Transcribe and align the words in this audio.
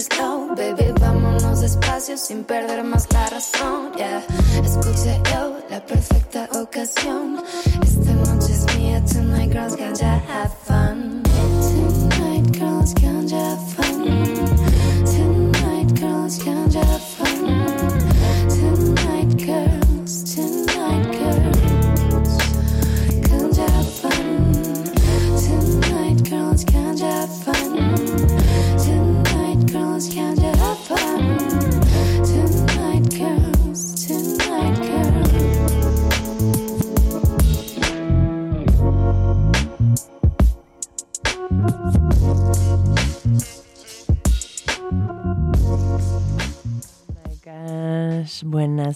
slow, 0.00 0.54
baby, 0.56 0.92
vámonos 1.00 1.60
despacio 1.60 2.16
sin 2.16 2.44
perder 2.44 2.82
más 2.84 3.06
la 3.12 3.28
razón. 3.30 3.92
Ya 3.96 4.20
yeah. 4.20 4.64
escuché 4.64 5.20
yo 5.32 5.58
la 5.70 5.80
perfecta 5.84 6.48
ocasión. 6.52 7.42
Esta 7.82 8.12
noche 8.12 8.52
es 8.52 8.76
mía, 8.76 9.02
tonight 9.04 9.52
girls 9.52 9.76
gotta 9.76 10.20
have 10.28 10.63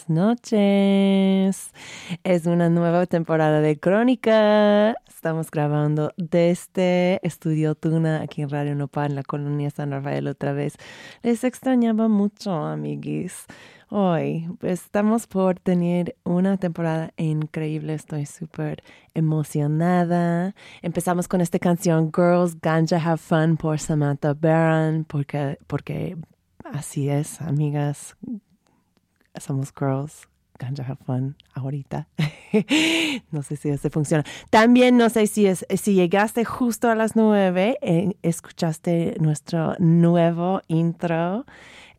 noches. 0.08 1.72
Es 2.24 2.46
una 2.46 2.68
nueva 2.68 3.06
temporada 3.06 3.60
de 3.60 3.78
Crónica. 3.78 4.94
Estamos 5.08 5.50
grabando 5.50 6.12
desde 6.16 7.20
Estudio 7.26 7.74
Tuna 7.74 8.22
aquí 8.22 8.42
en 8.42 8.50
Radio 8.50 8.74
Nopal, 8.74 9.10
en 9.10 9.16
la 9.16 9.22
colonia 9.22 9.70
San 9.70 9.90
Rafael 9.90 10.26
otra 10.28 10.52
vez. 10.52 10.76
Les 11.22 11.44
extrañaba 11.44 12.08
mucho, 12.08 12.52
amiguis. 12.52 13.46
Hoy 13.90 14.48
pues, 14.60 14.82
estamos 14.84 15.26
por 15.26 15.58
tener 15.58 16.16
una 16.24 16.56
temporada 16.56 17.12
increíble. 17.16 17.94
Estoy 17.94 18.26
súper 18.26 18.82
emocionada. 19.14 20.54
Empezamos 20.82 21.28
con 21.28 21.40
esta 21.40 21.58
canción 21.58 22.12
Girls 22.14 22.60
Ganja 22.60 22.96
Have 22.96 23.18
Fun 23.18 23.56
por 23.56 23.78
Samantha 23.78 24.34
Baron 24.34 25.04
porque, 25.04 25.58
porque 25.66 26.16
así 26.64 27.08
es, 27.08 27.40
amigas 27.40 28.16
somos 29.40 29.72
girls, 29.78 30.28
ganja 30.58 30.84
Japón 30.84 31.36
ahorita. 31.54 32.08
no 33.30 33.42
sé 33.42 33.56
si 33.56 33.68
eso 33.68 33.90
funciona. 33.90 34.24
También 34.50 34.96
no 34.96 35.08
sé 35.08 35.26
si, 35.26 35.46
es, 35.46 35.66
si 35.76 35.94
llegaste 35.94 36.44
justo 36.44 36.90
a 36.90 36.94
las 36.94 37.16
nueve, 37.16 37.78
eh, 37.80 38.14
escuchaste 38.22 39.16
nuestro 39.20 39.74
nuevo 39.78 40.60
intro. 40.68 41.46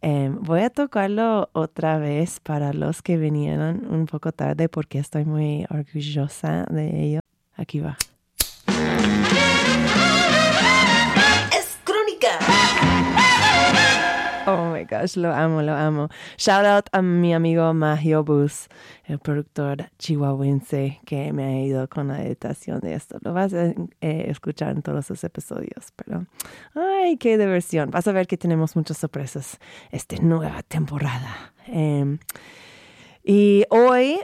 Em, 0.01 0.39
voy 0.41 0.62
a 0.62 0.69
tocarlo 0.69 1.50
otra 1.53 1.97
vez 1.97 2.39
para 2.39 2.71
los 2.74 3.01
que 3.01 3.18
vinieron 3.18 3.86
un 3.89 4.06
poco 4.06 4.31
tarde 4.31 4.69
porque 4.69 5.00
estoy 5.00 5.25
muy 5.25 5.65
orgullosa 5.69 6.65
de 6.69 7.03
ello. 7.03 7.19
Aquí 7.56 7.81
va. 7.81 7.97
Gosh, 14.89 15.15
lo 15.15 15.33
amo, 15.33 15.62
lo 15.62 15.74
amo. 15.74 16.09
Shout 16.38 16.65
out 16.65 16.89
a 16.91 17.01
mi 17.01 17.33
amigo 17.33 17.74
Magio 17.74 18.24
Bus, 18.24 18.68
el 19.06 19.19
productor 19.19 19.89
chihuahuense 19.97 21.00
que 21.06 21.31
me 21.31 21.44
ha 21.45 21.62
ido 21.62 21.88
con 21.88 22.07
la 22.07 22.24
editación 22.24 22.80
de 22.80 22.95
esto. 22.95 23.18
Lo 23.21 23.33
vas 23.33 23.53
a 23.53 23.68
eh, 23.68 24.25
escuchar 24.27 24.75
en 24.75 24.81
todos 24.81 25.09
los 25.09 25.24
episodios, 25.24 25.94
pero 25.95 26.25
ay, 26.75 27.18
qué 27.18 27.38
diversión. 27.38 27.91
Vas 27.91 28.07
a 28.07 28.12
ver 28.12 28.27
que 28.27 28.38
tenemos 28.38 28.75
muchas 28.75 28.97
sorpresas 28.97 29.59
esta 29.91 30.15
nueva 30.21 30.63
temporada. 30.63 31.53
Em, 31.68 32.18
y 33.24 33.66
hoy 33.69 34.19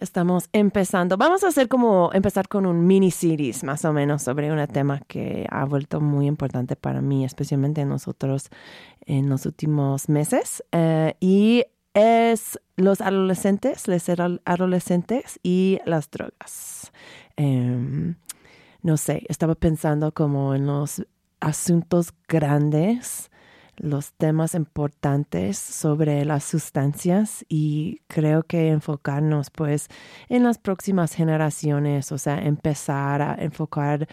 estamos 0.00 0.48
empezando, 0.52 1.16
vamos 1.16 1.44
a 1.44 1.48
hacer 1.48 1.68
como 1.68 2.10
empezar 2.12 2.48
con 2.48 2.66
un 2.66 2.86
mini 2.86 3.10
series 3.10 3.62
más 3.64 3.84
o 3.84 3.92
menos 3.92 4.22
sobre 4.22 4.50
un 4.52 4.66
tema 4.66 5.00
que 5.06 5.46
ha 5.50 5.64
vuelto 5.64 6.00
muy 6.00 6.26
importante 6.26 6.76
para 6.76 7.00
mí, 7.00 7.24
especialmente 7.24 7.84
nosotros 7.84 8.48
en 9.06 9.28
los 9.28 9.46
últimos 9.46 10.08
meses. 10.08 10.64
Eh, 10.72 11.14
y 11.20 11.64
es 11.94 12.58
los 12.76 13.00
adolescentes, 13.00 13.88
los 13.88 14.08
adolescentes 14.44 15.40
y 15.42 15.78
las 15.84 16.10
drogas. 16.10 16.92
Em, 17.36 18.16
no 18.82 18.96
sé, 18.96 19.24
estaba 19.28 19.54
pensando 19.54 20.12
como 20.12 20.54
en 20.54 20.66
los 20.66 21.04
asuntos 21.40 22.12
grandes 22.28 23.30
los 23.78 24.12
temas 24.12 24.54
importantes 24.54 25.58
sobre 25.58 26.24
las 26.24 26.44
sustancias 26.44 27.44
y 27.48 28.00
creo 28.06 28.42
que 28.42 28.68
enfocarnos 28.68 29.50
pues 29.50 29.88
en 30.28 30.44
las 30.44 30.58
próximas 30.58 31.14
generaciones, 31.14 32.12
o 32.12 32.18
sea, 32.18 32.38
empezar 32.38 33.22
a 33.22 33.34
enfocar 33.34 34.08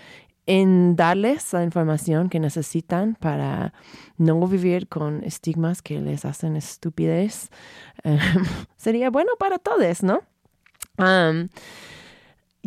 en 0.48 0.96
darles 0.96 1.54
la 1.54 1.64
información 1.64 2.30
que 2.30 2.40
necesitan 2.40 3.16
para 3.16 3.74
no 4.18 4.46
vivir 4.48 4.88
con 4.88 5.24
estigmas 5.24 5.82
que 5.82 6.00
les 6.00 6.26
hacen 6.26 6.56
estupidez. 6.56 7.50
sería 8.78 9.10
bueno 9.10 9.32
para 9.40 9.58
todos, 9.58 10.04
¿no? 10.04 10.22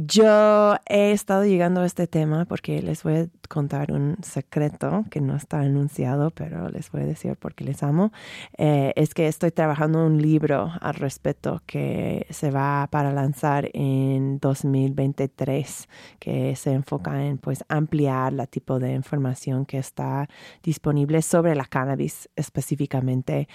Yo 0.00 0.76
he 0.88 1.10
estado 1.10 1.44
llegando 1.44 1.80
a 1.80 1.86
este 1.86 2.06
tema 2.06 2.44
porque 2.44 2.80
les 2.82 3.02
voy 3.02 3.16
a 3.16 3.26
contar 3.48 3.90
un 3.90 4.16
secreto 4.22 5.04
que 5.10 5.20
no 5.20 5.34
está 5.34 5.58
anunciado, 5.58 6.30
pero 6.30 6.68
les 6.68 6.88
voy 6.92 7.02
a 7.02 7.06
decir 7.06 7.36
porque 7.36 7.64
les 7.64 7.82
amo. 7.82 8.12
Eh, 8.56 8.92
es 8.94 9.12
que 9.12 9.26
estoy 9.26 9.50
trabajando 9.50 10.06
un 10.06 10.22
libro 10.22 10.70
al 10.80 10.94
respecto 10.94 11.62
que 11.66 12.26
se 12.30 12.52
va 12.52 12.86
para 12.92 13.12
lanzar 13.12 13.70
en 13.72 14.38
2023, 14.38 15.88
que 16.20 16.54
se 16.54 16.74
enfoca 16.74 17.24
en 17.24 17.38
pues 17.38 17.64
ampliar 17.68 18.32
la 18.32 18.46
tipo 18.46 18.78
de 18.78 18.92
información 18.92 19.66
que 19.66 19.78
está 19.78 20.28
disponible 20.62 21.22
sobre 21.22 21.56
la 21.56 21.64
cannabis 21.64 22.28
específicamente, 22.36 23.48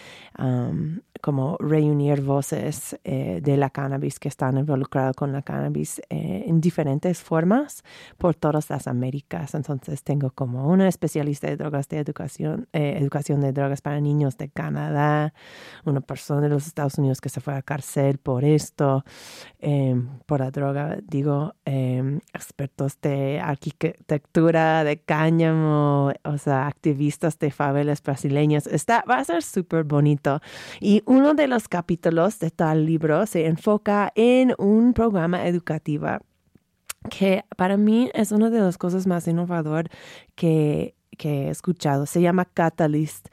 como 1.22 1.56
reunir 1.60 2.19
voces 2.22 3.00
eh, 3.06 3.40
de 3.42 3.56
la 3.56 3.69
cannabis 3.69 4.19
que 4.19 4.28
están 4.28 4.57
involucradas 4.57 5.16
con 5.16 5.31
la 5.31 5.42
cannabis. 5.42 6.01
Eh, 6.10 6.32
en 6.47 6.62
diferentes 6.62 7.21
formas 7.21 7.83
por 8.18 8.35
todas 8.35 8.69
las 8.69 8.88
Américas. 8.88 9.53
Entonces 9.56 10.03
tengo 10.03 10.31
como 10.31 10.69
una 10.69 10.88
especialista 10.88 11.47
de 11.47 11.57
drogas 11.57 11.88
de 11.89 12.00
educación, 12.00 12.68
eh, 12.74 12.97
educación 13.00 13.41
de 13.41 13.51
drogas 13.51 13.81
para 13.81 14.00
niños 14.00 14.38
de 14.38 14.50
Canadá, 14.50 15.33
una 15.85 16.01
persona 16.01 16.41
de 16.41 16.50
los 16.50 16.68
Estados 16.68 16.97
Unidos 16.97 17.21
que 17.21 17.30
se 17.30 17.41
fue 17.41 17.56
a 17.56 17.62
cárcel 17.62 18.18
por 18.18 18.44
esto, 18.44 19.03
em, 19.59 20.07
por 20.25 20.39
la 20.39 20.51
droga, 20.51 20.97
digo, 21.07 21.53
em, 21.65 22.19
expertos 22.33 23.00
de 23.01 23.39
arquitectura, 23.39 24.83
de 24.83 24.97
cáñamo, 24.97 26.12
o 26.24 26.38
sea, 26.38 26.68
activistas 26.68 27.39
de 27.39 27.51
favelas 27.51 28.01
brasileñas. 28.01 28.68
Está, 28.68 29.03
va 29.09 29.18
a 29.18 29.24
ser 29.24 29.44
súper 29.44 29.83
bonito. 29.83 30.41
Y 30.80 31.01
uno 31.06 31.33
de 31.33 31.47
los 31.47 31.68
capítulos 31.68 32.39
de 32.39 32.51
tal 32.51 32.85
libro 32.85 33.25
se 33.25 33.47
enfoca 33.47 34.12
en 34.15 34.53
un 34.57 34.94
programa 34.94 35.47
educativo 35.47 35.83
que 37.09 37.44
para 37.57 37.77
mí 37.77 38.09
es 38.13 38.31
una 38.31 38.50
de 38.50 38.59
las 38.59 38.77
cosas 38.77 39.07
más 39.07 39.27
innovadoras 39.27 39.85
que, 40.35 40.95
he 41.19 41.50
escuchado. 41.50 42.05
Se 42.05 42.21
llama 42.21 42.45
Catalyst 42.45 43.27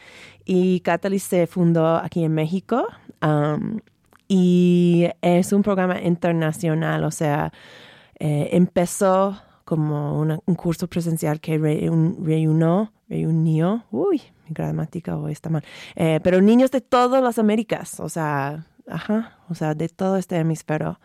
y 0.44 0.80
Catalyst 0.80 1.30
se 1.30 1.46
fundó 1.46 1.96
aquí 1.96 2.22
en 2.22 2.32
México 2.34 2.86
um, 3.20 3.80
y 4.28 5.08
es 5.22 5.52
un 5.52 5.62
programa 5.62 6.00
internacional, 6.00 7.02
o 7.04 7.10
sea, 7.10 7.52
eh, 8.20 8.50
empezó 8.52 9.40
como 9.64 10.20
un 10.20 10.54
curso 10.54 10.86
presencial 10.88 11.40
que 11.40 11.58
reunió, 11.58 12.92
reunió, 13.08 13.84
uy, 13.90 14.22
mi 14.46 14.54
gramática 14.54 15.16
hoy 15.16 15.32
está 15.32 15.48
mal, 15.48 15.64
eh, 15.96 16.20
pero 16.22 16.40
niños 16.40 16.70
de 16.70 16.80
todas 16.80 17.22
las 17.22 17.40
Américas, 17.40 17.98
o 17.98 18.08
sea, 18.08 18.66
ajá, 18.88 19.38
o 19.48 19.54
sea, 19.54 19.74
de 19.74 19.88
todo 19.88 20.16
este 20.16 20.36
hemisferio 20.36 21.00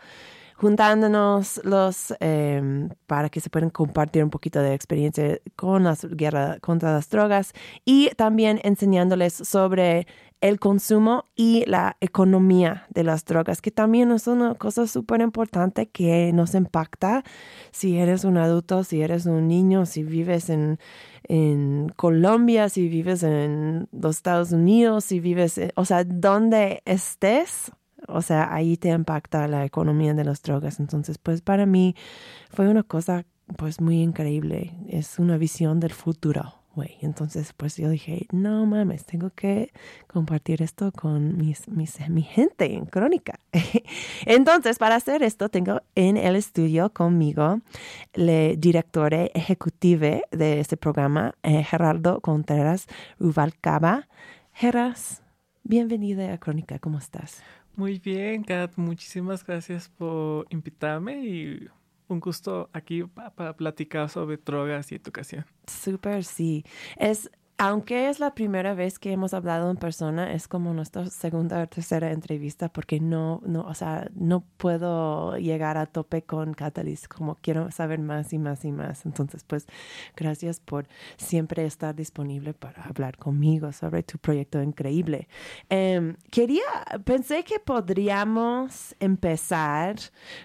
juntándonos 0.56 1.60
los 1.64 2.14
em, 2.20 2.88
para 3.06 3.28
que 3.28 3.40
se 3.40 3.50
puedan 3.50 3.70
compartir 3.70 4.24
un 4.24 4.30
poquito 4.30 4.60
de 4.60 4.74
experiencia 4.74 5.38
con 5.54 5.84
la 5.84 5.96
guerra 6.10 6.58
contra 6.60 6.92
las 6.92 7.08
drogas 7.10 7.52
y 7.84 8.10
también 8.16 8.60
enseñándoles 8.64 9.34
sobre 9.34 10.06
el 10.40 10.58
consumo 10.60 11.24
y 11.34 11.64
la 11.66 11.96
economía 12.00 12.86
de 12.90 13.04
las 13.04 13.24
drogas, 13.24 13.62
que 13.62 13.70
también 13.70 14.10
es 14.12 14.26
una 14.26 14.54
cosa 14.54 14.86
súper 14.86 15.20
importante 15.20 15.88
que 15.88 16.30
nos 16.32 16.54
impacta. 16.54 17.24
Si 17.70 17.96
eres 17.96 18.24
un 18.24 18.36
adulto, 18.36 18.84
si 18.84 19.00
eres 19.02 19.26
un 19.26 19.48
niño, 19.48 19.86
si 19.86 20.04
vives 20.04 20.50
en, 20.50 20.78
en 21.24 21.88
Colombia, 21.96 22.68
si 22.68 22.88
vives 22.88 23.22
en 23.22 23.88
los 23.92 24.16
Estados 24.16 24.52
Unidos, 24.52 25.04
si 25.04 25.20
vives, 25.20 25.58
o 25.74 25.84
sea, 25.84 26.04
donde 26.04 26.82
estés, 26.84 27.72
o 28.08 28.22
sea, 28.22 28.54
ahí 28.54 28.76
te 28.76 28.90
impacta 28.90 29.48
la 29.48 29.64
economía 29.64 30.14
de 30.14 30.24
las 30.24 30.42
drogas. 30.42 30.80
Entonces, 30.80 31.18
pues 31.18 31.40
para 31.40 31.66
mí 31.66 31.94
fue 32.50 32.68
una 32.68 32.82
cosa 32.82 33.24
pues 33.56 33.80
muy 33.80 34.02
increíble. 34.02 34.72
Es 34.88 35.18
una 35.18 35.36
visión 35.36 35.80
del 35.80 35.92
futuro, 35.92 36.54
güey. 36.74 36.96
Entonces, 37.00 37.52
pues 37.56 37.76
yo 37.76 37.88
dije, 37.88 38.26
no 38.32 38.66
mames, 38.66 39.06
tengo 39.06 39.30
que 39.30 39.72
compartir 40.06 40.62
esto 40.62 40.92
con 40.92 41.36
mis, 41.36 41.68
mis, 41.68 42.08
mi 42.08 42.22
gente 42.22 42.74
en 42.74 42.86
Crónica. 42.86 43.40
Entonces, 44.26 44.78
para 44.78 44.96
hacer 44.96 45.22
esto, 45.22 45.48
tengo 45.48 45.82
en 45.94 46.16
el 46.16 46.36
estudio 46.36 46.92
conmigo 46.92 47.60
el 48.12 48.60
director 48.60 49.14
ejecutivo 49.14 50.20
de 50.30 50.60
este 50.60 50.76
programa, 50.76 51.34
eh, 51.42 51.62
Gerardo 51.62 52.20
Contreras 52.20 52.86
Rubalcaba. 53.18 54.08
Geras, 54.52 55.22
bienvenida 55.64 56.32
a 56.32 56.38
Crónica, 56.38 56.78
¿cómo 56.78 56.98
estás? 56.98 57.42
Muy 57.76 57.98
bien, 57.98 58.42
Kat, 58.42 58.72
muchísimas 58.76 59.44
gracias 59.44 59.90
por 59.90 60.46
invitarme 60.48 61.22
y 61.26 61.68
un 62.08 62.20
gusto 62.20 62.70
aquí 62.72 63.04
para 63.04 63.54
platicar 63.54 64.08
sobre 64.08 64.38
drogas 64.38 64.90
y 64.92 64.94
educación. 64.94 65.44
Súper, 65.66 66.24
sí. 66.24 66.64
Es 66.96 67.30
aunque 67.58 68.10
es 68.10 68.20
la 68.20 68.34
primera 68.34 68.74
vez 68.74 68.98
que 68.98 69.12
hemos 69.12 69.32
hablado 69.32 69.70
en 69.70 69.78
persona, 69.78 70.34
es 70.34 70.46
como 70.46 70.74
nuestra 70.74 71.06
segunda 71.06 71.62
o 71.62 71.66
tercera 71.66 72.12
entrevista 72.12 72.68
porque 72.68 73.00
no, 73.00 73.40
no, 73.46 73.62
o 73.62 73.72
sea, 73.72 74.10
no 74.14 74.44
puedo 74.58 75.38
llegar 75.38 75.78
a 75.78 75.86
tope 75.86 76.22
con 76.22 76.52
Catalyst, 76.52 77.06
como 77.08 77.36
quiero 77.36 77.70
saber 77.70 77.98
más 77.98 78.34
y 78.34 78.38
más 78.38 78.62
y 78.66 78.72
más. 78.72 79.06
Entonces, 79.06 79.42
pues, 79.44 79.66
gracias 80.14 80.60
por 80.60 80.86
siempre 81.16 81.64
estar 81.64 81.94
disponible 81.94 82.52
para 82.52 82.82
hablar 82.84 83.16
conmigo 83.16 83.72
sobre 83.72 84.02
tu 84.02 84.18
proyecto 84.18 84.62
increíble. 84.62 85.26
Em, 85.70 86.14
quería, 86.30 86.62
pensé 87.04 87.42
que 87.42 87.58
podríamos 87.58 88.94
empezar 89.00 89.96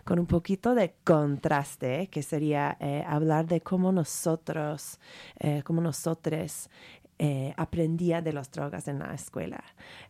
con 0.05 0.17
un 0.17 0.27
poquito 0.27 0.75
de 0.75 0.95
contraste, 1.03 2.07
que 2.07 2.23
sería 2.23 2.77
eh, 2.79 3.03
hablar 3.05 3.47
de 3.47 3.59
cómo 3.59 3.91
nosotros, 3.91 4.97
eh, 5.39 5.61
cómo 5.65 5.81
nosotros 5.81 6.69
eh, 7.23 7.53
aprendía 7.55 8.19
de 8.19 8.33
las 8.33 8.49
drogas 8.49 8.87
en 8.87 8.97
la 8.97 9.13
escuela. 9.13 9.63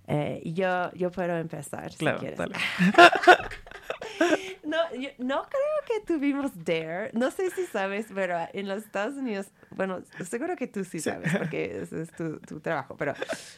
Eh, 0.07 0.41
yo, 0.45 0.93
yo 0.93 1.11
puedo 1.11 1.35
empezar. 1.35 1.91
Claro, 1.97 2.21
si 2.21 2.27
Dale. 2.27 2.55
no, 4.63 4.77
no 5.17 5.43
creo 5.43 5.77
que 5.85 6.05
tuvimos 6.05 6.51
Dare. 6.63 7.11
No 7.11 7.29
sé 7.29 7.51
si 7.51 7.65
sabes, 7.65 8.05
pero 8.15 8.37
en 8.53 8.69
los 8.69 8.85
Estados 8.85 9.15
Unidos, 9.15 9.47
bueno, 9.71 10.01
seguro 10.23 10.55
que 10.55 10.67
tú 10.67 10.85
sí 10.85 11.01
sabes, 11.01 11.35
porque 11.37 11.81
ese 11.81 12.03
es 12.03 12.11
tu, 12.13 12.39
tu 12.39 12.61
trabajo, 12.61 12.95
pero 12.95 13.13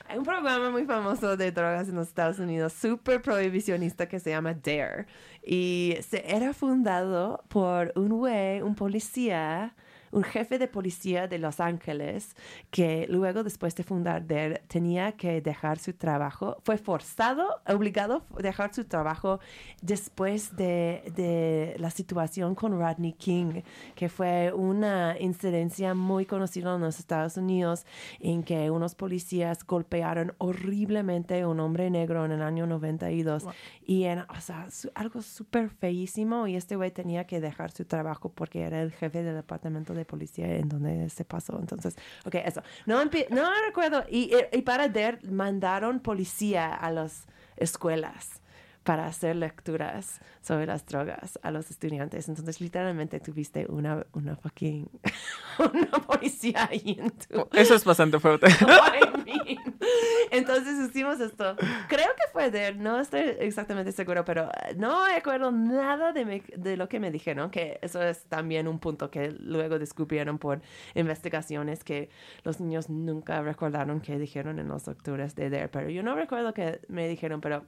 hay 0.08 0.18
un 0.18 0.26
programa 0.26 0.72
muy 0.72 0.86
famoso 0.86 1.38
de 1.38 1.52
drogas 1.52 1.88
en 1.90 1.94
los 1.94 2.08
Estados 2.08 2.40
Unidos, 2.40 2.74
súper 2.74 3.22
prohibicionista, 3.22 4.08
que 4.08 4.20
se 4.20 4.32
llama 4.32 4.56
Dare. 4.56 5.06
Y 5.44 5.98
se 6.02 6.24
era 6.28 6.56
fundado 6.56 7.44
por 7.50 7.94
un 7.96 8.18
güey, 8.18 8.64
un 8.64 8.74
policía 8.74 9.76
un 10.14 10.24
jefe 10.24 10.60
de 10.60 10.68
policía 10.68 11.28
de 11.28 11.40
Los 11.40 11.60
Ángeles 11.60 12.36
que 12.70 13.08
luego, 13.10 13.44
después 13.44 13.76
de 13.76 13.84
fundar 13.84 14.26
DER, 14.26 14.62
tenía 14.68 15.14
que 15.14 15.42
dejar 15.42 15.80
su 15.80 15.94
trabajo, 15.94 16.58
fue 16.64 16.78
forzado, 16.78 17.62
obligado 17.68 18.24
a 18.38 18.42
dejar 18.42 18.74
su 18.74 18.86
trabajo 18.86 19.40
después 19.82 20.56
de, 20.56 21.12
de 21.16 21.76
la 21.80 21.90
situación 21.90 22.54
con 22.54 22.80
Rodney 22.80 23.14
King, 23.14 23.64
que 23.96 24.08
fue 24.08 24.54
una 24.54 25.18
incidencia 25.20 25.96
muy 25.96 26.26
conocida 26.26 26.76
en 26.76 26.82
los 26.82 27.00
Estados 27.00 27.38
Unidos 27.38 27.86
en 28.20 28.44
que 28.44 28.70
unos 28.70 28.94
policías 28.94 29.66
golpearon 29.66 30.34
horriblemente 30.38 31.42
a 31.42 31.48
un 31.48 31.60
hombre 31.60 31.90
negro 31.90 32.26
en 32.26 32.32
el 32.32 32.42
año 32.44 32.68
92 32.68 33.46
y 33.86 34.04
en, 34.04 34.20
o 34.20 34.42
sea, 34.42 34.68
algo 34.94 35.22
súper 35.22 35.70
feísimo 35.70 36.48
y 36.48 36.56
este 36.56 36.76
güey 36.76 36.92
tenía 36.92 37.26
que 37.26 37.42
dejar 37.42 37.72
su 37.72 37.86
trabajo 37.86 38.32
porque 38.32 38.62
era 38.62 38.82
el 38.82 38.92
jefe 38.92 39.24
del 39.24 39.36
departamento 39.36 39.94
de 39.94 40.03
policía 40.06 40.56
en 40.56 40.70
donde 40.70 41.10
se 41.10 41.26
pasó. 41.26 41.58
Entonces, 41.60 41.96
ok, 42.26 42.36
eso. 42.36 42.62
No, 42.86 43.04
no 43.06 43.52
recuerdo. 43.66 44.04
Y, 44.10 44.32
y 44.52 44.62
para 44.62 44.88
DER 44.90 45.20
mandaron 45.30 46.00
policía 46.00 46.74
a 46.74 46.92
las 46.92 47.26
escuelas 47.58 48.43
para 48.84 49.08
hacer 49.08 49.36
lecturas 49.36 50.20
sobre 50.42 50.66
las 50.66 50.86
drogas 50.86 51.40
a 51.42 51.52
los 51.52 51.72
estudiantes. 51.72 52.28
Entonces, 52.30 52.60
literalmente 52.62 53.20
tuviste 53.20 53.66
una, 53.70 54.06
una 54.14 54.36
fucking, 54.36 54.90
una 55.74 55.92
policía 56.06 56.68
ahí 56.70 56.98
en 57.00 57.12
tu... 57.12 57.48
Eso 57.54 57.76
es 57.76 57.84
bastante 57.84 58.20
fuerte. 58.20 58.48
Entonces 60.32 60.90
hicimos 60.90 61.20
esto. 61.20 61.56
Creo 61.88 62.08
que 62.16 62.32
fue 62.32 62.50
de 62.50 62.70
él, 62.70 62.82
no 62.82 63.00
estoy 63.00 63.22
exactamente 63.40 63.92
seguro, 63.92 64.26
pero 64.26 64.50
eh, 64.66 64.74
no 64.76 65.06
recuerdo 65.08 65.52
nada 65.52 66.12
de, 66.12 66.44
de 66.58 66.78
lo 66.78 66.90
que 66.90 67.00
me 67.00 67.12
dijeron, 67.12 67.52
que 67.52 67.78
eso 67.82 68.02
es 68.02 68.26
también 68.26 68.68
un 68.68 68.80
punto 68.80 69.12
que 69.12 69.32
luego 69.32 69.80
descubrieron 69.80 70.40
por 70.40 70.62
investigaciones 70.96 71.84
que 71.84 72.10
los 72.44 72.60
niños 72.60 72.90
nunca 72.90 73.42
recordaron 73.42 74.02
que 74.02 74.18
dijeron 74.18 74.60
en 74.60 74.68
los 74.68 74.88
octubres 74.88 75.36
de 75.36 75.50
DER, 75.50 75.70
pero 75.70 75.90
yo 75.90 76.04
no 76.04 76.16
recuerdo 76.16 76.54
que 76.54 76.82
me 76.88 77.08
dijeron, 77.08 77.40
pero 77.40 77.66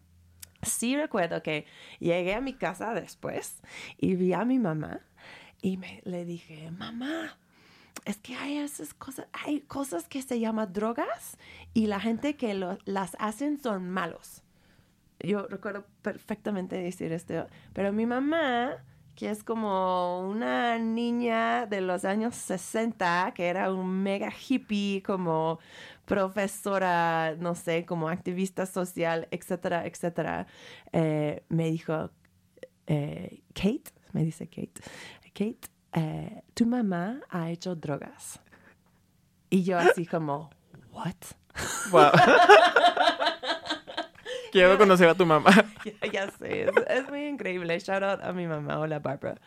sí 0.65 0.95
recuerdo 0.95 1.41
que 1.41 1.65
llegué 1.99 2.33
a 2.33 2.41
mi 2.41 2.53
casa 2.53 2.93
después 2.93 3.61
y 3.97 4.15
vi 4.15 4.33
a 4.33 4.45
mi 4.45 4.59
mamá 4.59 5.01
y 5.61 5.77
me, 5.77 6.01
le 6.05 6.25
dije, 6.25 6.69
mamá, 6.71 7.37
es 8.05 8.17
que 8.17 8.35
hay 8.35 8.57
esas 8.57 8.93
cosas, 8.93 9.27
hay 9.33 9.61
cosas 9.61 10.07
que 10.07 10.21
se 10.21 10.39
llaman 10.39 10.71
drogas 10.71 11.37
y 11.73 11.87
la 11.87 11.99
gente 11.99 12.35
que 12.35 12.53
las 12.85 13.15
hacen 13.19 13.59
son 13.59 13.89
malos. 13.89 14.43
Yo 15.19 15.47
recuerdo 15.47 15.85
perfectamente 16.01 16.75
decir 16.75 17.11
esto, 17.11 17.47
pero 17.73 17.91
mi 17.93 18.05
mamá, 18.05 18.73
que 19.15 19.31
es 19.31 19.43
como 19.43 20.27
una 20.27 20.77
niña 20.77 21.65
de 21.65 21.81
los 21.81 22.05
años 22.05 22.35
60, 22.35 23.31
que 23.33 23.47
era 23.47 23.73
un 23.73 24.03
mega 24.03 24.31
hippie, 24.31 25.01
como 25.03 25.59
profesora, 26.05 27.35
no 27.39 27.55
sé, 27.55 27.85
como 27.85 28.09
activista 28.09 28.65
social, 28.65 29.27
etcétera, 29.31 29.85
etcétera, 29.85 30.47
eh, 30.91 31.43
me 31.49 31.69
dijo, 31.69 32.11
eh, 32.87 33.41
Kate, 33.53 33.91
me 34.13 34.23
dice 34.23 34.47
Kate, 34.47 34.81
Kate, 35.33 35.67
eh, 35.93 36.41
tu 36.53 36.65
mamá 36.65 37.21
ha 37.29 37.49
hecho 37.49 37.75
drogas. 37.75 38.39
Y 39.49 39.63
yo 39.63 39.77
así 39.77 40.05
como, 40.05 40.49
what? 40.91 41.15
Wow. 41.91 42.11
Quiero 44.55 44.77
conocer 44.77 45.09
a 45.09 45.15
tu 45.15 45.25
mamá. 45.25 45.51
Ya, 46.13 46.31
sé, 46.31 46.67
es, 46.87 47.09
muy 47.09 47.25
increíble. 47.25 47.77
Shout 47.79 48.01
out 48.01 48.23
a 48.23 48.31
mi 48.31 48.47
mamá, 48.47 48.79
hola 48.79 48.99
Barbara. 48.99 49.39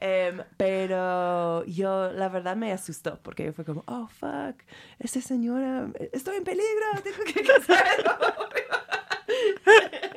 Em, 0.00 0.40
pero 0.56 1.64
yo, 1.66 2.12
la 2.12 2.28
verdad, 2.28 2.54
me 2.56 2.72
asustó 2.72 3.18
porque 3.20 3.52
fue 3.52 3.64
como, 3.64 3.82
oh, 3.86 4.06
fuck, 4.06 4.62
esa 5.00 5.20
señora, 5.20 5.88
estoy 6.12 6.36
en 6.36 6.44
peligro, 6.44 6.86
tengo 7.02 7.24
que 7.24 7.42
casarlo. 7.46 8.16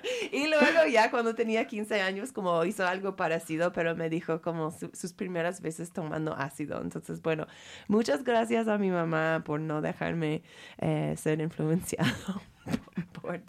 y 0.32 0.48
luego 0.48 0.88
ya 0.92 1.12
cuando 1.12 1.36
tenía 1.36 1.66
15 1.68 2.02
años 2.02 2.32
como 2.32 2.64
hizo 2.66 2.86
algo 2.86 3.16
parecido, 3.16 3.72
pero 3.74 3.96
me 3.96 4.10
dijo 4.10 4.42
como 4.42 4.72
sus 4.72 5.14
primeras 5.14 5.62
veces 5.62 5.92
tomando 5.92 6.36
ácido. 6.36 6.82
Entonces, 6.82 7.22
bueno, 7.22 7.48
muchas 7.88 8.24
gracias 8.24 8.68
a 8.68 8.78
mi 8.78 8.90
mamá 8.90 9.44
por 9.46 9.60
no 9.60 9.82
dejarme 9.82 10.44
eh, 10.80 11.16
ser 11.18 11.42
influenciado 11.42 12.42
por 13.22 13.42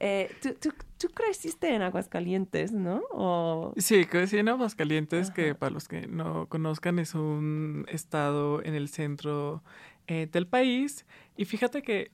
eh, 0.00 0.30
¿tú, 0.40 0.54
tú, 0.54 0.72
tú, 0.98 1.08
creciste 1.08 1.74
en 1.74 1.82
Aguascalientes, 1.82 2.72
¿no? 2.72 3.02
O... 3.10 3.74
Sí, 3.76 4.06
crecí 4.06 4.38
en 4.38 4.48
Aguascalientes, 4.48 5.30
que 5.30 5.54
para 5.54 5.70
los 5.70 5.88
que 5.88 6.06
no 6.06 6.48
conozcan 6.48 6.98
es 6.98 7.14
un 7.14 7.86
estado 7.88 8.62
en 8.62 8.74
el 8.74 8.88
centro 8.88 9.62
eh, 10.06 10.28
del 10.30 10.46
país. 10.46 11.06
Y 11.36 11.44
fíjate 11.44 11.82
que 11.82 12.12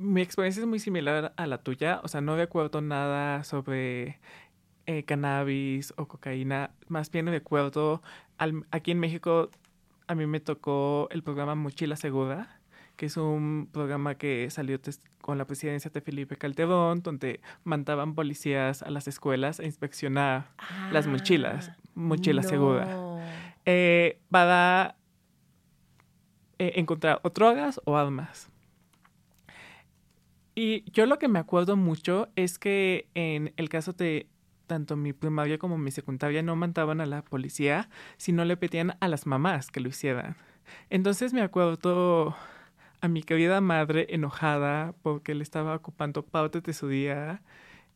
mi 0.00 0.22
experiencia 0.22 0.62
es 0.62 0.66
muy 0.66 0.78
similar 0.78 1.34
a 1.36 1.46
la 1.46 1.58
tuya, 1.58 2.00
o 2.02 2.08
sea, 2.08 2.22
no 2.22 2.34
recuerdo 2.34 2.80
nada 2.80 3.44
sobre 3.44 4.18
eh, 4.86 5.04
cannabis 5.04 5.92
o 5.98 6.08
cocaína, 6.08 6.70
más 6.88 7.10
bien 7.10 7.26
recuerdo, 7.26 8.02
al, 8.38 8.64
aquí 8.70 8.92
en 8.92 8.98
México 8.98 9.50
a 10.06 10.14
mí 10.14 10.26
me 10.26 10.40
tocó 10.40 11.06
el 11.10 11.22
programa 11.22 11.54
Mochila 11.54 11.96
Segura, 11.96 12.60
que 12.96 13.06
es 13.06 13.16
un 13.18 13.68
programa 13.70 14.14
que 14.14 14.48
salió 14.50 14.80
con 15.20 15.36
la 15.36 15.44
presidencia 15.44 15.90
de 15.90 16.00
Felipe 16.00 16.36
Calderón, 16.36 17.02
donde 17.02 17.40
mandaban 17.64 18.14
policías 18.14 18.82
a 18.82 18.90
las 18.90 19.06
escuelas 19.06 19.60
a 19.60 19.64
inspeccionar 19.64 20.48
las 20.92 21.06
mochilas, 21.06 21.68
ah, 21.68 21.76
mochila 21.94 22.42
segura, 22.42 23.20
eh, 23.66 24.18
para 24.30 24.96
eh, 26.58 26.72
encontrar 26.76 27.20
o 27.22 27.28
drogas 27.28 27.82
o 27.84 27.98
armas. 27.98 28.50
Y 30.62 30.84
yo 30.92 31.06
lo 31.06 31.18
que 31.18 31.26
me 31.26 31.38
acuerdo 31.38 31.74
mucho 31.78 32.28
es 32.36 32.58
que 32.58 33.08
en 33.14 33.54
el 33.56 33.70
caso 33.70 33.94
de 33.94 34.26
tanto 34.66 34.94
mi 34.94 35.14
primaria 35.14 35.56
como 35.56 35.78
mi 35.78 35.90
secundaria 35.90 36.42
no 36.42 36.54
mandaban 36.54 37.00
a 37.00 37.06
la 37.06 37.24
policía, 37.24 37.88
sino 38.18 38.44
le 38.44 38.58
pedían 38.58 38.94
a 39.00 39.08
las 39.08 39.26
mamás 39.26 39.70
que 39.70 39.80
lo 39.80 39.88
hicieran. 39.88 40.36
Entonces 40.90 41.32
me 41.32 41.40
acuerdo 41.40 42.36
a 43.00 43.08
mi 43.08 43.22
querida 43.22 43.62
madre 43.62 44.08
enojada 44.10 44.94
porque 45.00 45.34
le 45.34 45.44
estaba 45.44 45.74
ocupando 45.74 46.26
parte 46.26 46.60
de 46.60 46.74
su 46.74 46.88
día. 46.88 47.40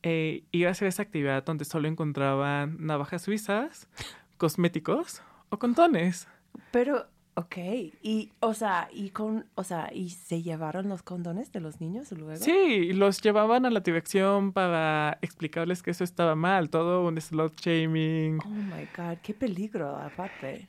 Eh, 0.03 0.45
iba 0.51 0.71
a 0.71 0.73
hacer 0.73 0.89
esa 0.89 1.03
actividad 1.03 1.45
donde 1.45 1.67
solo 1.67 1.87
encontraban 1.87 2.79
navajas 2.81 3.21
suizas, 3.21 3.91
cosméticos 4.39 5.21
o 5.51 5.59
condones. 5.59 6.29
Pero 6.71 7.09
Ok, 7.37 7.57
y 8.01 8.31
o 8.39 8.55
sea, 8.55 8.89
y 8.93 9.11
con, 9.11 9.45
o 9.57 9.65
sea, 9.65 9.91
y 9.93 10.11
se 10.11 10.43
llevaron 10.43 10.89
los 10.89 11.03
condones 11.03 11.51
de 11.51 11.61
los 11.61 11.81
niños 11.81 12.13
luego. 12.13 12.37
Sí, 12.37 12.93
los 12.93 13.21
llevaban 13.21 13.67
a 13.67 13.71
la 13.71 13.81
dirección 13.81 14.53
para 14.53 15.19
explicarles 15.21 15.83
que 15.83 15.91
eso 15.91 16.05
estaba 16.05 16.37
mal, 16.37 16.71
todo 16.71 17.05
un 17.05 17.21
slot 17.21 17.61
shaming. 17.61 18.39
Oh 18.45 18.49
my 18.49 18.87
god, 18.97 19.19
qué 19.21 19.35
peligro 19.35 19.97
aparte. 19.97 20.69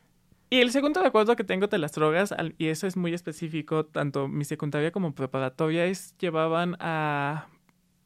Y 0.49 0.59
el 0.59 0.71
segundo 0.71 1.01
acuerdo 1.01 1.35
que 1.35 1.43
tengo 1.43 1.67
de 1.67 1.77
las 1.77 1.91
drogas, 1.91 2.33
y 2.57 2.67
eso 2.67 2.87
es 2.87 2.97
muy 2.97 3.13
específico, 3.13 3.85
tanto 3.85 4.27
mi 4.27 4.45
secundaria 4.45 4.91
como 4.91 5.13
preparatoria, 5.13 5.85
es 5.85 6.17
llevaban 6.17 6.77
a 6.79 7.47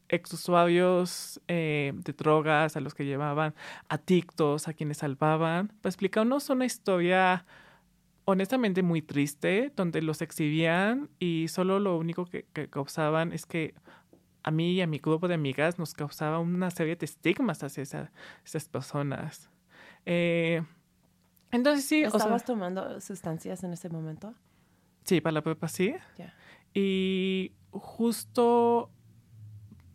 ex 0.10 0.34
usuarios 0.34 1.40
eh, 1.48 1.94
de 1.94 2.14
drogas, 2.14 2.76
a 2.76 2.82
los 2.82 2.94
que 2.94 3.06
llevaban 3.06 3.54
adictos, 3.88 4.68
a 4.68 4.74
quienes 4.74 4.98
salvaban, 4.98 5.68
para 5.82 5.92
explicarnos 5.92 6.50
una 6.50 6.66
historia 6.66 7.46
honestamente 8.30 8.84
muy 8.84 9.02
triste, 9.02 9.74
donde 9.76 10.04
los 10.04 10.22
exhibían 10.22 11.10
y 11.18 11.48
solo 11.48 11.80
lo 11.80 11.98
único 11.98 12.26
que, 12.26 12.46
causaban 12.70 13.34
es 13.34 13.48
que 13.48 13.74
a 14.44 14.52
mí 14.52 14.74
y 14.74 14.82
a 14.82 14.88
mi 14.88 15.00
grupo 15.00 15.28
de 15.28 15.34
amigas 15.34 15.80
nos 15.80 15.94
causaba 15.94 16.38
una 16.38 16.70
serie 16.70 16.96
de 16.96 17.06
estigmas 17.06 17.64
hacia 17.64 17.82
esas 17.82 18.70
personas. 18.70 19.50
Eh, 20.06 20.62
entonces 21.52 21.86
sí. 21.86 22.04
¿Estabas 22.04 22.46
tomando 22.46 23.02
sustancias 23.02 23.64
en 23.64 23.74
ese 23.74 23.90
momento? 23.90 24.36
Sí, 25.06 25.22
para 25.22 25.34
la 25.34 25.42
prepa 25.42 25.68
sí. 25.68 25.96
Y 26.74 27.54
justo 27.72 28.92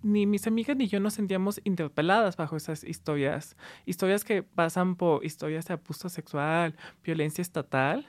ni 0.03 0.27
mis 0.27 0.47
amigas 0.49 0.77
ni 0.77 0.89
yo 0.89 0.99
nos 0.99 1.15
sentíamos 1.15 1.61
interpeladas 1.63 2.37
bajo 2.37 2.57
esas 2.57 2.83
historias. 2.83 3.57
Historias 3.87 4.25
que 4.25 4.43
pasan 4.43 4.97
por 4.97 5.25
historias 5.25 5.67
de 5.67 5.75
abuso 5.75 6.09
sexual, 6.09 6.75
violencia 7.05 7.43
estatal 7.43 8.09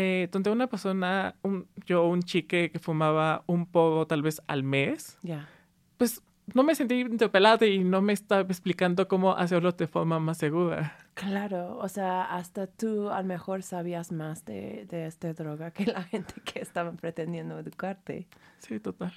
eh, 0.00 0.28
donde 0.30 0.50
una 0.50 0.68
persona, 0.68 1.34
un, 1.42 1.66
yo, 1.84 2.06
un 2.06 2.22
chique 2.22 2.70
que 2.70 2.78
fumaba 2.78 3.42
un 3.46 3.66
poco 3.66 4.06
tal 4.06 4.22
vez 4.22 4.40
al 4.46 4.62
mes, 4.62 5.18
pues 5.96 6.22
no 6.54 6.62
me 6.62 6.76
sentí 6.76 7.00
interpelada 7.00 7.66
y 7.66 7.82
no 7.82 8.00
me 8.00 8.12
estaba 8.12 8.42
explicando 8.42 9.08
cómo 9.08 9.32
hacerlo 9.36 9.72
de 9.72 9.88
forma 9.88 10.20
más 10.20 10.38
segura. 10.38 10.96
Claro, 11.14 11.78
o 11.78 11.88
sea, 11.88 12.22
hasta 12.36 12.68
tú 12.68 13.10
a 13.10 13.20
lo 13.22 13.26
mejor 13.26 13.64
sabías 13.64 14.12
más 14.12 14.44
de, 14.44 14.86
de 14.88 15.06
esta 15.06 15.32
droga 15.32 15.72
que 15.72 15.86
la 15.86 16.02
gente 16.12 16.34
que 16.44 16.60
estaban 16.60 16.96
pretendiendo 16.96 17.58
educarte. 17.58 18.28
Sí, 18.60 18.78
total. 18.78 19.12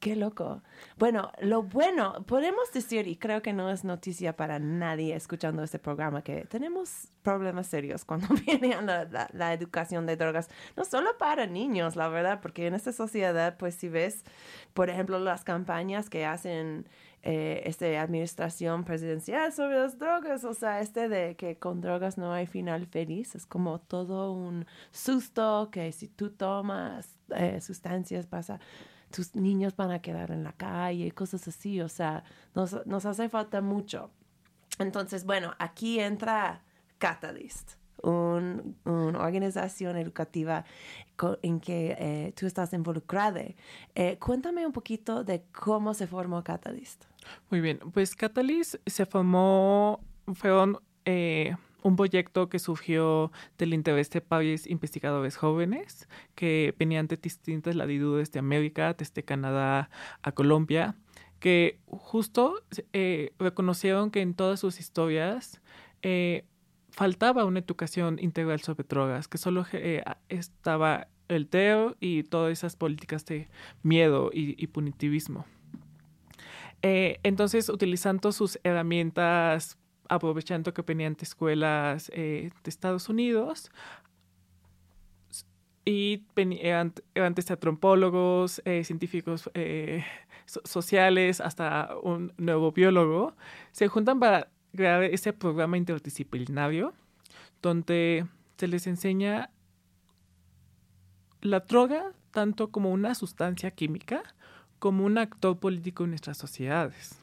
Qué 0.00 0.16
loco. 0.16 0.62
Bueno, 0.96 1.30
lo 1.42 1.62
bueno, 1.62 2.24
podemos 2.26 2.72
decir, 2.72 3.06
y 3.06 3.16
creo 3.16 3.42
que 3.42 3.52
no 3.52 3.68
es 3.68 3.84
noticia 3.84 4.34
para 4.34 4.58
nadie 4.58 5.14
escuchando 5.14 5.62
este 5.62 5.78
programa, 5.78 6.22
que 6.22 6.46
tenemos 6.46 7.08
problemas 7.20 7.66
serios 7.66 8.06
cuando 8.06 8.26
viene 8.46 8.80
la, 8.80 9.28
la, 9.30 9.52
educación 9.52 10.06
de 10.06 10.16
drogas, 10.16 10.48
no 10.74 10.86
solo 10.86 11.18
para 11.18 11.46
niños, 11.46 11.96
la 11.96 12.08
verdad, 12.08 12.40
porque 12.40 12.66
en 12.66 12.74
esta 12.74 12.92
sociedad, 12.92 13.58
pues 13.58 13.74
si 13.74 13.90
ves, 13.90 14.24
por 14.72 14.88
ejemplo, 14.88 15.18
las 15.18 15.44
campañas 15.44 16.08
que 16.08 16.24
hacen 16.24 16.86
eh, 17.22 17.64
esta 17.66 17.84
administración 18.00 18.84
presidencial 18.84 19.52
sobre 19.52 19.76
las 19.76 19.98
drogas, 19.98 20.44
o 20.44 20.54
sea, 20.54 20.80
este 20.80 21.10
de 21.10 21.36
que 21.36 21.58
con 21.58 21.82
drogas 21.82 22.16
no 22.16 22.32
hay 22.32 22.46
final 22.46 22.86
feliz, 22.86 23.34
es 23.34 23.44
como 23.44 23.78
todo 23.78 24.32
un 24.32 24.64
susto 24.92 25.68
que 25.70 25.92
si 25.92 26.08
tú 26.08 26.30
tomas 26.30 27.18
eh, 27.36 27.60
sustancias 27.60 28.26
pasa 28.26 28.58
tus 29.10 29.34
niños 29.34 29.76
van 29.76 29.90
a 29.90 30.00
quedar 30.00 30.30
en 30.30 30.44
la 30.44 30.52
calle, 30.52 31.10
cosas 31.12 31.46
así, 31.48 31.80
o 31.80 31.88
sea, 31.88 32.24
nos, 32.54 32.86
nos 32.86 33.06
hace 33.06 33.28
falta 33.28 33.60
mucho. 33.60 34.10
Entonces, 34.78 35.24
bueno, 35.24 35.54
aquí 35.58 36.00
entra 36.00 36.62
Catalyst, 36.98 37.72
una 38.02 39.18
organización 39.18 39.96
educativa 39.96 40.64
en 41.42 41.60
que 41.60 41.96
eh, 41.98 42.32
tú 42.34 42.46
estás 42.46 42.72
involucrada. 42.72 43.42
Eh, 43.94 44.16
cuéntame 44.18 44.64
un 44.64 44.72
poquito 44.72 45.22
de 45.24 45.42
cómo 45.52 45.92
se 45.92 46.06
formó 46.06 46.42
Catalyst. 46.42 47.04
Muy 47.50 47.60
bien, 47.60 47.78
pues 47.92 48.14
Catalyst 48.14 48.76
se 48.86 49.04
formó, 49.04 50.00
fueron 50.34 50.78
eh, 51.04 51.56
un 51.82 51.96
proyecto 51.96 52.48
que 52.48 52.58
surgió 52.58 53.32
del 53.58 53.74
interés 53.74 54.10
de 54.10 54.22
varios 54.26 54.66
investigadores 54.66 55.36
jóvenes 55.36 56.08
que 56.34 56.74
venían 56.78 57.06
de 57.06 57.16
distintas 57.16 57.74
latitudes 57.74 58.32
de 58.32 58.38
América, 58.38 58.94
desde 58.94 59.22
Canadá 59.22 59.90
a 60.22 60.32
Colombia, 60.32 60.96
que 61.40 61.80
justo 61.86 62.62
eh, 62.92 63.32
reconocieron 63.38 64.10
que 64.10 64.20
en 64.20 64.34
todas 64.34 64.60
sus 64.60 64.78
historias 64.78 65.60
eh, 66.02 66.44
faltaba 66.90 67.44
una 67.44 67.60
educación 67.60 68.18
integral 68.20 68.60
sobre 68.60 68.84
drogas, 68.84 69.26
que 69.26 69.38
solo 69.38 69.64
eh, 69.72 70.04
estaba 70.28 71.08
el 71.28 71.48
teo 71.48 71.96
y 71.98 72.24
todas 72.24 72.52
esas 72.52 72.76
políticas 72.76 73.24
de 73.24 73.48
miedo 73.82 74.30
y, 74.32 74.66
punitivismo. 74.66 75.46
entonces, 76.82 77.68
utilizando 77.68 78.32
sus 78.32 78.58
herramientas 78.64 79.78
aprovechando 80.10 80.74
que 80.74 80.82
venían 80.82 81.14
de 81.14 81.22
escuelas 81.22 82.10
eh, 82.12 82.50
de 82.64 82.68
Estados 82.68 83.08
Unidos 83.08 83.70
y 85.84 86.24
eran, 86.36 86.92
eran 87.14 87.34
desde 87.34 87.54
antropólogos, 87.54 88.60
eh, 88.64 88.82
científicos 88.84 89.48
eh, 89.54 90.04
sociales, 90.46 91.40
hasta 91.40 91.90
un 92.02 92.32
nuevo 92.36 92.72
biólogo, 92.72 93.34
se 93.70 93.86
juntan 93.86 94.18
para 94.18 94.48
crear 94.74 95.04
ese 95.04 95.32
programa 95.32 95.76
interdisciplinario 95.76 96.92
donde 97.62 98.26
se 98.58 98.66
les 98.66 98.88
enseña 98.88 99.50
la 101.40 101.60
droga 101.60 102.12
tanto 102.32 102.70
como 102.70 102.90
una 102.90 103.14
sustancia 103.14 103.70
química 103.70 104.22
como 104.80 105.04
un 105.04 105.18
actor 105.18 105.58
político 105.58 106.02
en 106.02 106.10
nuestras 106.10 106.36
sociedades. 106.36 107.20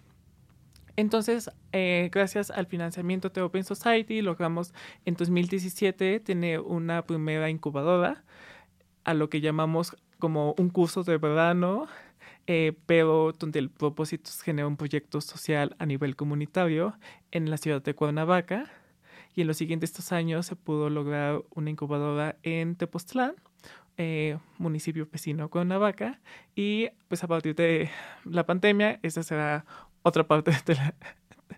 Entonces, 0.97 1.51
eh, 1.73 2.09
gracias 2.11 2.49
al 2.49 2.65
financiamiento 2.65 3.29
de 3.29 3.41
Open 3.41 3.63
Society, 3.63 4.23
logramos 4.23 4.73
en 5.05 5.13
2017 5.13 6.19
tener 6.21 6.59
una 6.59 7.03
primera 7.03 7.51
incubadora, 7.51 8.23
a 9.03 9.13
lo 9.13 9.29
que 9.29 9.39
llamamos 9.39 9.95
como 10.17 10.55
un 10.57 10.69
curso 10.69 11.03
de 11.03 11.19
verano, 11.19 11.87
eh, 12.47 12.73
pero 12.87 13.31
donde 13.37 13.59
el 13.59 13.69
propósito 13.69 14.31
es 14.31 14.41
generar 14.41 14.67
un 14.67 14.75
proyecto 14.75 15.21
social 15.21 15.75
a 15.77 15.85
nivel 15.85 16.15
comunitario 16.15 16.97
en 17.29 17.51
la 17.51 17.57
ciudad 17.57 17.81
de 17.83 17.93
Cuernavaca. 17.93 18.65
Y 19.35 19.41
en 19.41 19.47
los 19.47 19.57
siguientes 19.57 19.93
dos 19.93 20.11
años 20.11 20.47
se 20.47 20.55
pudo 20.55 20.89
lograr 20.89 21.43
una 21.53 21.69
incubadora 21.69 22.37
en 22.41 22.75
Tepoztlán, 22.75 23.35
eh, 23.97 24.39
municipio 24.57 25.07
vecino 25.11 25.47
Cuernavaca. 25.49 26.19
Y 26.55 26.89
pues 27.07 27.23
a 27.23 27.27
partir 27.27 27.53
de 27.53 27.91
la 28.25 28.47
pandemia, 28.47 28.99
esa 29.03 29.21
será 29.21 29.65
otra 30.03 30.27
parte 30.27 30.51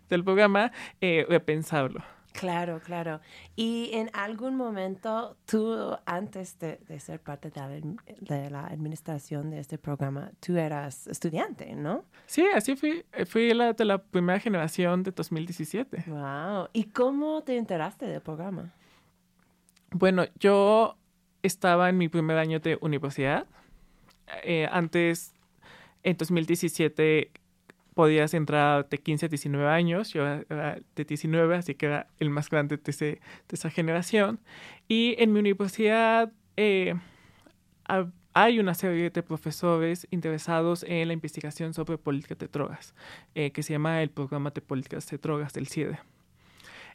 del 0.09 0.23
programa, 0.23 0.71
eh, 1.01 1.25
repensarlo. 1.29 2.03
Claro, 2.31 2.79
claro. 2.79 3.19
Y 3.55 3.89
en 3.93 4.09
algún 4.13 4.55
momento, 4.55 5.35
tú, 5.45 5.97
antes 6.05 6.57
de, 6.59 6.79
ser 6.99 7.19
parte 7.19 7.51
de 7.51 8.49
la, 8.49 8.65
administración 8.67 9.49
de 9.49 9.59
este 9.59 9.77
programa, 9.77 10.31
tú 10.39 10.55
eras 10.55 11.07
estudiante, 11.07 11.75
¿no? 11.75 12.05
Sí, 12.27 12.45
así 12.55 12.75
fui. 12.75 13.03
Fui 13.25 13.53
la 13.53 13.73
de 13.73 13.85
la 13.85 13.97
primera 13.97 14.39
generación 14.39 15.03
de 15.03 15.11
2017. 15.11 16.05
Wow. 16.07 16.69
¿Y 16.71 16.85
cómo 16.85 17.41
te 17.43 17.57
enteraste 17.57 18.05
del 18.05 18.21
programa? 18.21 18.71
Bueno, 19.91 20.25
yo 20.39 20.95
estaba 21.43 21.89
en 21.89 21.97
mi 21.97 22.09
primer 22.09 22.37
año 22.37 22.59
de 22.59 22.77
universidad. 22.81 23.47
Eh, 24.43 24.67
antes, 24.71 25.33
en 26.03 26.15
2017, 26.15 27.31
podías 27.99 28.33
entrar 28.33 28.87
de 28.87 28.97
15 28.97 29.25
a 29.25 29.27
19 29.27 29.67
años, 29.67 30.13
yo 30.13 30.25
era 30.25 30.79
de 30.95 31.03
19, 31.03 31.57
así 31.57 31.75
que 31.75 31.87
era 31.87 32.07
el 32.17 32.29
más 32.29 32.49
grande 32.49 32.77
de, 32.77 32.91
ese, 32.91 33.05
de 33.05 33.19
esa 33.51 33.69
generación. 33.69 34.39
Y 34.87 35.15
en 35.17 35.33
mi 35.33 35.41
universidad 35.41 36.31
eh, 36.55 36.95
hay 38.33 38.57
una 38.57 38.73
serie 38.73 39.09
de 39.09 39.21
profesores 39.21 40.07
interesados 40.11 40.85
en 40.87 41.09
la 41.09 41.13
investigación 41.13 41.73
sobre 41.73 41.97
políticas 41.97 42.37
de 42.37 42.47
drogas, 42.47 42.95
eh, 43.35 43.51
que 43.51 43.63
se 43.63 43.73
llama 43.73 44.01
el 44.01 44.11
Programa 44.11 44.51
de 44.51 44.61
Políticas 44.61 45.05
de 45.09 45.17
Drogas 45.17 45.51
del 45.51 45.67
CIDE. 45.67 45.99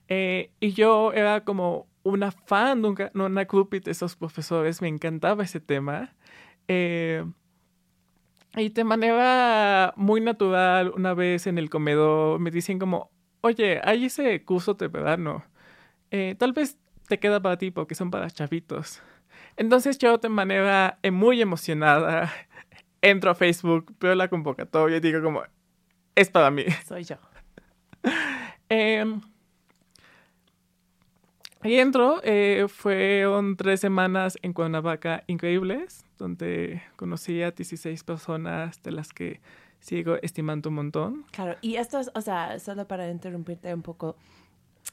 Eh, 0.08 0.52
y 0.58 0.72
yo 0.72 1.12
era 1.12 1.44
como 1.44 1.86
una 2.02 2.32
fan, 2.32 2.80
nunca, 2.80 3.10
no 3.12 3.26
una 3.26 3.44
groupie 3.44 3.80
de 3.80 3.90
esos 3.90 4.16
profesores, 4.16 4.80
me 4.80 4.88
encantaba 4.88 5.44
ese 5.44 5.60
tema. 5.60 6.14
Y 8.56 8.68
de 8.68 8.84
manera 8.84 9.92
muy 9.96 10.20
natural, 10.20 10.92
una 10.94 11.14
vez 11.14 11.46
en 11.46 11.58
el 11.58 11.70
comedor, 11.70 12.38
me 12.38 12.50
dicen 12.50 12.78
como, 12.78 13.10
oye, 13.40 13.80
hay 13.82 14.06
ese 14.06 14.44
curso 14.44 14.74
de 14.74 14.88
verano. 14.88 15.44
Eh, 16.10 16.36
tal 16.38 16.52
vez 16.52 16.78
te 17.08 17.18
queda 17.18 17.40
para 17.40 17.58
ti 17.58 17.70
porque 17.70 17.94
son 17.94 18.10
para 18.10 18.30
chavitos. 18.30 19.02
Entonces 19.56 19.98
yo 19.98 20.18
de 20.18 20.28
manera 20.28 20.98
eh, 21.02 21.10
muy 21.10 21.40
emocionada 21.42 22.32
entro 23.02 23.30
a 23.30 23.34
Facebook, 23.34 23.92
veo 24.00 24.14
la 24.14 24.28
convocatoria 24.28 24.98
y 24.98 25.00
digo 25.00 25.22
como, 25.22 25.42
es 26.14 26.30
para 26.30 26.50
mí. 26.50 26.64
Soy 26.86 27.04
yo. 27.04 27.16
eh, 28.68 29.04
y 31.64 31.78
entro, 31.78 32.20
eh, 32.22 32.66
fueron 32.68 33.56
tres 33.56 33.80
semanas 33.80 34.38
en 34.42 34.52
Cuernavaca 34.52 35.24
increíbles, 35.26 36.04
donde 36.18 36.82
conocí 36.96 37.42
a 37.42 37.50
16 37.50 38.04
personas 38.04 38.82
de 38.82 38.92
las 38.92 39.12
que 39.12 39.40
sigo 39.80 40.16
estimando 40.22 40.68
un 40.68 40.76
montón. 40.76 41.24
Claro, 41.32 41.56
y 41.62 41.76
esto 41.76 41.98
es, 41.98 42.10
o 42.14 42.20
sea, 42.20 42.58
solo 42.58 42.86
para 42.86 43.10
interrumpirte 43.10 43.72
un 43.72 43.82
poco, 43.82 44.16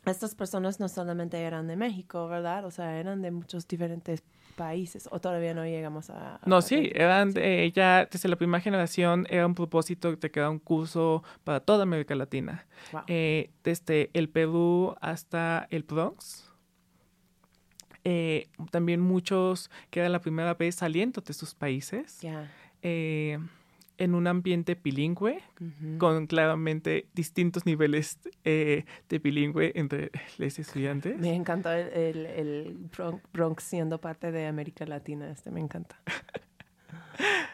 estas 0.05 0.33
personas 0.33 0.79
no 0.79 0.87
solamente 0.87 1.39
eran 1.39 1.67
de 1.67 1.75
México, 1.75 2.27
¿verdad? 2.27 2.65
O 2.65 2.71
sea, 2.71 2.97
eran 2.97 3.21
de 3.21 3.31
muchos 3.31 3.67
diferentes 3.67 4.23
países, 4.55 5.07
o 5.11 5.19
todavía 5.19 5.53
no 5.53 5.65
llegamos 5.65 6.09
a... 6.09 6.39
no, 6.45 6.61
sí, 6.61 6.91
eran 6.93 7.31
de, 7.33 7.71
ya 7.73 8.05
desde 8.05 8.29
la 8.29 8.35
primera 8.35 8.61
generación 8.61 9.25
era 9.29 9.45
un 9.45 9.55
propósito 9.55 10.15
de 10.15 10.31
crear 10.31 10.49
un 10.49 10.59
curso 10.59 11.23
para 11.43 11.61
toda 11.61 11.83
América 11.83 12.15
Latina, 12.15 12.65
eh, 13.07 13.49
desde 13.63 14.09
el 14.13 14.29
Perú 14.29 14.95
hasta 14.99 15.67
el 15.69 15.83
Bronx 15.83 16.50
eh, 18.03 18.47
también 18.71 18.99
muchos 18.99 19.69
que 19.89 19.99
era 19.99 20.09
la 20.09 20.21
primera 20.21 20.53
vez 20.53 20.75
saliendo 20.75 21.21
de 21.21 21.33
sus 21.33 21.53
países. 21.53 22.19
Eh, 22.81 23.37
en 23.97 24.15
un 24.15 24.25
ambiente 24.25 24.75
bilingüe, 24.81 25.43
con 25.99 26.25
claramente 26.25 27.05
distintos 27.13 27.67
niveles 27.67 28.17
eh, 28.43 28.85
de 29.09 29.19
bilingüe 29.19 29.73
entre 29.75 30.09
los 30.39 30.57
estudiantes. 30.57 31.19
Me 31.19 31.35
encanta 31.35 31.79
el, 31.79 32.25
el, 32.25 32.89
Bronx 33.31 33.63
siendo 33.63 34.01
parte 34.01 34.31
de 34.31 34.47
América 34.47 34.87
Latina, 34.87 35.29
este 35.29 35.51
me 35.51 35.59
encanta. 35.59 36.01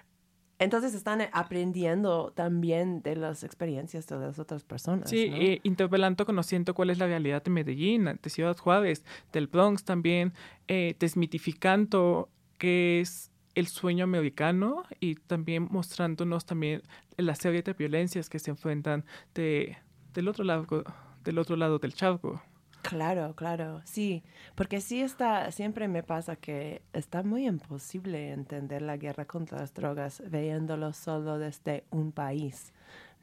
Entonces 0.59 0.95
están 0.95 1.21
aprendiendo 1.33 2.31
también 2.35 3.01
de 3.03 3.15
las 3.15 3.43
experiencias 3.43 4.07
de 4.07 4.17
las 4.17 4.39
otras 4.39 4.63
personas. 4.63 5.09
Sí, 5.09 5.29
¿no? 5.29 5.37
interpelando, 5.63 6.25
conociendo 6.25 6.73
cuál 6.73 6.89
es 6.89 6.97
la 6.97 7.05
realidad 7.05 7.43
de 7.43 7.51
Medellín, 7.51 8.05
de 8.21 8.29
Ciudad 8.29 8.57
Juárez, 8.57 9.05
del 9.31 9.47
Bronx 9.47 9.83
también, 9.83 10.33
eh, 10.67 10.95
desmitificando 10.99 12.29
qué 12.57 13.01
es 13.01 13.31
el 13.53 13.67
sueño 13.67 14.03
americano 14.03 14.83
y 14.99 15.15
también 15.15 15.67
mostrándonos 15.69 16.45
también 16.45 16.83
la 17.17 17.35
serie 17.35 17.63
de 17.63 17.73
violencias 17.73 18.29
que 18.29 18.39
se 18.39 18.51
enfrentan 18.51 19.03
de, 19.33 19.77
del, 20.13 20.27
otro 20.27 20.43
lado, 20.43 20.83
del 21.23 21.39
otro 21.39 21.55
lado 21.55 21.79
del 21.79 21.93
charco. 21.93 22.41
Claro, 22.81 23.35
claro, 23.35 23.81
sí, 23.83 24.23
porque 24.55 24.79
sí 24.79 25.01
está, 25.01 25.51
siempre 25.51 25.89
me 25.89 26.03
pasa 26.03 26.37
que 26.37 26.81
está 26.93 27.21
muy 27.21 27.45
imposible 27.45 28.31
entender 28.31 28.81
la 28.81 28.95
guerra 28.95 29.25
contra 29.25 29.59
las 29.59 29.73
drogas 29.73 30.23
viéndolo 30.29 30.93
solo 30.93 31.37
desde 31.37 31.83
un 31.91 32.13
país, 32.13 32.71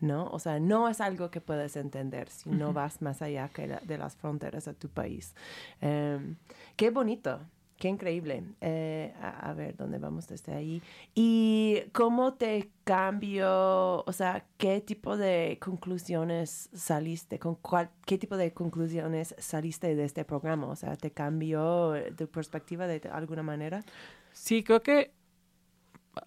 ¿no? 0.01 0.27
O 0.27 0.39
sea, 0.39 0.61
no 0.61 0.89
es 0.89 1.01
algo 1.01 1.31
que 1.31 1.41
puedes 1.41 1.77
entender 1.77 2.29
si 2.29 2.51
no 2.51 2.75
vas 2.75 3.01
más 3.01 3.23
allá 3.23 3.49
que 3.49 3.67
de 3.67 3.99
las 3.99 4.17
fronteras 4.17 4.67
de 4.67 4.75
tu 4.75 4.91
país. 4.91 5.35
Em, 5.81 6.37
qué 6.77 6.91
bonito, 6.91 7.41
Qué 7.79 7.89
increíble. 7.89 8.45
Eh, 8.61 9.13
a, 9.21 9.53
ver, 9.53 9.77
¿dónde 9.77 9.99
vamos 9.99 10.29
desde 10.29 10.55
ahí? 10.55 10.83
¿Y 11.15 11.83
cómo 11.93 12.35
te 12.35 12.71
cambió, 12.85 14.05
o 14.05 14.13
sea, 14.13 14.47
qué 14.59 14.81
tipo 14.81 15.17
de 15.17 15.59
conclusiones 15.61 16.71
saliste, 16.73 17.39
con 17.39 17.57
cuál, 17.57 17.91
qué 18.07 18.17
tipo 18.17 18.37
de 18.37 18.53
conclusiones 18.53 19.35
saliste 19.39 19.97
de 19.97 20.05
este 20.05 20.25
programa? 20.25 20.69
O 20.69 20.77
sea, 20.77 20.97
¿te 20.97 21.11
cambió 21.11 21.95
tu 22.17 22.29
perspectiva 22.29 22.87
de, 22.87 23.01
alguna 23.13 23.43
manera? 23.43 23.85
Sí, 24.33 24.63
creo 24.63 24.83
que 24.83 25.13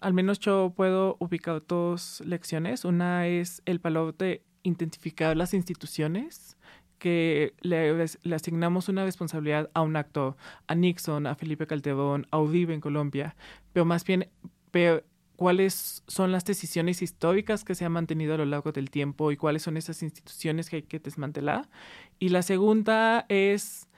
al 0.02 0.12
menos 0.12 0.38
yo 0.38 0.74
puedo 0.76 1.16
ubicar 1.18 1.62
dos 1.66 2.20
lecciones. 2.26 2.84
Una 2.84 3.26
es 3.26 3.62
el 3.64 3.78
valor 3.78 4.14
de 4.16 4.42
identificar 4.64 5.34
las 5.34 5.54
instituciones 5.54 6.57
que 6.98 7.54
le, 7.60 8.04
asignamos 8.34 8.88
una 8.88 9.04
responsabilidad 9.04 9.70
a 9.74 9.82
un 9.82 9.96
actor, 9.96 10.36
a 10.66 10.74
Nixon, 10.74 11.26
a 11.26 11.34
Felipe 11.34 11.66
Calderón, 11.66 12.26
a 12.30 12.38
Uribe 12.38 12.74
en 12.74 12.80
Colombia, 12.80 13.36
pero 13.72 13.84
más 13.84 14.04
bien 14.04 14.28
ver 14.72 15.04
cuáles 15.36 16.02
son 16.08 16.32
las 16.32 16.44
decisiones 16.44 17.00
históricas 17.00 17.64
que 17.64 17.76
se 17.76 17.84
han 17.84 17.92
mantenido 17.92 18.34
a 18.34 18.38
lo 18.38 18.44
largo 18.44 18.72
del 18.72 18.90
tiempo 18.90 19.30
y 19.30 19.36
cuáles 19.36 19.62
son 19.62 19.76
esas 19.76 20.02
instituciones 20.02 20.68
que 20.68 20.76
hay 20.76 20.82
que 20.82 20.98
desmantelar. 20.98 21.68
Y 22.18 22.30
la 22.30 22.42
segunda 22.42 23.24
es, 23.28 23.88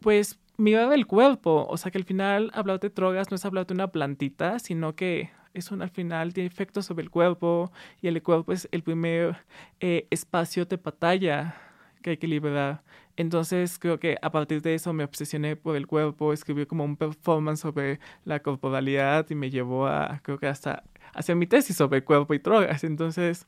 pues, 0.00 0.38
mirar 0.58 0.92
el 0.92 1.06
cuerpo, 1.06 1.66
o 1.68 1.76
sea 1.78 1.90
que 1.90 1.98
al 1.98 2.04
final 2.04 2.50
hablar 2.54 2.80
de 2.80 2.90
drogas 2.90 3.30
no 3.30 3.36
es 3.36 3.44
hablar 3.44 3.66
de 3.66 3.74
una 3.74 3.88
plantita, 3.88 4.58
sino 4.58 4.94
que 4.94 5.30
es 5.54 5.70
un, 5.70 5.82
al 5.82 5.90
final 5.90 6.32
tiene 6.34 6.48
efectos 6.48 6.86
sobre 6.86 7.02
el 7.02 7.10
cuerpo 7.10 7.72
y 8.00 8.08
el 8.08 8.22
cuerpo 8.22 8.52
es 8.52 8.68
el 8.72 8.82
primer 8.82 9.44
eh, 9.80 10.06
espacio 10.10 10.64
de 10.66 10.76
batalla 10.76 11.71
que 12.02 12.26
liberar. 12.26 12.82
Entonces 13.16 13.78
creo 13.78 13.98
que 13.98 14.16
a 14.22 14.30
partir 14.30 14.62
de 14.62 14.74
eso 14.74 14.92
me 14.92 15.04
obsesioné 15.04 15.56
por 15.56 15.76
el 15.76 15.86
cuerpo, 15.86 16.32
escribí 16.32 16.66
como 16.66 16.84
un 16.84 16.96
performance 16.96 17.60
sobre 17.60 18.00
la 18.24 18.40
corporalidad 18.40 19.28
y 19.30 19.34
me 19.34 19.50
llevó 19.50 19.86
a, 19.86 20.20
creo 20.22 20.38
que 20.38 20.46
hasta 20.46 20.84
hacer 21.14 21.36
mi 21.36 21.46
tesis 21.46 21.76
sobre 21.76 22.04
cuerpo 22.04 22.34
y 22.34 22.38
drogas. 22.38 22.84
Entonces 22.84 23.46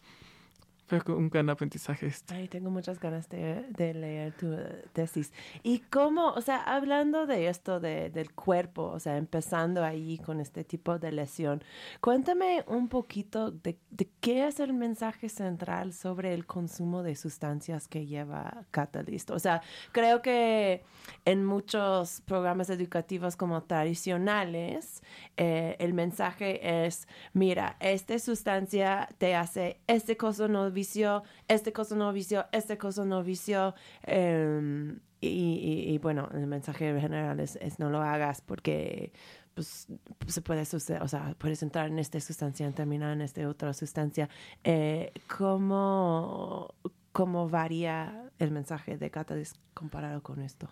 fue 0.86 1.00
un 1.14 1.30
gran 1.30 1.48
aprendizaje 1.48 2.06
este. 2.06 2.34
Ay, 2.34 2.48
tengo 2.48 2.70
muchas 2.70 3.00
ganas 3.00 3.28
de, 3.28 3.64
leer 3.94 4.32
tu 4.34 4.52
eh, 4.52 4.84
tesis. 4.92 5.32
Y 5.62 5.80
cómo, 5.80 6.32
o 6.32 6.40
sea, 6.40 6.62
hablando 6.62 7.26
de 7.26 7.48
esto 7.48 7.80
de, 7.80 8.10
del 8.10 8.32
cuerpo, 8.32 8.84
o 8.84 9.00
sea, 9.00 9.16
empezando 9.16 9.84
ahí 9.84 10.18
con 10.18 10.40
este 10.40 10.64
tipo 10.64 10.98
de 10.98 11.12
lesión, 11.12 11.62
cuéntame 12.00 12.64
un 12.66 12.88
poquito 12.88 13.50
de, 13.50 13.78
de 13.90 14.10
qué 14.20 14.46
es 14.46 14.60
el 14.60 14.74
mensaje 14.74 15.28
central 15.28 15.92
sobre 15.92 16.34
el 16.34 16.46
consumo 16.46 17.02
de 17.02 17.16
sustancias 17.16 17.88
que 17.88 18.06
lleva 18.06 18.64
Catalyst. 18.70 19.30
O 19.30 19.38
sea, 19.38 19.62
creo 19.92 20.20
que 20.20 20.84
en 21.24 21.44
muchos 21.44 22.20
programas 22.22 22.68
educativos 22.70 23.36
como 23.36 23.62
tradicionales, 23.62 25.02
eh, 25.36 25.76
el 25.78 25.94
mensaje 25.94 26.86
es, 26.86 27.08
mira, 27.32 27.76
esta 27.80 28.18
sustancia 28.18 29.08
te 29.18 29.34
hace 29.34 29.80
este 29.86 30.16
cosa 30.16 30.48
no 30.48 30.70
vicio, 30.74 31.22
este 31.48 31.72
cosa 31.72 31.96
no 31.96 32.12
vicio, 32.12 32.46
este 32.52 32.76
cosa 32.76 33.04
no 33.04 33.22
vicio. 33.22 33.74
Em, 34.02 35.00
y, 35.20 35.96
bueno, 36.02 36.28
el 36.34 36.46
mensaje 36.46 37.00
general 37.00 37.40
es, 37.40 37.78
no 37.78 37.88
lo 37.88 38.02
hagas 38.02 38.42
porque 38.42 39.10
pues, 39.54 39.86
se 40.26 40.42
puede 40.42 40.66
suceder, 40.66 41.02
o 41.02 41.08
sea, 41.08 41.34
puedes 41.38 41.62
entrar 41.62 41.88
en 41.88 41.98
esta 41.98 42.20
sustancia 42.20 42.68
y 42.68 42.72
terminar 42.72 43.12
en 43.12 43.22
esta 43.22 43.48
otra 43.48 43.72
sustancia. 43.72 44.28
Eh, 44.64 45.12
¿cómo, 45.38 46.74
¿Cómo 47.12 47.48
varía 47.48 48.30
el 48.38 48.50
mensaje 48.50 48.98
de 48.98 49.10
Catalyst 49.10 49.56
comparado 49.72 50.22
con 50.22 50.42
esto? 50.42 50.68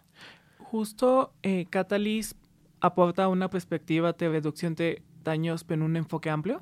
Justo 0.58 1.32
eh, 1.42 1.66
Catalyst 1.70 2.36
aporta 2.80 3.28
una 3.28 3.48
perspectiva 3.48 4.12
de 4.12 4.28
reducción 4.28 4.74
de 4.74 5.02
daños 5.22 5.64
en 5.68 5.82
un 5.82 5.96
enfoque 5.96 6.28
amplio 6.28 6.60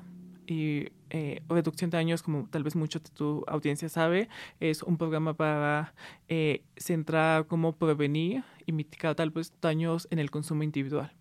y 0.51 0.91
eh, 1.09 1.41
reducción 1.47 1.89
de 1.89 1.97
daños, 1.97 2.21
como 2.21 2.47
tal 2.49 2.63
vez 2.63 2.75
mucho 2.75 2.99
de 2.99 3.09
tu 3.09 3.45
audiencia 3.47 3.87
sabe, 3.87 4.27
es 4.59 4.83
un 4.83 4.97
programa 4.97 5.33
para 5.33 5.93
eh, 6.27 6.63
centrar 6.75 7.47
cómo 7.47 7.77
prevenir 7.77 8.43
y 8.65 8.73
mitigar 8.73 9.15
tal 9.15 9.29
vez 9.29 9.53
daños 9.61 10.09
en 10.11 10.19
el 10.19 10.29
consumo 10.29 10.63
individual. 10.63 11.13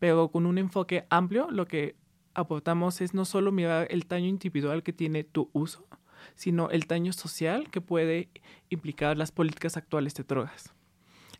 Pero 0.00 0.28
con 0.32 0.46
un 0.46 0.58
enfoque 0.58 1.06
amplio, 1.10 1.48
lo 1.50 1.66
que 1.66 1.94
aportamos 2.34 3.00
es 3.00 3.14
no 3.14 3.24
solo 3.24 3.52
mirar 3.52 3.86
el 3.90 4.02
daño 4.02 4.26
individual 4.26 4.82
que 4.82 4.92
tiene 4.92 5.22
tu 5.22 5.48
uso, 5.52 5.86
sino 6.34 6.70
el 6.70 6.82
daño 6.82 7.12
social 7.12 7.70
que 7.70 7.80
puede 7.80 8.30
implicar 8.68 9.16
las 9.16 9.30
políticas 9.30 9.76
actuales 9.76 10.14
de 10.14 10.24
drogas. 10.24 10.74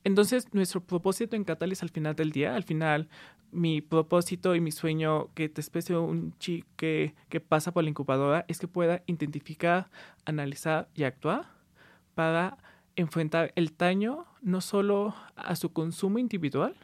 Entonces, 0.04 0.52
nuestro 0.52 0.82
propósito 0.82 1.36
en 1.36 1.44
Catalyst 1.44 1.82
al 1.82 1.90
final 1.90 2.16
del 2.16 2.32
día, 2.32 2.54
al 2.54 2.64
final, 2.64 3.08
mi 3.52 3.80
propósito 3.80 4.54
y 4.54 4.60
mi 4.60 4.72
sueño 4.72 5.28
que 5.34 5.48
te 5.48 5.60
especie 5.60 5.96
un 5.96 6.36
chico 6.38 6.66
que, 6.76 7.14
que 7.28 7.40
pasa 7.40 7.72
por 7.72 7.84
la 7.84 7.90
incubadora 7.90 8.44
es 8.48 8.58
que 8.58 8.66
pueda 8.66 9.02
identificar, 9.06 9.90
analizar 10.24 10.88
y 10.94 11.04
actuar 11.04 11.46
para 12.14 12.58
enfrentar 12.96 13.52
el 13.54 13.76
daño 13.76 14.26
no 14.40 14.60
solo 14.60 15.14
a 15.36 15.54
su 15.56 15.72
consumo 15.72 16.18
individual, 16.18 16.74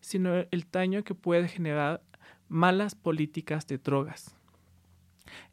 sino 0.00 0.34
el 0.34 0.66
daño 0.70 1.04
que 1.04 1.14
puede 1.14 1.48
generar 1.48 2.02
malas 2.48 2.94
políticas 2.94 3.66
de 3.66 3.78
drogas. 3.78 4.36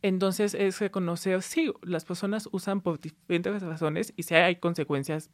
Entonces 0.02 0.54
es 0.54 0.80
reconocer, 0.80 1.42
sí, 1.42 1.72
las 1.82 2.06
personas 2.06 2.50
usan 2.52 2.82
por 2.82 3.00
diferentes 3.00 3.62
razones 3.62 4.14
y 4.16 4.24
sí 4.24 4.36
hay 4.36 4.56
consecuencias 4.58 5.30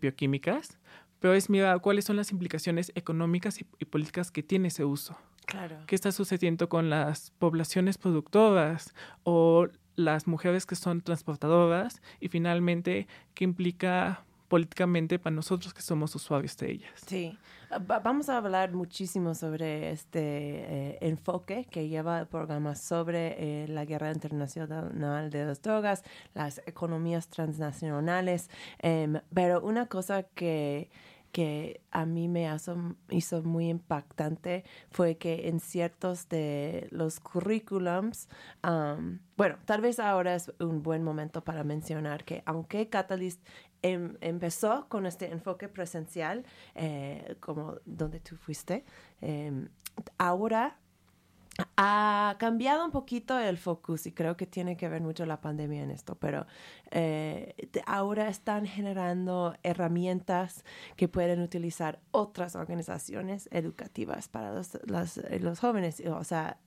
bioquímicas, 0.00 0.78
pero 1.20 1.34
es 1.34 1.48
mirar 1.48 1.80
cuáles 1.80 2.04
son 2.04 2.16
las 2.16 2.32
implicaciones 2.32 2.90
económicas 2.94 3.60
y, 3.60 3.84
políticas 3.84 4.30
que 4.30 4.42
tiene 4.42 4.68
ese 4.68 4.84
uso. 4.84 5.16
Claro. 5.46 5.76
¿Qué 5.86 5.94
está 5.94 6.12
sucediendo 6.12 6.68
con 6.68 6.90
las 6.90 7.32
poblaciones 7.38 7.98
productoras 7.98 8.94
o 9.24 9.68
las 9.96 10.26
mujeres 10.26 10.66
que 10.66 10.76
son 10.76 11.00
transportadoras? 11.02 12.00
Y 12.20 12.28
finalmente, 12.28 13.06
¿qué 13.34 13.44
implica 13.44 14.24
políticamente 14.50 15.20
para 15.20 15.36
nosotros 15.36 15.72
que 15.72 15.80
somos 15.80 16.12
usuarios 16.16 16.56
de 16.56 16.72
ellas. 16.72 17.00
Sí, 17.06 17.38
vamos 18.02 18.28
a 18.28 18.36
hablar 18.36 18.72
muchísimo 18.72 19.32
sobre 19.36 19.92
este 19.92 20.20
eh, 20.20 20.98
enfoque 21.02 21.68
que 21.70 21.86
lleva 21.86 22.18
el 22.18 22.26
programa 22.26 22.74
sobre 22.74 23.36
eh, 23.38 23.68
la 23.68 23.84
guerra 23.84 24.10
internacional 24.10 25.30
de 25.30 25.44
las 25.44 25.62
drogas, 25.62 26.02
las 26.34 26.60
economías 26.66 27.28
transnacionales, 27.28 28.50
em, 28.80 29.20
pero 29.32 29.62
una 29.62 29.86
cosa 29.86 30.24
que 30.24 30.90
que 31.32 31.80
a 31.90 32.06
mí 32.06 32.28
me 32.28 32.48
hizo, 33.10 33.42
muy 33.42 33.68
impactante 33.68 34.64
fue 34.90 35.16
que 35.16 35.48
en 35.48 35.60
ciertos 35.60 36.28
de 36.28 36.88
los 36.90 37.20
currículums, 37.20 38.28
bueno, 39.36 39.56
tal 39.64 39.80
vez 39.80 39.98
ahora 40.00 40.34
es 40.34 40.52
un 40.58 40.82
buen 40.82 41.02
momento 41.02 41.42
para 41.42 41.64
mencionar 41.64 42.24
que 42.24 42.42
aunque 42.46 42.88
Catalyst 42.88 43.46
em, 43.82 44.16
empezó 44.20 44.86
con 44.88 45.06
este 45.06 45.30
enfoque 45.30 45.68
presencial, 45.68 46.44
eh, 46.74 47.36
como 47.40 47.76
donde 47.86 48.20
tú 48.20 48.36
fuiste, 48.36 48.84
em, 49.20 49.68
ahora 50.18 50.78
ha 51.76 52.36
cambiado 52.38 52.84
un 52.84 52.90
poquito 52.90 53.38
el 53.38 53.56
focus 53.56 54.06
y 54.06 54.12
creo 54.12 54.36
que 54.36 54.46
tiene 54.46 54.76
que 54.76 54.88
ver 54.88 55.00
mucho 55.00 55.26
la 55.26 55.40
pandemia 55.40 55.82
en 55.82 55.90
esto, 55.90 56.14
pero 56.14 56.46
eh, 56.90 57.54
ahora 57.86 58.28
están 58.28 58.66
generando 58.66 59.54
herramientas 59.62 60.64
que 60.96 61.08
pueden 61.08 61.40
utilizar 61.40 62.00
otras 62.10 62.56
organizaciones 62.56 63.48
educativas 63.52 64.28
para 64.28 64.52
los, 64.52 64.78
los 65.40 65.60
jóvenes. 65.60 66.02
O 66.06 66.24
sea, 66.24 66.58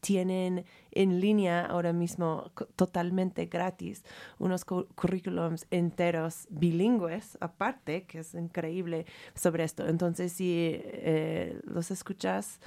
tienen 0.00 0.64
en 0.92 1.20
línea 1.20 1.66
ahora 1.66 1.92
mismo 1.92 2.52
totalmente 2.76 3.46
gratis 3.46 4.04
unos 4.38 4.64
currículums 4.64 5.66
enteros 5.70 6.46
bilingües 6.50 7.36
aparte, 7.40 8.04
que 8.04 8.20
es 8.20 8.34
increíble 8.34 9.06
sobre 9.34 9.64
esto. 9.64 9.86
Entonces, 9.86 10.32
si 10.32 10.70
eh, 10.72 11.60
los 11.64 11.90
escuchas 11.90 12.60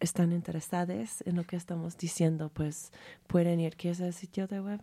están 0.00 0.32
interesados 0.32 1.22
en 1.26 1.36
lo 1.36 1.44
que 1.44 1.56
estamos 1.56 1.96
diciendo, 1.96 2.50
pues 2.52 2.92
pueden 3.26 3.60
ir. 3.60 3.76
¿Qué 3.76 3.88
es 3.90 4.00
el 4.00 4.12
sitio 4.12 4.46
de 4.46 4.60
web? 4.60 4.80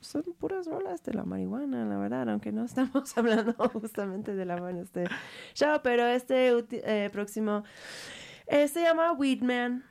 son 0.00 0.24
puras 0.38 0.66
rolas 0.66 1.02
de 1.04 1.14
la 1.14 1.24
marihuana, 1.24 1.84
la 1.84 1.96
verdad, 1.96 2.28
aunque 2.28 2.50
no 2.50 2.64
estamos 2.64 3.12
hablando 3.16 3.54
justamente 3.70 4.34
de 4.34 4.44
la 4.44 4.56
marihuana 4.56 4.82
este 4.82 5.04
show, 5.54 5.80
pero 5.82 6.06
este 6.06 6.52
eh, 6.70 7.08
próximo 7.10 7.64
eh, 8.48 8.68
se 8.68 8.82
llama 8.82 9.12
Weedman 9.12 9.84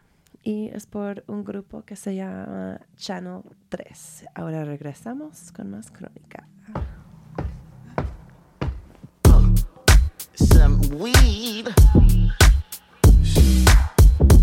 y 0.43 0.70
es 0.70 0.86
por 0.86 1.24
un 1.28 1.43
grupo 1.43 1.84
que 1.84 1.96
se 1.96 2.15
llama 2.15 2.82
Channel 2.96 3.41
3. 3.70 4.26
Ahora 4.36 4.65
regresamos 4.65 5.52
con 5.52 5.72
más 5.72 5.91
crónica. 5.91 6.48
Some 10.36 10.80
weed. 10.98 11.67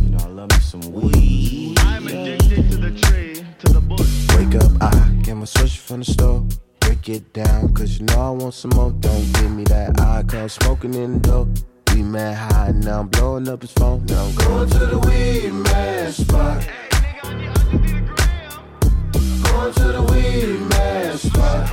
You 0.00 0.10
know 0.10 0.18
I 0.18 0.28
love 0.28 0.50
me 0.50 0.58
some 0.60 0.92
weed. 0.92 1.78
I'm 1.80 2.06
addicted 2.06 2.70
to 2.70 2.76
the 2.78 2.90
tree, 3.00 3.44
to 3.60 3.72
the 3.72 3.80
bush. 3.80 4.28
Wake 4.36 4.56
up, 4.56 4.70
I 4.80 4.90
get 5.22 5.36
my 5.36 5.44
switch 5.44 5.78
from 5.78 6.00
the 6.00 6.04
store. 6.12 6.44
Break 6.80 7.08
it 7.08 7.32
down, 7.32 7.72
cause 7.74 7.98
you 7.98 8.06
know 8.06 8.20
I 8.20 8.30
want 8.30 8.54
some 8.54 8.70
more. 8.74 8.90
Don't 8.92 9.32
give 9.34 9.50
me 9.52 9.64
that 9.64 10.00
eye, 10.00 10.24
cause 10.26 10.52
smoking 10.54 10.94
in 10.94 11.14
the 11.14 11.20
door. 11.20 11.48
We 11.94 12.02
mad 12.02 12.34
high, 12.34 12.72
now 12.72 13.00
I'm 13.00 13.08
blowing 13.08 13.48
up 13.48 13.62
his 13.62 13.70
phone. 13.70 14.04
Now 14.06 14.24
I'm 14.24 14.34
going 14.34 14.68
to 14.68 14.78
the 14.78 14.98
weed 14.98 15.52
man 15.52 16.10
spot. 16.12 16.66
Going 19.22 19.74
to 19.74 19.92
the 19.92 20.02
weed 20.10 20.68
man 20.70 21.16
spot. 21.16 21.70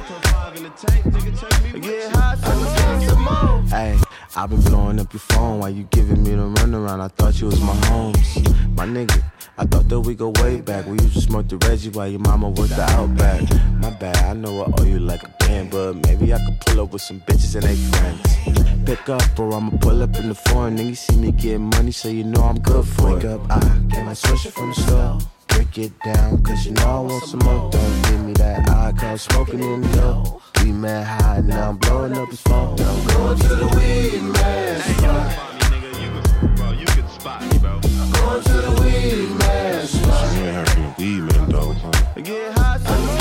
Get 1.82 2.12
high, 2.12 2.36
so 2.36 3.08
some 3.08 3.24
more. 3.24 3.62
Hey. 3.70 3.98
I've 4.36 4.50
been 4.52 4.62
blowing 4.62 5.00
up 5.00 5.12
your 5.12 5.20
phone 5.20 5.60
while 5.60 5.72
you 5.72 5.84
giving 5.90 6.24
me 6.24 6.30
the 6.32 6.48
runaround. 6.48 7.02
I 7.02 7.08
thought 7.08 7.42
you 7.42 7.48
was 7.48 7.60
my 7.60 7.76
homes. 7.88 8.36
My 8.78 8.86
nigga, 8.86 9.24
I 9.58 9.66
thought 9.66 9.90
that 9.90 10.00
we 10.02 10.14
go 10.14 10.30
way 10.42 10.62
back. 10.62 10.86
We 10.86 11.00
used 11.00 11.16
to 11.16 11.22
smoke 11.22 11.50
the 11.50 11.58
Reggie 11.58 11.90
while 11.90 12.08
your 12.08 12.20
mama 12.20 12.50
worked 12.50 12.76
the 12.76 12.84
Outback. 12.92 13.42
My 13.82 13.90
bad, 13.90 14.18
I 14.18 14.34
know 14.34 14.62
I 14.62 14.72
owe 14.80 14.86
you 14.86 15.00
like 15.00 15.24
a 15.24 15.36
band, 15.40 15.72
but 15.72 15.96
maybe 15.96 16.32
I 16.32 16.38
could 16.46 16.60
pull 16.62 16.84
up 16.84 16.94
with 16.94 17.02
some 17.02 17.22
bitches 17.22 17.56
and 17.56 17.64
they 17.64 17.76
friends. 17.76 18.71
Pick 18.86 19.10
up 19.10 19.40
or 19.40 19.54
I'ma 19.54 19.78
pull 19.80 20.02
up 20.02 20.16
in 20.18 20.30
the 20.30 20.36
foreign. 20.36 20.78
Nigga 20.78 20.98
see 20.98 21.16
me 21.16 21.32
getting 21.32 21.70
money, 21.70 21.92
so 21.92 22.10
you 22.10 22.24
know 22.24 22.42
I'm 22.42 22.60
good 22.60 22.86
for 22.86 23.14
Wake 23.16 23.24
it. 23.24 23.30
up, 23.30 23.42
I 23.50 23.60
get 23.88 24.06
my 24.06 24.12
swisher 24.14 24.52
from 24.52 24.70
the 24.70 24.76
store. 24.76 25.20
Break 25.48 25.78
it 25.78 25.92
down, 26.04 26.42
cause 26.44 26.66
you 26.66 26.74
know 26.74 26.84
I 26.84 27.00
want 27.00 27.24
some 27.24 27.40
more. 27.40 27.72
Don't 27.72 28.02
give 28.04 28.26
me 28.26 28.34
that 28.34 28.70
eye, 28.70 28.92
cause 28.98 29.22
smoking 29.22 29.62
in 29.64 29.82
the 29.82 29.88
door. 29.98 30.42
We 30.64 30.72
mad 30.72 31.06
high, 31.22 31.42
now 31.42 31.70
I'm 31.70 31.78
blowing 31.78 32.18
up 32.18 32.30
his 32.30 32.42
phone. 32.42 32.76
Now 32.76 32.92
I'm 32.92 33.08
going 33.08 33.40
to 33.40 33.48
the 33.48 33.68
weed 33.78 34.22
man 34.34 34.82
spot. 34.82 36.58
Bro, 36.58 36.72
you 36.72 36.86
can 36.86 37.08
spot 37.08 37.42
me, 37.44 37.58
bro. 37.60 37.80
Going 37.80 38.44
to 38.44 38.54
the 38.54 38.82
weed 38.82 39.30
man 39.40 39.88
spot. 39.88 40.36
You 40.36 40.42
ain't 40.44 40.56
heard 40.56 40.70
from 40.70 40.96
weed 40.98 41.20
man, 41.22 41.50
though, 41.50 41.74
huh? 41.74 42.22
Get 42.22 42.58
high, 42.58 42.78
some 42.80 43.06
more. 43.06 43.21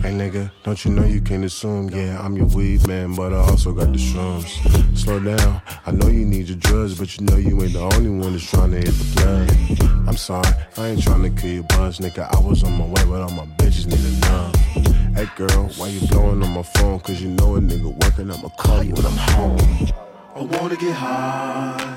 Hey, 0.00 0.12
nigga, 0.14 0.50
don't 0.62 0.84
you 0.84 0.92
know 0.92 1.04
you 1.04 1.20
can't 1.20 1.44
assume? 1.44 1.90
Yeah, 1.90 2.20
I'm 2.24 2.36
your 2.36 2.46
weed 2.46 2.86
man, 2.86 3.16
but 3.16 3.32
I 3.32 3.38
also 3.38 3.72
got 3.72 3.92
the 3.92 3.98
shrooms. 3.98 4.96
Slow 4.96 5.18
down, 5.18 5.60
I 5.86 5.90
know 5.90 6.06
you 6.06 6.24
need 6.24 6.48
your 6.48 6.56
drugs, 6.58 6.96
but 6.96 7.18
you 7.18 7.26
know 7.26 7.36
you 7.36 7.60
ain't 7.62 7.72
the 7.72 7.80
only 7.80 8.08
one 8.08 8.32
that's 8.32 8.48
trying 8.48 8.70
to 8.70 8.76
hit 8.76 8.86
the 8.86 9.04
plug. 9.16 10.08
I'm 10.08 10.16
sorry, 10.16 10.48
I 10.76 10.88
ain't 10.88 11.02
trying 11.02 11.22
to 11.22 11.30
kill 11.40 11.50
your 11.50 11.62
buzz, 11.64 11.98
nigga. 11.98 12.32
I 12.32 12.40
was 12.40 12.62
on 12.62 12.78
my 12.78 12.84
way, 12.86 13.04
but 13.06 13.22
all 13.22 13.30
my 13.30 13.46
bitches 13.56 13.86
need 13.86 13.98
a 13.98 14.12
numb. 14.28 15.14
Hey 15.14 15.28
girl, 15.36 15.68
why 15.76 15.88
you 15.88 16.06
blowing 16.06 16.42
on 16.44 16.50
my 16.54 16.62
phone? 16.62 17.00
Cause 17.00 17.20
you 17.20 17.30
know 17.30 17.56
a 17.56 17.60
nigga 17.60 17.92
working, 18.04 18.30
I'ma 18.30 18.48
call 18.50 18.84
you 18.84 18.94
when 18.94 19.04
I'm 19.04 19.16
home. 19.34 19.88
I 20.36 20.42
wanna 20.42 20.76
get 20.76 20.94
high, 20.94 21.96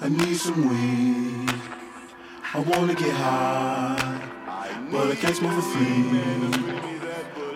I 0.00 0.08
need 0.08 0.36
some 0.36 0.66
weed. 0.66 1.54
I 2.54 2.58
wanna 2.58 2.94
get 2.94 3.14
high, 3.14 4.28
but 4.90 5.10
I 5.10 5.14
can't 5.14 5.36
smoke 5.36 5.52
for 5.54 5.62
free. 5.62 6.91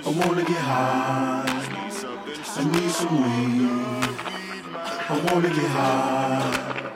I 0.07 0.11
wanna 0.11 0.45
get 0.45 0.57
high, 0.57 1.45
I 1.49 2.64
need 2.64 2.90
some 2.92 3.23
weed. 3.23 3.69
I 5.09 5.21
wanna 5.27 5.49
get 5.49 5.66
high, 5.66 6.92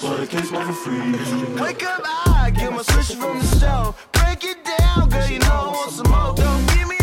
but 0.00 0.20
I 0.20 0.26
can't 0.26 0.46
smoke 0.46 0.66
for 0.66 0.72
free. 0.72 1.60
Wake 1.60 1.82
up, 1.82 2.02
I 2.04 2.52
get 2.54 2.70
my 2.70 2.82
switch 2.82 3.18
from 3.18 3.40
the 3.40 3.44
stove. 3.46 4.08
Break 4.12 4.44
it 4.44 4.58
down, 4.78 5.08
girl, 5.08 5.28
you 5.28 5.40
know 5.40 5.46
I 5.46 5.68
want 5.74 5.90
some 5.90 6.08
more. 6.08 6.34
Don't 6.36 6.66
give 6.68 6.86
me 6.86 6.98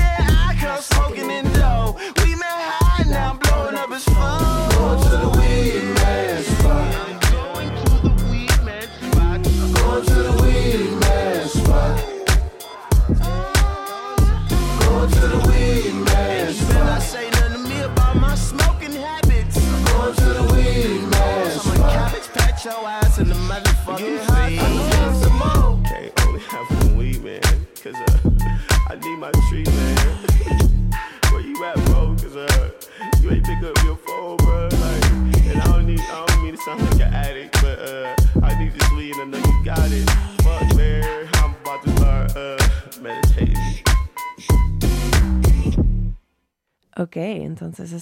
girl 0.61 0.81
smoking 0.81 1.29
in 1.29 1.43
dough. 1.51 1.97
We 2.23 2.35
met 2.35 2.59
high, 2.79 3.03
now 3.09 3.31
I'm 3.31 3.37
blowing 3.39 3.75
up 3.75 3.91
his 3.91 4.05
phone. 4.05 4.69
Going 4.69 5.03
to 5.03 5.09
the 5.09 5.29
weed 5.37 5.98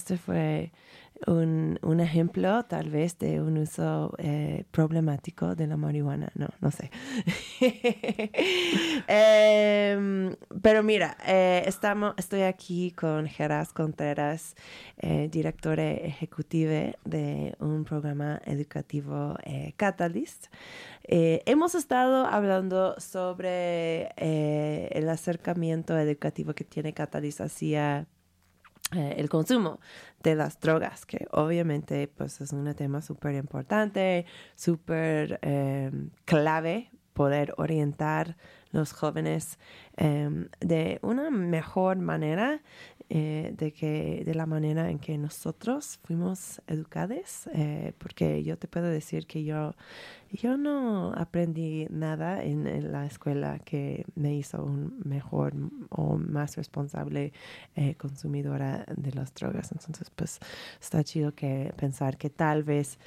este 0.08 0.16
fue 0.16 0.72
un, 1.26 1.78
un, 1.82 2.00
ejemplo 2.00 2.64
tal 2.64 2.88
vez 2.88 3.18
de 3.18 3.42
un 3.42 3.58
uso 3.58 4.14
eh, 4.18 4.64
problemático 4.70 5.54
de 5.54 5.66
la 5.66 5.76
marihuana. 5.76 6.30
No, 6.34 6.48
no 6.60 6.70
sé. 6.70 6.90
eh, 9.08 10.34
pero 10.62 10.82
mira, 10.82 11.18
eh, 11.26 11.64
estamos, 11.66 12.14
estoy 12.16 12.42
aquí 12.42 12.92
con 12.92 13.26
Geras 13.26 13.74
Contreras, 13.74 14.54
eh, 14.96 15.28
directora 15.30 15.90
ejecutiva 15.90 16.92
de 17.04 17.54
un 17.58 17.84
programa 17.84 18.40
educativo 18.46 19.36
Catalyst. 19.76 20.46
hemos 21.02 21.74
estado 21.74 22.24
hablando 22.26 22.94
sobre 22.98 24.08
el 24.16 25.08
acercamiento 25.10 25.98
educativo 25.98 26.54
que 26.54 26.64
tiene 26.64 26.94
Catalyst 26.94 27.42
hacia 27.42 28.06
eh, 28.92 29.14
el 29.18 29.28
consumo 29.28 29.80
de 30.22 30.34
las 30.34 30.58
drogas, 30.60 31.04
que 31.04 31.26
obviamente 31.30 32.08
pues 32.08 32.40
es 32.40 32.52
un 32.52 32.72
tema 32.74 33.02
súper 33.02 33.34
importante, 33.34 34.24
súper 34.54 35.38
em, 35.42 36.10
clave 36.24 36.90
poder 37.12 37.52
orientar 37.58 38.36
los 38.70 38.92
jóvenes 38.92 39.58
em, 39.96 40.48
de 40.60 40.98
una 41.02 41.30
mejor 41.30 41.98
manera 41.98 42.62
eh, 43.10 43.54
de 43.56 43.72
que 43.72 44.22
de 44.26 44.34
la 44.34 44.44
manera 44.44 44.90
en 44.90 44.98
que 44.98 45.16
nosotros 45.16 45.98
fuimos 46.04 46.60
educados 46.66 47.48
eh, 47.54 47.94
porque 47.96 48.44
yo 48.44 48.58
te 48.58 48.68
puedo 48.68 48.86
decir 48.86 49.26
que 49.26 49.44
yo 49.44 49.74
yo 50.30 50.58
no 50.58 51.14
aprendí 51.16 51.86
nada 51.88 52.42
en, 52.44 52.92
la 52.92 53.06
escuela 53.06 53.60
que 53.60 54.04
me 54.14 54.34
hizo 54.34 54.62
un 54.62 55.00
mejor 55.06 55.54
o 55.88 56.18
más 56.18 56.56
responsable 56.56 57.32
eh, 57.76 57.94
consumidora 57.94 58.84
de 58.94 59.12
las 59.12 59.32
drogas. 59.32 59.72
Entonces 59.72 60.10
pues 60.10 60.38
está 60.78 61.02
chido 61.02 61.34
que 61.34 61.72
pensar 61.78 62.18
que 62.18 62.28
tal 62.28 62.62
vez 62.62 62.98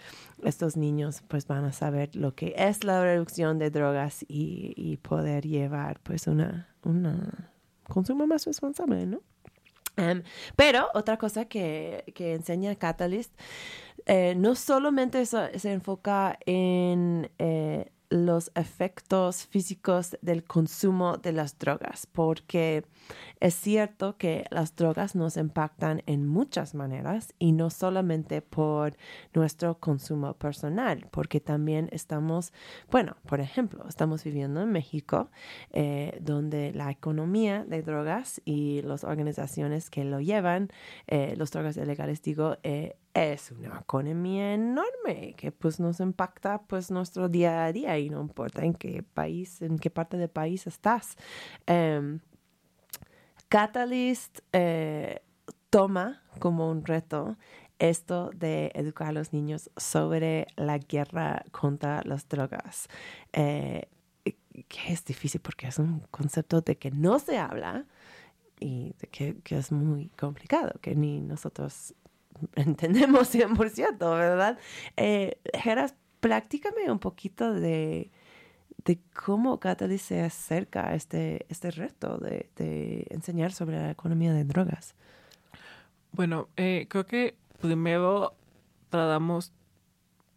estos 0.43 0.77
niños 0.77 1.21
pues 1.27 1.45
van 1.45 1.63
a 1.65 1.73
saber 1.73 2.15
lo 2.15 2.33
que 2.33 2.55
es 2.57 2.83
la 2.83 3.03
reducción 3.03 3.59
de 3.59 3.69
drogas 3.69 4.23
y, 4.27 4.73
y 4.75 4.97
poder 4.97 5.45
llevar 5.45 5.99
pues 6.01 6.25
una 6.25 6.69
una 6.83 7.51
consumo 7.87 8.25
más 8.25 8.45
responsable 8.45 9.05
no 9.05 9.21
pero 10.55 10.89
otra 10.93 11.17
cosa 11.17 11.45
que, 11.45 12.03
que 12.15 12.33
enseña 12.33 12.75
Catalyst, 12.75 13.33
eh, 14.05 14.33
no 14.35 14.55
solamente 14.55 15.25
se 15.25 15.71
enfoca 15.71 16.37
en 16.45 17.29
eh, 17.37 17.91
los 18.11 18.51
efectos 18.55 19.47
físicos 19.47 20.17
del 20.21 20.43
consumo 20.43 21.17
de 21.17 21.31
las 21.31 21.57
drogas, 21.57 22.05
porque 22.05 22.83
es 23.39 23.55
cierto 23.55 24.17
que 24.17 24.45
las 24.51 24.75
drogas 24.75 25.15
nos 25.15 25.37
impactan 25.37 26.03
en 26.05 26.27
muchas 26.27 26.75
maneras 26.75 27.33
y 27.39 27.53
no 27.53 27.69
solamente 27.69 28.41
por 28.41 28.97
nuestro 29.33 29.79
consumo 29.79 30.33
personal, 30.33 31.07
porque 31.09 31.39
también 31.39 31.87
estamos, 31.93 32.51
bueno, 32.91 33.15
por 33.25 33.39
ejemplo, 33.39 33.85
estamos 33.87 34.25
viviendo 34.25 34.61
en 34.61 34.71
México, 34.71 35.31
eh, 35.71 36.19
donde 36.21 36.73
la 36.73 36.91
economía 36.91 37.63
de 37.63 37.81
drogas 37.81 38.41
y 38.43 38.81
las 38.81 39.05
organizaciones 39.05 39.89
que 39.89 40.03
lo 40.03 40.19
llevan, 40.19 40.69
eh, 41.07 41.33
los 41.37 41.49
drogas 41.51 41.77
ilegales, 41.77 42.21
digo, 42.21 42.57
eh, 42.63 42.97
es 43.13 43.51
una 43.51 43.79
economía 43.79 44.53
enorme 44.53 45.33
que 45.35 45.51
pues 45.51 45.79
nos 45.79 45.99
impacta 45.99 46.61
pues 46.61 46.91
nuestro 46.91 47.27
día 47.29 47.65
a 47.65 47.71
día 47.71 47.97
y 47.99 48.09
no 48.09 48.21
importa 48.21 48.63
en 48.63 48.73
qué 48.73 49.03
país, 49.03 49.61
en 49.61 49.79
qué 49.79 49.89
parte 49.89 50.17
del 50.17 50.29
país 50.29 50.67
estás. 50.67 51.17
Em, 51.65 52.19
Catalyst 53.49 54.39
eh, 54.53 55.21
toma 55.69 56.21
como 56.39 56.69
un 56.69 56.85
reto 56.85 57.37
esto 57.79 58.29
de 58.35 58.71
educar 58.75 59.09
a 59.09 59.11
los 59.11 59.33
niños 59.33 59.69
sobre 59.75 60.47
la 60.55 60.77
guerra 60.77 61.43
contra 61.51 62.01
las 62.05 62.29
drogas. 62.29 62.87
Eh, 63.33 63.89
que 64.67 64.93
es 64.93 65.03
difícil 65.05 65.41
porque 65.41 65.67
es 65.67 65.79
un 65.79 66.01
concepto 66.11 66.61
de 66.61 66.77
que 66.77 66.91
no 66.91 67.19
se 67.19 67.37
habla 67.37 67.85
y 68.59 68.93
de 68.99 69.07
que, 69.07 69.39
que 69.43 69.57
es 69.57 69.71
muy 69.71 70.09
complicado, 70.09 70.79
que 70.81 70.95
ni 70.95 71.21
nosotros 71.21 71.95
entendemos 72.55 73.33
100%, 73.33 73.97
¿verdad? 73.99 74.57
Eh, 74.97 75.37
Geras, 75.53 75.95
un 76.89 76.99
poquito 76.99 77.53
de, 77.53 78.11
de 78.85 78.99
cómo 79.13 79.59
Catalyst 79.59 80.05
se 80.05 80.21
acerca 80.21 80.89
a 80.89 80.95
este, 80.95 81.45
este 81.49 81.71
reto 81.71 82.17
de, 82.17 83.07
enseñar 83.09 83.51
sobre 83.51 83.77
la 83.77 83.91
economía 83.91 84.33
de 84.33 84.43
drogas. 84.43 84.95
Bueno, 86.11 86.49
eh, 86.57 86.87
creo 86.89 87.05
que 87.05 87.35
primero 87.59 88.35
tratamos 88.89 89.53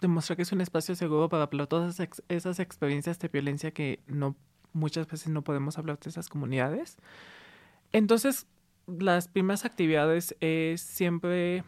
de 0.00 0.08
mostrar 0.08 0.36
que 0.36 0.42
es 0.42 0.52
un 0.52 0.60
espacio 0.60 0.94
seguro 0.94 1.28
para 1.28 1.44
hablar 1.44 1.66
todas 1.66 2.00
esas 2.28 2.58
experiencias 2.60 3.18
de 3.18 3.28
violencia 3.28 3.70
que 3.72 4.00
no 4.06 4.36
muchas 4.72 5.06
veces 5.06 5.28
no 5.28 5.42
podemos 5.42 5.78
hablar 5.78 5.98
de 5.98 6.10
esas 6.10 6.28
comunidades. 6.28 6.98
Entonces, 7.92 8.46
las 8.86 9.28
primeras 9.28 9.64
actividades 9.64 10.36
es 10.40 10.80
siempre 10.80 11.64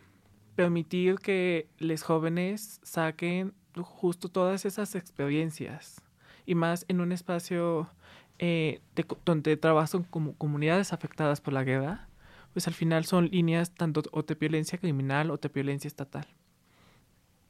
permitir 0.57 1.17
que 1.17 1.69
los 1.79 2.03
jóvenes 2.03 2.81
saquen 2.83 3.55
justo 3.77 4.31
todas 4.31 4.65
esas 4.65 4.95
experiencias 4.95 6.03
y 6.47 6.55
más 6.55 6.87
en 6.89 7.01
un 7.01 7.13
espacio 7.13 7.91
eh, 8.39 8.81
donde 9.25 9.57
trabajan 9.57 10.05
como 10.05 10.35
comunidades 10.35 10.93
afectadas 10.93 11.41
por 11.41 11.53
la 11.53 11.63
guerra, 11.63 12.09
pues 12.53 12.67
al 12.67 12.75
final 12.75 13.05
son 13.05 13.29
líneas 13.29 13.75
tanto 13.75 14.03
o 14.13 14.23
de 14.23 14.35
violencia 14.35 14.79
criminal 14.79 15.31
o 15.31 15.37
de 15.37 15.49
violencia 15.49 15.89
estatal. 15.89 16.27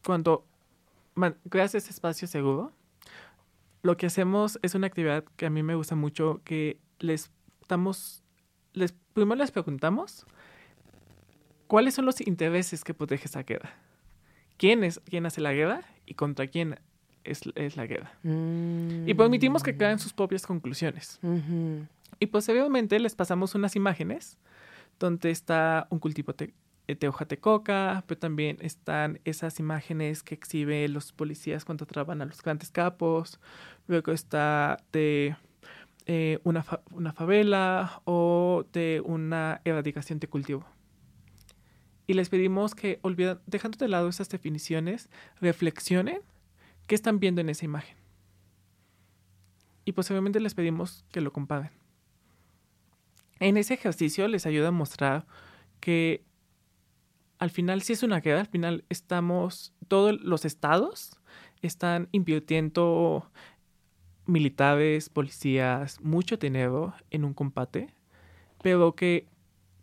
Cuando 0.05 0.45
creas 1.49 1.75
ese 1.77 1.91
espacio 1.91 2.27
seguro, 2.27 2.73
lo 3.83 3.97
que 3.97 4.07
hacemos 4.07 4.59
es 4.63 4.75
una 4.75 4.89
actividad 4.89 5.25
que 5.37 5.47
a 5.47 5.51
mí 5.51 5.63
me 5.63 5.77
gusta 5.77 5.95
mucho, 5.95 6.41
que 6.45 6.81
les 6.99 7.31
damos, 7.69 8.25
les, 8.73 8.95
primero 9.13 9.37
les 9.37 9.53
preguntamos 9.53 10.27
¿Cuáles 11.67 11.95
son 11.95 12.05
los 12.05 12.21
intereses 12.21 12.85
que 12.85 12.95
protege 12.95 13.27
esa 13.27 13.43
guerra? 13.43 13.75
¿Quién, 14.57 14.85
es, 14.85 15.01
quién 15.05 15.27
hace 15.27 15.41
la 15.41 15.53
guerra 15.53 15.83
y 16.07 16.15
contra 16.15 16.47
quién 16.47 16.79
es, 17.25 17.45
la 17.77 17.87
guerra? 17.87 18.13
Y 18.23 19.15
permitimos 19.15 19.63
que 19.63 19.77
crean 19.77 19.99
sus 19.99 20.13
propias 20.13 20.47
conclusiones. 20.47 21.19
Y 22.19 22.27
posteriormente 22.27 22.99
les 23.01 23.15
pasamos 23.15 23.55
unas 23.55 23.77
imágenes 23.77 24.39
donde 24.99 25.31
está 25.31 25.87
un 25.91 25.99
cultivo 25.99 26.33
de 26.33 27.39
coca, 27.41 28.05
pero 28.07 28.19
también 28.19 28.59
están 28.61 29.21
esas 29.25 29.59
imágenes 29.59 30.23
que 30.23 30.35
exhiben 30.35 30.93
los 30.93 31.13
policías 31.13 31.65
cuando 31.65 31.85
traban 31.85 32.23
a 32.23 32.25
los 32.25 32.43
grandes 32.43 32.71
capos. 32.71 33.41
Luego 33.89 34.13
está 34.13 34.79
de 34.93 35.37
eh, 36.07 36.39
una, 36.45 36.65
una 36.93 37.13
favela 37.13 38.01
o 38.05 38.65
de 38.73 39.03
una 39.05 39.61
erradicación 39.65 40.21
de 40.21 40.29
cultivo 40.29 40.65
y 42.07 42.15
les 42.15 42.29
pedimos 42.29 42.75
que, 42.75 42.99
olvidan, 43.03 43.41
dejando 43.47 43.79
de 43.79 43.89
lado 43.89 44.09
esas 44.09 44.29
definiciones, 44.29 45.11
reflexionen 45.41 46.21
qué 46.87 46.95
están 46.95 47.19
viendo 47.19 47.41
en 47.41 47.49
esa 47.49 47.65
imagen. 47.65 47.97
Y 49.85 49.93
posiblemente 49.93 50.41
les 50.41 50.55
pedimos 50.55 51.05
que 51.11 51.21
lo 51.21 51.33
comparen. 51.33 51.71
En 53.39 53.57
ese 53.57 53.75
ejercicio 53.75 54.29
les 54.29 54.47
ayuda 54.47 54.69
a 54.69 54.73
mostrar 54.73 55.27
que 55.81 56.25
al 57.39 57.51
final, 57.51 57.83
si 57.83 57.93
es 57.93 58.03
una 58.03 58.21
guerra, 58.21 58.41
al 58.41 58.47
final 58.47 58.85
estamos, 58.89 59.75
todos 59.89 60.19
los 60.23 60.45
estados 60.45 61.21
están 61.61 62.09
invirtiendo 62.13 63.31
militares, 64.25 65.09
policías, 65.09 66.01
mucho 66.01 66.37
dinero 66.37 66.95
en 67.11 67.25
un 67.25 67.35
combate, 67.35 67.95
pero 68.63 68.95
que 68.95 69.29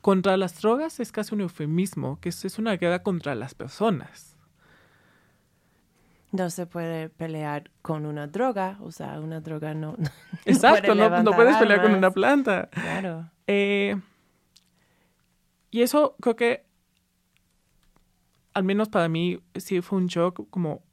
contra 0.03 0.35
las 0.35 0.59
drogas 0.59 0.99
es 0.99 1.13
casi 1.13 1.33
un 1.33 1.39
eufemismo, 1.39 2.19
que 2.19 2.27
es 2.27 2.59
una 2.59 2.75
guerra 2.75 3.03
contra 3.03 3.35
las 3.35 3.55
personas. 3.55 4.35
No 6.33 6.49
se 6.49 6.65
puede 6.65 7.07
pelear 7.07 7.71
con 7.81 8.05
una 8.05 8.27
droga, 8.27 8.77
o 8.81 8.91
sea, 8.91 9.21
una 9.21 9.39
droga 9.39 9.73
no. 9.73 9.95
Exacto, 10.45 10.93
no, 10.93 11.31
puedes 11.31 11.55
pelear 11.55 11.81
con 11.81 11.93
una 11.93 12.11
planta. 12.11 12.67
Claro. 12.71 13.29
Eh, 13.47 13.95
y 15.71 15.81
eso 15.83 16.17
creo 16.19 16.35
que, 16.35 16.65
al 18.53 18.65
menos 18.65 18.89
para 18.89 19.07
mí, 19.07 19.39
sí 19.55 19.79
fue 19.79 19.99
un 19.99 20.07
shock 20.07 20.49
como 20.49 20.83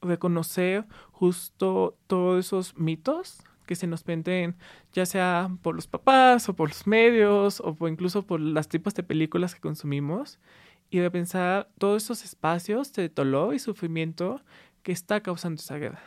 reconocer 0.00 0.86
justo 1.12 1.98
todos 2.06 2.46
esos 2.46 2.78
mitos 2.78 3.42
que 3.66 3.74
se 3.74 3.86
nos 3.86 4.04
venden, 4.04 4.56
ya 4.92 5.04
sea 5.04 5.50
por 5.62 5.74
los 5.74 5.86
papás 5.86 6.48
o 6.48 6.56
por 6.56 6.68
los 6.70 6.86
medios 6.86 7.60
o 7.60 7.76
incluso 7.88 8.26
por 8.26 8.40
los 8.40 8.68
tipos 8.68 8.94
de 8.94 9.02
películas 9.02 9.54
que 9.54 9.60
consumimos, 9.60 10.38
y 10.90 10.98
de 10.98 11.10
pensar 11.10 11.68
todos 11.78 12.04
esos 12.04 12.24
espacios 12.24 12.92
de 12.92 13.08
dolor 13.08 13.54
y 13.54 13.58
sufrimiento 13.58 14.40
que 14.82 14.92
está 14.92 15.20
causando 15.20 15.60
esa 15.60 15.76
guerra. 15.78 16.00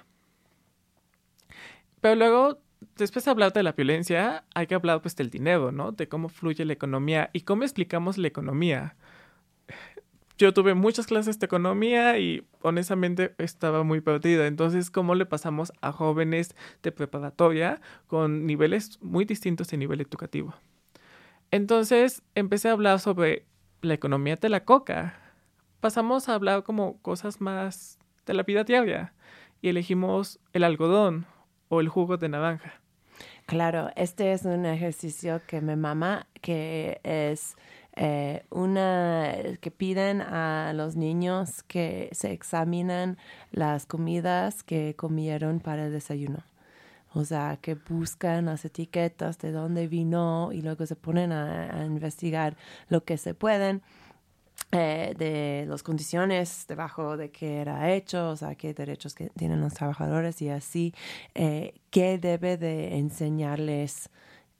Pero 2.01 2.15
luego, 2.15 2.61
después 2.95 3.25
de 3.25 3.31
hablar 3.31 3.51
de 3.51 3.63
la 3.63 3.73
violencia, 3.73 4.45
hay 4.55 4.67
que 4.67 4.75
hablar 4.75 5.01
pues 5.01 5.15
del 5.15 5.29
dinero, 5.29 5.71
¿no? 5.71 5.91
De 5.91 6.07
cómo 6.07 6.29
fluye 6.29 6.63
la 6.63 6.73
economía 6.73 7.29
y 7.33 7.41
cómo 7.41 7.63
explicamos 7.63 8.17
la 8.17 8.29
economía 8.29 8.95
yo 10.39 10.53
tuve 10.53 10.73
muchas 10.73 11.05
clases 11.05 11.37
de 11.37 11.45
economía 11.45 12.17
y 12.17 12.47
honestamente 12.61 13.35
estaba 13.37 13.83
muy 13.83 13.99
perdida. 13.99 14.47
Entonces, 14.47 14.89
¿cómo 14.89 15.13
le 15.13 15.25
pasamos 15.25 15.73
a 15.81 15.91
jóvenes 15.91 16.55
de 16.81 16.93
preparatoria 16.93 17.81
con 18.07 18.45
niveles 18.45 18.97
muy 19.01 19.25
distintos 19.25 19.67
de 19.67 19.77
nivel 19.77 19.99
educativo? 19.99 20.55
Entonces, 21.51 22.23
empecé 22.35 22.69
a 22.69 22.71
hablar 22.71 23.01
sobre 23.01 23.45
la 23.81 23.93
economía 23.93 24.37
de 24.37 24.47
la 24.47 24.63
coca. 24.63 25.19
Pasamos 25.81 26.29
a 26.29 26.35
hablar 26.35 26.63
como 26.63 27.01
cosas 27.01 27.41
más 27.41 27.99
de 28.25 28.33
la 28.33 28.43
vida 28.43 28.63
diaria 28.63 29.13
y 29.61 29.67
elegimos 29.67 30.39
el 30.53 30.63
algodón 30.63 31.25
o 31.67 31.81
el 31.81 31.89
jugo 31.89 32.15
de 32.15 32.29
naranja. 32.29 32.79
Claro, 33.45 33.89
este 33.95 34.31
es 34.31 34.45
un 34.45 34.65
ejercicio 34.65 35.41
que 35.47 35.59
me 35.59 35.75
mama, 35.75 36.27
que 36.39 37.01
es 37.03 37.57
eh, 38.01 38.45
una 38.49 39.35
que 39.59 39.71
piden 39.71 40.21
a 40.21 40.71
los 40.73 40.95
niños 40.95 41.63
que 41.63 42.07
se 42.13 42.31
examinan 42.31 43.17
las 43.51 43.85
comidas 43.85 44.63
que 44.63 44.95
comieron 44.95 45.59
para 45.59 45.87
el 45.87 45.91
desayuno. 45.91 46.45
O 47.13 47.25
sea, 47.25 47.57
que 47.61 47.75
buscan 47.75 48.45
las 48.45 48.63
etiquetas 48.63 49.37
de 49.39 49.51
dónde 49.51 49.87
vino 49.87 50.51
y 50.53 50.61
luego 50.61 50.85
se 50.85 50.95
ponen 50.95 51.33
a, 51.33 51.83
investigar 51.85 52.55
lo 52.87 53.03
que 53.03 53.17
se 53.17 53.33
pueden. 53.33 53.81
Eh, 54.71 55.15
de 55.17 55.65
las 55.67 55.83
condiciones 55.83 56.65
debajo 56.67 57.17
de 57.17 57.31
qué 57.31 57.57
era 57.59 57.91
hecho, 57.91 58.29
o 58.29 58.35
sea, 58.37 58.55
qué 58.55 58.73
derechos 58.73 59.13
que 59.15 59.29
tienen 59.29 59.61
los 59.61 59.73
trabajadores 59.73 60.41
y 60.41 60.49
así, 60.49 60.93
eh, 61.33 61.73
qué 61.89 62.17
debe 62.17 62.55
de 62.57 62.97
enseñarles 62.97 64.09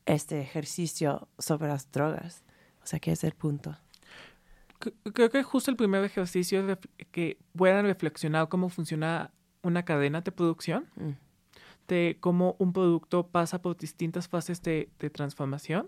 este 0.05 0.41
ejercicio 0.41 1.27
sobre 1.37 1.69
las 1.69 1.91
drogas. 1.91 2.43
O 2.83 2.85
sea, 2.85 2.99
¿qué 2.99 3.11
es 3.11 3.23
el 3.23 3.33
punto? 3.33 3.75
Creo 5.13 5.29
que 5.29 5.43
justo 5.43 5.69
el 5.69 5.77
primer 5.77 6.03
ejercicio 6.03 6.67
es 6.97 7.07
que 7.11 7.37
puedan 7.55 7.85
reflexionar 7.85 8.47
cómo 8.47 8.69
funciona 8.69 9.31
una 9.61 9.83
cadena 9.83 10.21
de 10.21 10.31
producción. 10.31 10.87
Mm 10.95 11.11
de 11.89 12.17
cómo 12.19 12.55
un 12.59 12.71
producto 12.71 13.27
pasa 13.27 13.61
por 13.61 13.75
distintas 13.75 14.29
fases 14.29 14.61
de, 14.61 14.89
transformación 15.11 15.87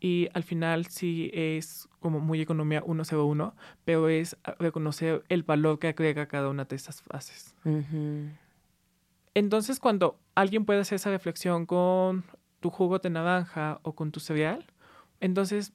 y 0.00 0.28
al 0.34 0.42
final 0.42 0.86
sí 0.86 1.30
es 1.32 1.88
como 2.00 2.18
muy 2.18 2.40
economía 2.40 2.82
101, 2.82 3.54
pero 3.84 4.08
es 4.08 4.36
reconocer 4.58 5.22
el 5.28 5.44
valor 5.44 5.78
que 5.78 5.88
agrega 5.88 6.26
cada 6.26 6.48
una 6.48 6.64
de 6.64 6.76
esas 6.76 7.00
fases. 7.00 7.54
Entonces 9.34 9.78
cuando 9.78 10.18
alguien 10.34 10.64
puede 10.64 10.80
hacer 10.80 10.96
esa 10.96 11.10
reflexión 11.10 11.64
con 11.64 12.24
tu 12.58 12.68
jugo 12.68 12.98
de 12.98 13.08
naranja 13.08 13.78
o 13.82 13.94
con 13.94 14.10
tu 14.10 14.18
cereal, 14.20 14.66
entonces 15.20 15.72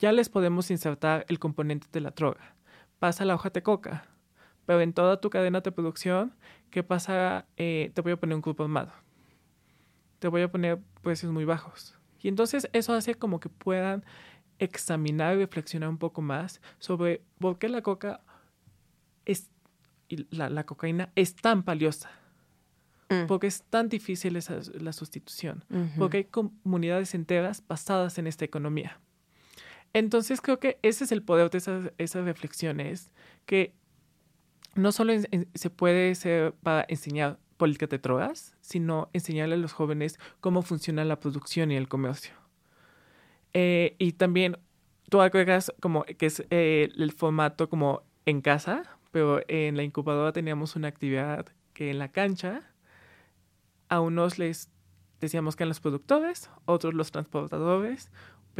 ya 0.00 0.10
les 0.10 0.28
podemos 0.28 0.70
insertar 0.72 1.24
el 1.28 1.38
componente 1.38 1.86
de 1.92 2.00
la 2.00 2.10
droga. 2.10 2.56
Pasa 2.98 3.24
la 3.24 3.34
hoja 3.34 3.50
de 3.50 3.62
coca, 3.62 4.06
pero 4.66 4.80
en 4.80 4.92
toda 4.92 5.20
tu 5.20 5.30
cadena 5.30 5.60
de 5.60 5.70
producción 5.70 6.34
¿qué 6.70 6.82
pasa? 6.82 7.46
Eh, 7.56 7.90
te 7.94 8.00
voy 8.00 8.12
a 8.12 8.16
poner 8.16 8.36
un 8.36 8.42
grupo 8.42 8.62
armado. 8.62 8.92
Te 10.18 10.28
voy 10.28 10.42
a 10.42 10.50
poner 10.50 10.80
precios 11.02 11.32
muy 11.32 11.44
bajos. 11.44 11.98
Y 12.20 12.28
entonces 12.28 12.68
eso 12.72 12.92
hace 12.94 13.14
como 13.14 13.40
que 13.40 13.48
puedan 13.48 14.04
examinar 14.58 15.36
y 15.36 15.40
reflexionar 15.40 15.88
un 15.88 15.98
poco 15.98 16.20
más 16.22 16.60
sobre 16.78 17.22
por 17.38 17.58
qué 17.58 17.68
la 17.68 17.82
coca 17.82 18.20
es, 19.24 19.50
la, 20.30 20.50
la 20.50 20.64
cocaína 20.64 21.10
es 21.14 21.34
tan 21.34 21.64
valiosa. 21.64 22.10
Mm. 23.08 23.26
Porque 23.26 23.46
es 23.46 23.62
tan 23.64 23.88
difícil 23.88 24.36
esa, 24.36 24.60
la 24.74 24.92
sustitución. 24.92 25.64
Porque 25.98 26.18
hay 26.18 26.24
comunidades 26.24 27.14
enteras 27.14 27.66
basadas 27.66 28.18
en 28.18 28.26
esta 28.26 28.44
economía. 28.44 29.00
Entonces 29.92 30.40
creo 30.40 30.58
que 30.60 30.78
ese 30.82 31.04
es 31.04 31.12
el 31.12 31.22
poder 31.22 31.50
de 31.50 31.58
esas, 31.98 32.24
reflexiones, 32.24 33.10
que 33.46 33.74
no 34.74 34.92
solo 34.92 35.12
se 35.54 35.70
puede 35.70 36.14
ser 36.14 36.52
para 36.62 36.84
enseñar 36.88 37.38
política 37.56 37.86
de 37.86 37.98
drogas, 37.98 38.56
sino 38.60 39.10
enseñarle 39.12 39.56
a 39.56 39.58
los 39.58 39.72
jóvenes 39.72 40.18
cómo 40.40 40.62
funciona 40.62 41.04
la 41.04 41.20
producción 41.20 41.70
y 41.70 41.76
el 41.76 41.88
comercio. 41.88 42.32
Eh, 43.52 43.96
y 43.98 44.12
también 44.12 44.56
tú 45.08 45.20
agregas 45.20 45.72
como 45.80 46.04
que 46.04 46.26
es 46.26 46.44
eh, 46.50 46.88
el 46.96 47.12
formato 47.12 47.68
como 47.68 48.02
en 48.26 48.40
casa, 48.40 48.84
pero 49.10 49.42
en 49.48 49.76
la 49.76 49.82
incubadora 49.82 50.32
teníamos 50.32 50.76
una 50.76 50.88
actividad 50.88 51.46
que 51.74 51.90
en 51.90 51.98
la 51.98 52.08
cancha 52.12 52.62
a 53.88 54.00
unos 54.00 54.38
les 54.38 54.70
decíamos 55.20 55.56
que 55.56 55.64
eran 55.64 55.70
los 55.70 55.80
productores, 55.80 56.50
otros 56.64 56.94
los 56.94 57.10
transportadores, 57.10 58.10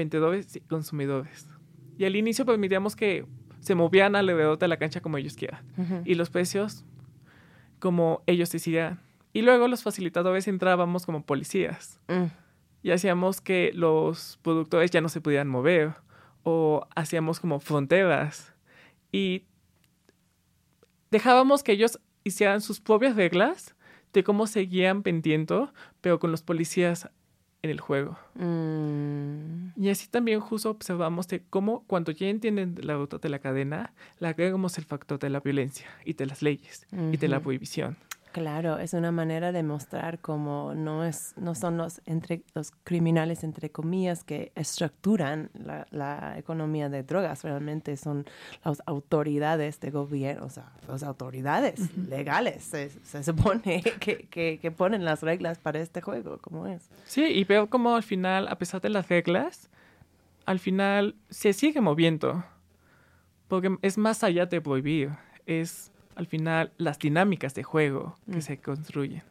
vendedores 0.00 0.56
y 0.56 0.60
consumidores. 0.60 1.46
Y 1.98 2.06
al 2.06 2.16
inicio 2.16 2.46
permitíamos 2.46 2.96
que 2.96 3.26
se 3.60 3.74
movían 3.74 4.16
alrededor 4.16 4.58
de 4.58 4.68
la 4.68 4.78
cancha 4.78 5.00
como 5.00 5.18
ellos 5.18 5.36
quieran. 5.36 5.62
Y 6.04 6.14
los 6.14 6.30
precios 6.30 6.84
como 7.78 8.22
ellos 8.26 8.50
decidían. 8.50 9.00
Y 9.32 9.42
luego 9.42 9.68
los 9.68 9.82
facilitadores 9.82 10.48
entrábamos 10.48 11.04
como 11.04 11.24
policías. 11.24 12.00
Mm. 12.08 12.32
Y 12.82 12.90
hacíamos 12.90 13.42
que 13.42 13.70
los 13.74 14.38
productores 14.42 14.90
ya 14.90 15.02
no 15.02 15.10
se 15.10 15.20
pudieran 15.20 15.48
mover. 15.48 15.94
O 16.42 16.86
hacíamos 16.96 17.38
como 17.38 17.60
fronteras. 17.60 18.54
Y 19.12 19.44
dejábamos 21.10 21.62
que 21.62 21.72
ellos 21.72 22.00
hicieran 22.24 22.62
sus 22.62 22.80
propias 22.80 23.14
reglas 23.14 23.74
de 24.14 24.24
cómo 24.24 24.46
seguían 24.46 25.02
vendiendo, 25.02 25.72
pero 26.00 26.18
con 26.18 26.30
los 26.32 26.42
policías 26.42 27.10
en 27.62 27.70
el 27.70 27.80
juego. 27.80 28.18
Mm. 28.34 29.72
Y 29.76 29.90
así 29.90 30.08
también 30.08 30.40
justo 30.40 30.70
observamos 30.70 31.28
de 31.28 31.42
cómo 31.48 31.84
cuando 31.86 32.12
ya 32.12 32.28
entienden 32.28 32.76
la 32.82 32.94
ruta 32.94 33.18
de 33.18 33.28
la 33.28 33.38
cadena, 33.38 33.92
le 34.18 34.28
agregamos 34.28 34.78
el 34.78 34.84
factor 34.84 35.18
de 35.18 35.30
la 35.30 35.40
violencia 35.40 35.86
y 36.04 36.14
de 36.14 36.26
las 36.26 36.42
leyes 36.42 36.86
y 37.12 37.16
de 37.16 37.28
la 37.28 37.40
prohibición. 37.40 37.96
Claro, 38.32 38.78
es 38.78 38.94
una 38.94 39.10
manera 39.10 39.50
de 39.50 39.64
mostrar 39.64 40.20
cómo 40.20 40.72
no, 40.74 41.04
es, 41.04 41.34
no 41.36 41.56
son 41.56 41.76
los, 41.76 42.00
entre, 42.06 42.42
los 42.54 42.70
criminales, 42.84 43.42
entre 43.42 43.70
comillas, 43.70 44.22
que 44.22 44.52
estructuran 44.54 45.50
la, 45.54 46.38
economía 46.38 46.88
de 46.88 47.02
drogas, 47.02 47.42
realmente 47.42 47.96
son 47.96 48.24
las 48.64 48.82
autoridades 48.86 49.80
de 49.80 49.90
gobierno, 49.90 50.46
o 50.46 50.48
sea, 50.48 50.72
las 50.86 51.02
autoridades 51.02 51.80
legales, 52.08 52.62
se, 52.62 53.22
supone 53.22 53.82
que, 54.00 54.28
que, 54.28 54.70
ponen 54.70 55.04
las 55.04 55.22
reglas 55.22 55.58
para 55.58 55.80
este 55.80 56.00
juego, 56.00 56.38
como 56.38 56.66
es. 56.66 56.88
Sí, 57.04 57.24
y 57.24 57.44
veo 57.44 57.68
como 57.68 57.96
al 57.96 58.04
final, 58.04 58.46
a 58.48 58.56
pesar 58.56 58.80
de 58.80 58.90
las 58.90 59.08
reglas, 59.08 59.68
al 60.46 60.60
final 60.60 61.16
se 61.30 61.52
sigue 61.52 61.80
moviendo, 61.80 62.44
porque 63.48 63.76
es 63.82 63.98
más 63.98 64.22
allá 64.22 64.46
de 64.46 64.60
prohibir, 64.60 65.10
es 65.46 65.89
al 66.20 66.26
final 66.26 66.70
las 66.76 66.98
dinámicas 66.98 67.54
de 67.54 67.62
juego 67.62 68.14
que 68.30 68.38
mm. 68.38 68.42
se 68.42 68.58
construyen. 68.58 69.22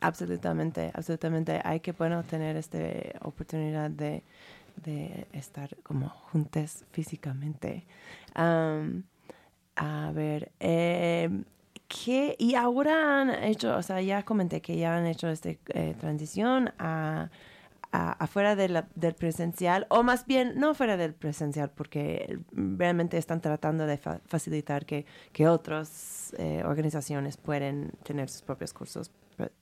Absolutamente, 0.00 0.92
absolutamente. 0.94 1.60
Hay 1.64 1.80
que 1.80 1.92
bueno 1.92 2.22
tener 2.22 2.54
esta 2.56 2.78
oportunidad 3.22 3.90
de, 3.90 4.22
de 4.84 5.26
estar 5.32 5.74
como 5.82 6.10
juntos 6.10 6.84
físicamente. 6.92 7.86
a 8.34 10.12
ver, 10.12 10.52
eh, 10.60 11.30
¿qué? 11.88 12.36
Y 12.38 12.54
ahora 12.54 13.22
han 13.22 13.30
hecho, 13.42 13.74
o 13.74 13.82
sea, 13.82 14.02
ya 14.02 14.22
comenté 14.22 14.60
que 14.60 14.76
ya 14.76 14.98
han 14.98 15.06
hecho 15.06 15.28
esta 15.28 15.48
eh, 15.48 15.94
transición 15.98 16.72
a 16.78 17.30
afuera 17.90 18.54
del 18.54 19.14
presencial, 19.16 19.86
o 19.88 20.02
más 20.02 20.26
bien 20.26 20.54
no 20.56 20.74
fuera 20.74 20.96
del 20.96 21.14
presencial, 21.14 21.70
porque 21.70 22.38
realmente 22.52 23.16
están 23.16 23.40
tratando 23.40 23.86
de 23.86 23.98
facilitar 24.26 24.84
que, 24.84 25.06
que 25.32 25.48
otras 25.48 26.34
eh, 26.38 26.62
organizaciones 26.64 27.36
pueden 27.36 27.92
tener 28.02 28.28
sus 28.28 28.42
propios 28.42 28.72
cursos 28.72 29.10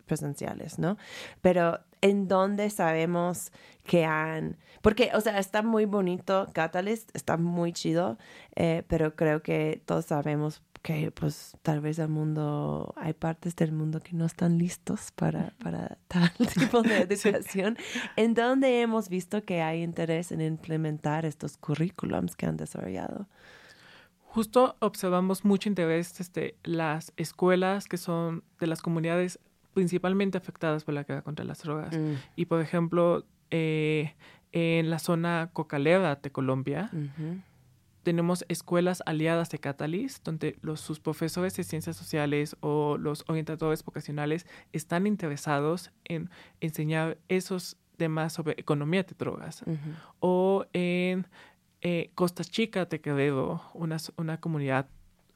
presenciales, 0.06 0.78
¿no? 0.78 0.96
Pero 1.42 1.80
en 2.00 2.28
dónde 2.28 2.70
sabemos 2.70 3.52
que 3.84 4.04
han, 4.04 4.56
porque, 4.80 5.10
o 5.14 5.20
sea, 5.20 5.38
está 5.38 5.62
muy 5.62 5.84
bonito 5.84 6.46
Catalyst, 6.52 7.14
está 7.14 7.36
muy 7.36 7.72
chido, 7.72 8.18
eh, 8.54 8.84
pero 8.88 9.16
creo 9.16 9.42
que 9.42 9.82
todos 9.84 10.06
sabemos 10.06 10.62
que 10.82 11.10
pues 11.10 11.56
tal 11.62 11.80
vez 11.80 11.98
el 11.98 12.08
mundo, 12.08 12.94
hay 12.96 13.12
partes 13.12 13.56
del 13.56 13.72
mundo 13.72 14.00
que 14.00 14.12
no 14.14 14.24
están 14.24 14.58
listos 14.58 15.12
para, 15.12 15.54
para 15.62 15.98
tal 16.08 16.30
tipo 16.54 16.82
de 16.82 16.98
educación, 17.10 17.76
en 18.16 18.34
donde 18.34 18.80
hemos 18.80 19.08
visto 19.08 19.42
que 19.44 19.62
hay 19.62 19.82
interés 19.82 20.32
en 20.32 20.40
implementar 20.40 21.24
estos 21.24 21.56
currículums 21.56 22.36
que 22.36 22.46
han 22.46 22.56
desarrollado. 22.56 23.26
Justo 24.36 24.76
observamos 24.80 25.44
mucho 25.44 25.68
interés 25.68 26.16
desde 26.18 26.56
las 26.62 27.12
escuelas 27.16 27.88
que 27.88 27.96
son 27.96 28.44
de 28.60 28.66
las 28.66 28.82
comunidades 28.82 29.38
principalmente 29.72 30.38
afectadas 30.38 30.84
por 30.84 30.94
la 30.94 31.04
guerra 31.04 31.22
contra 31.22 31.44
las 31.44 31.62
drogas. 31.62 31.96
Mm. 31.96 32.14
Y 32.36 32.46
por 32.46 32.60
ejemplo, 32.60 33.24
eh, 33.50 34.14
en 34.52 34.90
la 34.90 34.98
zona 34.98 35.50
cocalera 35.52 36.16
de 36.16 36.30
Colombia, 36.30 36.90
tenemos 38.06 38.44
escuelas 38.46 39.02
aliadas 39.04 39.50
de 39.50 39.58
Catalyst, 39.58 40.24
donde 40.24 40.56
los, 40.62 40.80
sus 40.80 41.00
profesores 41.00 41.56
de 41.56 41.64
ciencias 41.64 41.96
sociales 41.96 42.56
o 42.60 42.98
los 42.98 43.24
orientadores 43.26 43.84
vocacionales 43.84 44.46
están 44.72 45.08
interesados 45.08 45.90
en 46.04 46.30
enseñar 46.60 47.18
esos 47.26 47.76
temas 47.96 48.32
sobre 48.32 48.52
economía 48.52 49.02
de 49.02 49.16
drogas. 49.18 49.64
O 50.20 50.66
en 50.72 51.26
eh, 51.80 52.12
Costa 52.14 52.44
Chica 52.44 52.84
de 52.84 53.00
Quevedo, 53.00 53.60
una, 53.74 53.96
una 54.16 54.38
comunidad 54.38 54.86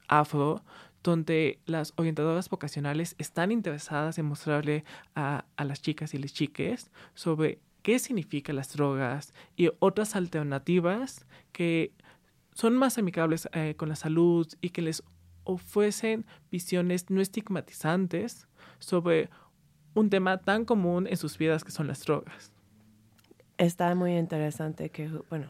afro, 0.06 0.62
donde 1.02 1.58
las 1.66 1.92
orientadoras 1.96 2.48
vocacionales 2.48 3.16
están 3.18 3.50
interesadas 3.50 4.16
en 4.18 4.26
mostrarle 4.26 4.84
a, 5.16 5.44
a 5.56 5.64
las 5.64 5.82
chicas 5.82 6.14
y 6.14 6.18
los 6.18 6.32
chiques 6.32 6.92
sobre 7.14 7.58
qué 7.82 7.98
significan 7.98 8.54
las 8.54 8.72
drogas 8.74 9.34
y 9.56 9.70
otras 9.80 10.14
alternativas 10.14 11.26
que 11.50 11.92
son 12.55 12.76
más 12.76 12.98
amigables 12.98 13.48
eh, 13.53 13.74
con 13.76 13.88
la 13.88 13.96
salud 13.96 14.46
y 14.61 14.70
que 14.70 14.82
les 14.82 15.03
ofrecen 15.44 16.26
visiones 16.51 17.11
no 17.11 17.20
estigmatizantes 17.20 18.46
sobre 18.78 19.30
un 19.94 20.11
tema 20.11 20.38
tan 20.38 20.64
común 20.64 21.07
en 21.07 21.16
sus 21.16 21.38
vidas 21.38 21.64
que 21.64 21.70
son 21.70 21.86
las 21.86 22.03
drogas. 22.05 22.53
Está 23.59 23.94
muy 23.94 24.16
interesante 24.16 24.90
que, 24.90 25.09
bueno, 25.28 25.46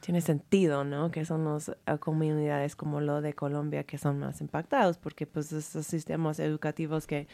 tiene 0.00 0.20
sentido, 0.20 0.84
¿no? 0.84 1.10
Que 1.10 1.24
son 1.24 1.44
las 1.44 1.68
eh, 1.68 1.74
comunidades 1.98 2.74
como 2.74 3.00
lo 3.00 3.20
de 3.20 3.34
Colombia 3.34 3.84
que 3.84 3.98
son 3.98 4.18
más 4.18 4.40
impactados, 4.40 4.98
porque 4.98 5.26
pues 5.26 5.52
estos 5.52 5.86
sistemas 5.86 6.40
educativos 6.40 7.06
que, 7.06 7.28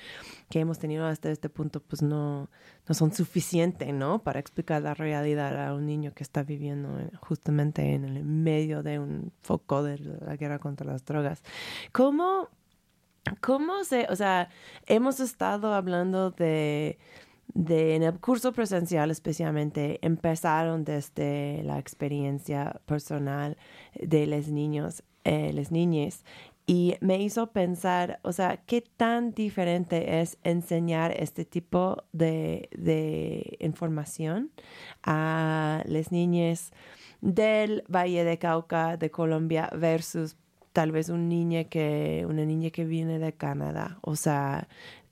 que 0.50 0.60
hemos 0.60 0.78
tenido 0.78 1.06
hasta 1.06 1.30
este 1.30 1.48
punto 1.48 1.80
pues 1.80 2.02
no, 2.02 2.50
no 2.88 2.94
son 2.94 3.12
suficientes, 3.12 3.92
¿no? 3.94 4.22
Para 4.22 4.40
explicar 4.40 4.82
la 4.82 4.94
realidad 4.94 5.66
a 5.66 5.74
un 5.74 5.86
niño 5.86 6.12
que 6.14 6.22
está 6.22 6.42
viviendo 6.42 6.98
justamente 7.20 7.94
en 7.94 8.04
el 8.04 8.24
medio 8.24 8.82
de 8.82 8.98
un 8.98 9.32
foco 9.42 9.82
de 9.82 9.98
la 9.98 10.36
guerra 10.36 10.58
contra 10.58 10.86
las 10.86 11.04
drogas. 11.04 11.42
¿Cómo, 11.92 12.48
cómo 13.40 13.84
se, 13.84 14.06
o 14.10 14.16
sea, 14.16 14.48
hemos 14.86 15.20
estado 15.20 15.72
hablando 15.72 16.30
de 16.30 16.98
de, 17.56 17.96
en 17.96 18.02
el 18.02 18.20
curso 18.20 18.52
presencial 18.52 19.10
especialmente 19.10 19.98
empezaron 20.02 20.84
desde 20.84 21.62
la 21.64 21.78
experiencia 21.78 22.80
personal 22.84 23.56
de 23.94 24.26
los 24.26 24.48
niños, 24.48 25.02
eh, 25.24 25.52
las 25.54 25.72
niñas, 25.72 26.22
y 26.66 26.96
me 27.00 27.22
hizo 27.22 27.52
pensar, 27.52 28.18
o 28.22 28.32
sea, 28.32 28.58
qué 28.66 28.82
tan 28.82 29.32
diferente 29.32 30.20
es 30.20 30.36
enseñar 30.42 31.12
este 31.12 31.44
tipo 31.44 32.04
de, 32.12 32.68
de 32.76 33.56
información 33.60 34.50
a 35.02 35.82
las 35.86 36.12
niñas 36.12 36.72
del 37.22 37.84
Valle 37.88 38.24
de 38.24 38.38
Cauca, 38.38 38.96
de 38.96 39.10
Colombia, 39.10 39.70
versus 39.74 40.36
tal 40.72 40.92
vez 40.92 41.08
un 41.08 41.28
niño 41.28 41.66
que, 41.70 42.26
una 42.28 42.44
niña 42.44 42.68
que 42.70 42.84
viene 42.84 43.18
de 43.18 43.32
Canadá. 43.32 43.98
O 44.02 44.16
sea, 44.16 44.68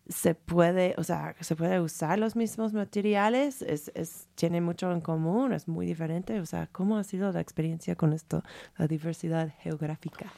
se 0.09 0.35
puede, 0.35 0.95
o 0.99 1.05
sea, 1.05 1.35
se 1.41 1.57
puede 1.57 1.81
usar 1.81 2.19
los 2.19 2.37
mismos 2.37 2.73
materiales, 2.73 3.63
es, 3.63 3.91
es, 3.95 4.29
tiene 4.35 4.61
mucho 4.61 4.93
en 4.93 5.01
común, 5.01 5.53
es 5.53 5.67
muy 5.67 5.87
diferente. 5.87 6.41
O 6.41 6.47
sea, 6.47 6.69
¿cómo 6.71 6.99
ha 6.99 7.05
sido 7.05 7.33
la 7.33 7.41
experiencia 7.41 7.97
con 7.97 8.13
esto, 8.13 8.43
la 8.77 8.87
diversidad 8.87 9.53
geográfica? 9.61 10.33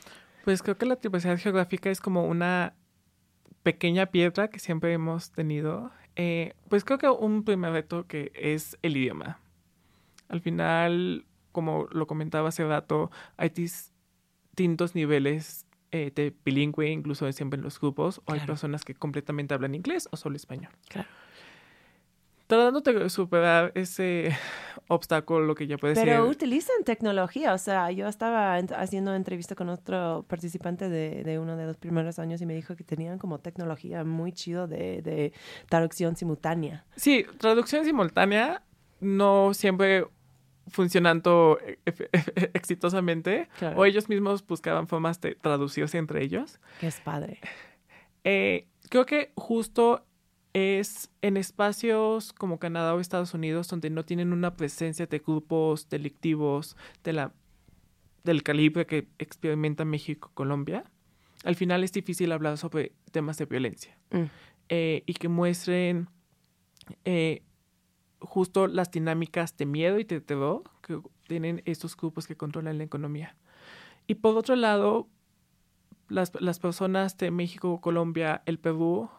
Pues 0.44 0.62
creo 0.62 0.78
que 0.78 0.86
la 0.86 0.96
diversidad 0.96 1.38
geográfica 1.38 1.90
es 1.90 2.00
como 2.00 2.26
una 2.26 2.74
pequeña 3.64 4.06
piedra 4.06 4.48
que 4.48 4.60
siempre 4.60 4.92
hemos 4.92 5.32
tenido. 5.32 5.90
Eh, 6.14 6.54
pues 6.68 6.84
creo 6.84 6.98
que 6.98 7.08
un 7.08 7.42
primer 7.42 7.72
reto 7.72 8.06
que 8.06 8.30
es 8.36 8.78
el 8.82 8.96
idioma. 8.96 9.40
Al 10.28 10.40
final, 10.40 11.26
como 11.50 11.88
lo 11.90 12.06
comentaba 12.06 12.50
hace 12.50 12.64
rato, 12.64 13.10
hay 13.36 13.48
distintos 13.48 14.94
niveles 14.94 15.65
eh, 15.97 16.12
de 16.14 16.34
bilingüe, 16.44 16.90
incluso 16.90 17.30
siempre 17.32 17.57
en 17.59 17.64
los 17.64 17.80
grupos, 17.80 18.20
o 18.24 18.32
hay 18.32 18.40
personas 18.40 18.84
que 18.84 18.94
completamente 18.94 19.55
hablan 19.55 19.74
inglés 19.74 20.09
o 20.11 20.16
solo 20.16 20.36
español. 20.36 20.72
Claro. 20.88 21.09
Tratando 22.47 22.80
de 22.80 23.11
superar 23.11 23.72
ese 23.74 24.30
obstáculo 24.88 25.55
que 25.55 25.66
ya 25.66 25.78
puede 25.78 25.97
ser. 25.97 26.05
Pero 26.05 26.28
utilizan 26.28 26.84
tecnología, 26.84 27.53
o 27.53 27.59
sea, 27.59 27.90
yo 27.90 28.07
estaba 28.07 28.57
haciendo 28.57 29.14
entrevista 29.14 29.57
con 29.57 29.68
otro 29.68 30.24
participante 30.28 30.88
de, 30.88 31.24
de, 31.24 31.38
uno 31.40 31.57
de 31.57 31.66
los 31.66 31.76
primeros 31.76 32.20
años 32.20 32.40
y 32.40 32.47
me 32.47 32.55
dijo 32.55 32.76
que 32.76 32.84
tenían 32.84 33.18
como 33.18 33.40
tecnología 33.40 34.05
muy 34.05 34.32
chido 34.32 34.68
de, 34.68 35.03
de 35.03 35.32
traducción 35.68 36.14
simultánea. 36.14 36.84
Sí, 36.94 37.26
traducción 37.38 37.84
simultánea 37.84 38.62
no 39.01 39.53
siempre 39.53 40.07
funcionando 40.68 41.58
e, 41.64 41.78
exitosamente 42.54 43.48
o 43.76 43.84
ellos 43.84 44.08
mismos 44.08 44.46
buscaban 44.46 44.88
formas 44.88 45.20
de 45.20 45.34
traducirse 45.34 45.98
entre 45.98 46.22
ellos. 46.22 46.58
Que 46.80 46.88
es 46.88 47.00
padre. 47.00 47.40
Eh, 48.24 48.66
creo 48.88 49.06
que 49.06 49.32
justo 49.36 50.04
es 50.52 51.10
en 51.22 51.36
espacios 51.36 52.32
como 52.32 52.58
Canadá 52.58 52.94
o 52.94 53.00
Estados 53.00 53.34
Unidos 53.34 53.68
donde 53.68 53.90
no 53.90 54.04
tienen 54.04 54.32
una 54.32 54.56
presencia 54.56 55.06
de 55.06 55.18
grupos 55.18 55.88
delictivos 55.88 56.76
de 57.04 57.12
la, 57.12 57.32
del 58.24 58.42
calibre 58.42 58.86
que 58.86 59.06
experimenta 59.18 59.84
México 59.84 60.30
Colombia. 60.34 60.84
Al 61.44 61.54
final 61.54 61.84
es 61.84 61.92
difícil 61.92 62.32
hablar 62.32 62.58
sobre 62.58 62.92
temas 63.12 63.36
de 63.38 63.44
violencia 63.44 63.96
mm. 64.10 64.22
eh, 64.70 65.02
y 65.06 65.14
que 65.14 65.28
muestren 65.28 66.08
eh, 67.04 67.42
justo 68.20 68.66
las 68.66 68.90
dinámicas 68.90 69.56
de 69.56 69.66
miedo 69.66 69.98
y 69.98 70.04
de 70.04 70.20
terror 70.20 70.62
que 70.82 71.00
tienen 71.26 71.62
estos 71.64 71.96
grupos 71.96 72.26
que 72.26 72.36
controlan 72.36 72.78
la 72.78 72.84
economía. 72.84 73.36
Y 74.06 74.16
por 74.16 74.36
otro 74.36 74.56
lado, 74.56 75.08
las, 76.08 76.32
las 76.40 76.58
personas 76.58 77.16
de 77.18 77.30
México, 77.30 77.80
Colombia, 77.80 78.42
el 78.46 78.58
Perú, 78.58 79.10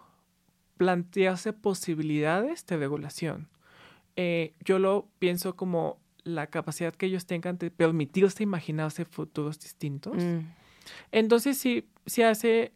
plantearse 0.77 1.53
posibilidades 1.53 2.65
de 2.65 2.77
regulación. 2.77 3.49
Eh, 4.15 4.53
yo 4.63 4.79
lo 4.79 5.09
pienso 5.19 5.55
como 5.55 5.99
la 6.23 6.47
capacidad 6.47 6.93
que 6.93 7.05
ellos 7.05 7.25
tengan 7.25 7.57
de 7.57 7.71
permitirse 7.71 8.43
imaginarse 8.43 9.05
futuros 9.05 9.59
distintos. 9.59 10.15
Mm. 10.23 10.39
Entonces, 11.11 11.57
si, 11.57 11.87
si 12.05 12.21
hace 12.23 12.73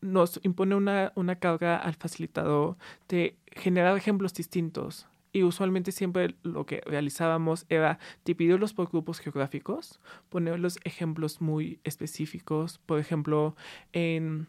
nos 0.00 0.40
impone 0.42 0.74
una, 0.74 1.12
una 1.14 1.36
carga 1.36 1.76
al 1.76 1.94
facilitador 1.94 2.76
de 3.08 3.36
generar 3.46 3.96
ejemplos 3.96 4.34
distintos. 4.34 5.06
Y 5.32 5.44
usualmente 5.44 5.92
siempre 5.92 6.34
lo 6.42 6.66
que 6.66 6.82
realizábamos 6.84 7.64
era 7.68 7.98
dividirlos 8.24 8.74
por 8.74 8.88
grupos 8.88 9.20
geográficos, 9.20 10.00
poner 10.28 10.58
los 10.58 10.78
ejemplos 10.84 11.40
muy 11.40 11.78
específicos. 11.84 12.78
Por 12.78 12.98
ejemplo, 12.98 13.54
en 13.92 14.48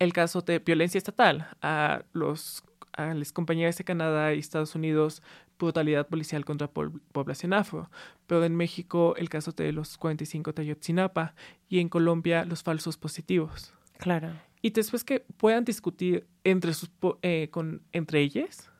el 0.00 0.12
caso 0.12 0.40
de 0.42 0.58
violencia 0.58 0.98
estatal, 0.98 1.48
a 1.62 2.02
los 2.12 2.64
a 2.96 3.12
las 3.12 3.32
compañías 3.32 3.76
de 3.76 3.82
Canadá 3.82 4.34
y 4.34 4.38
Estados 4.38 4.76
Unidos, 4.76 5.20
brutalidad 5.58 6.06
policial 6.06 6.44
contra 6.44 6.68
población 6.68 7.52
afro, 7.52 7.90
pero 8.28 8.44
en 8.44 8.54
México 8.54 9.14
el 9.16 9.28
caso 9.28 9.50
de 9.50 9.72
los 9.72 9.98
45 9.98 10.52
de 10.52 10.62
Ayotzinapa 10.62 11.34
y 11.68 11.80
en 11.80 11.88
Colombia 11.88 12.44
los 12.44 12.62
falsos 12.62 12.96
positivos. 12.96 13.74
Claro 13.98 14.32
y 14.64 14.70
después 14.70 15.04
que 15.04 15.20
puedan 15.36 15.62
discutir 15.66 16.26
entre, 16.42 16.72
sus, 16.72 16.90
eh, 17.20 17.48
con, 17.50 17.82
entre 17.92 18.22
ellas, 18.22 18.70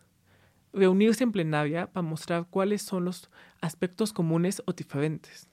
reunirse 0.72 1.22
en 1.22 1.30
plenaria 1.30 1.92
para 1.92 2.00
mostrar 2.00 2.46
cuáles 2.48 2.80
son 2.80 3.04
los 3.04 3.30
aspectos 3.60 4.14
comunes 4.14 4.62
o 4.64 4.72
diferentes. 4.72 5.50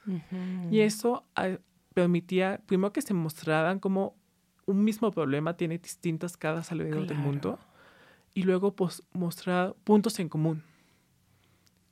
Y 0.71 0.79
eso 0.79 1.25
ah, 1.35 1.57
permitía, 1.93 2.61
primero 2.65 2.93
que 2.93 3.01
se 3.01 3.13
mostraran 3.13 3.79
como 3.79 4.15
un 4.65 4.85
mismo 4.85 5.11
problema 5.11 5.57
tiene 5.57 5.77
distintas 5.77 6.37
caras 6.37 6.71
alrededor 6.71 7.07
del 7.07 7.17
mundo, 7.17 7.59
y 8.33 8.43
luego 8.43 8.73
pues, 8.73 9.03
mostrar 9.11 9.75
puntos 9.83 10.17
en 10.21 10.29
común 10.29 10.63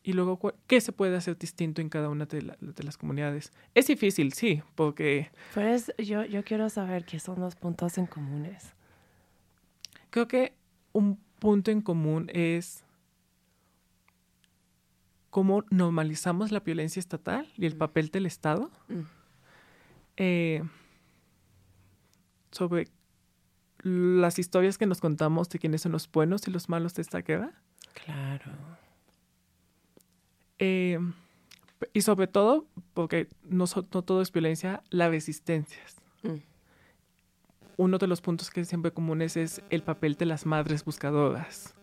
y 0.04 0.14
luego 0.14 0.40
qué 0.68 0.82
se 0.82 0.92
puede 0.92 1.16
hacer 1.16 1.38
distinto 1.38 1.82
en 1.82 1.90
cada 1.90 2.10
una 2.10 2.26
de, 2.26 2.42
las 2.84 2.98
comunidades. 2.98 3.52
Es 3.76 3.88
difícil, 3.88 4.34
sí, 4.34 4.64
porque... 4.76 5.30
Pues 5.54 5.92
yo, 5.98 6.24
yo 6.24 6.44
quiero 6.44 6.70
saber 6.70 7.06
qué 7.06 7.20
son 7.20 7.40
los 7.40 7.56
puntos 7.56 7.98
en 7.98 8.06
comunes. 8.06 8.74
Creo 10.10 10.28
que 10.28 10.54
un 10.94 11.18
punto 11.40 11.72
en 11.72 11.82
común 11.82 12.30
es 12.34 12.84
cómo 15.30 15.64
normalizamos 15.70 16.52
la 16.52 16.62
violencia 16.62 17.00
estatal 17.00 17.48
y 17.58 17.66
el 17.66 17.76
mm. 17.76 17.78
papel 17.78 18.10
del 18.10 18.26
Estado. 18.26 18.72
Mm. 18.88 19.02
Eh, 20.18 20.64
sobre 22.52 22.88
las 23.82 24.40
historias 24.40 24.78
que 24.78 24.86
nos 24.86 25.00
contamos 25.00 25.50
de 25.50 25.60
quiénes 25.60 25.82
son 25.82 25.92
los 25.92 26.12
buenos 26.12 26.48
y 26.48 26.52
los 26.52 26.68
malos 26.68 26.94
de 26.96 27.02
esta 27.02 27.22
guerra. 27.22 27.54
Claro. 28.06 28.79
Eh, 30.60 31.00
y 31.94 32.02
sobre 32.02 32.28
todo, 32.28 32.66
porque 32.94 33.28
no, 33.44 33.66
no, 33.66 34.02
todo 34.04 34.22
es 34.22 34.32
violencia, 34.32 34.84
las 34.90 35.10
resistencias. 35.10 35.96
Mm. 36.24 36.36
Uno 37.78 37.98
de 37.98 38.08
los 38.08 38.22
puntos 38.22 38.50
que 38.50 38.66
siempre 38.66 38.92
comunes 38.92 39.38
es 39.38 39.62
el 39.70 39.84
papel 39.84 40.16
de 40.16 40.26
las 40.26 40.46
madres 40.46 40.84
buscadoras, 40.84 41.76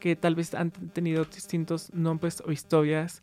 que 0.00 0.16
tal 0.16 0.34
vez 0.34 0.54
han 0.54 0.72
tenido 0.72 1.24
distintos 1.24 1.94
nombres 1.94 2.42
o 2.44 2.50
historias, 2.50 3.22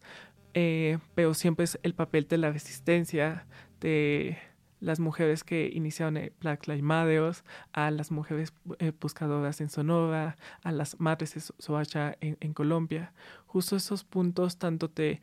eh, 0.53 0.97
pero 1.14 1.34
siempre 1.34 1.66
es 1.66 1.78
el 1.84 1.93
papel 1.93 2.28
de 2.28 2.38
la 2.38 2.51
resistencia, 2.51 3.45
de 3.82 4.38
las 4.82 4.99
mujeres 4.99 5.45
que 5.45 5.69
iniciaron 5.73 6.19
Black 6.41 6.67
Lives 6.67 6.84
Matter, 6.84 7.34
a 7.71 7.91
las 7.91 8.11
mujeres 8.11 8.53
eh, 8.79 8.91
buscadoras 8.99 9.61
en 9.61 9.69
Sonora, 9.69 10.36
a 10.63 10.71
las 10.71 10.99
madres 10.99 11.36
de 11.36 11.41
Soacha 11.59 12.17
en, 12.19 12.53
Colombia. 12.53 13.13
Justo 13.45 13.77
esos 13.77 14.03
puntos, 14.03 14.57
tanto 14.57 14.89
de 14.89 15.21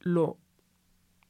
lo 0.00 0.36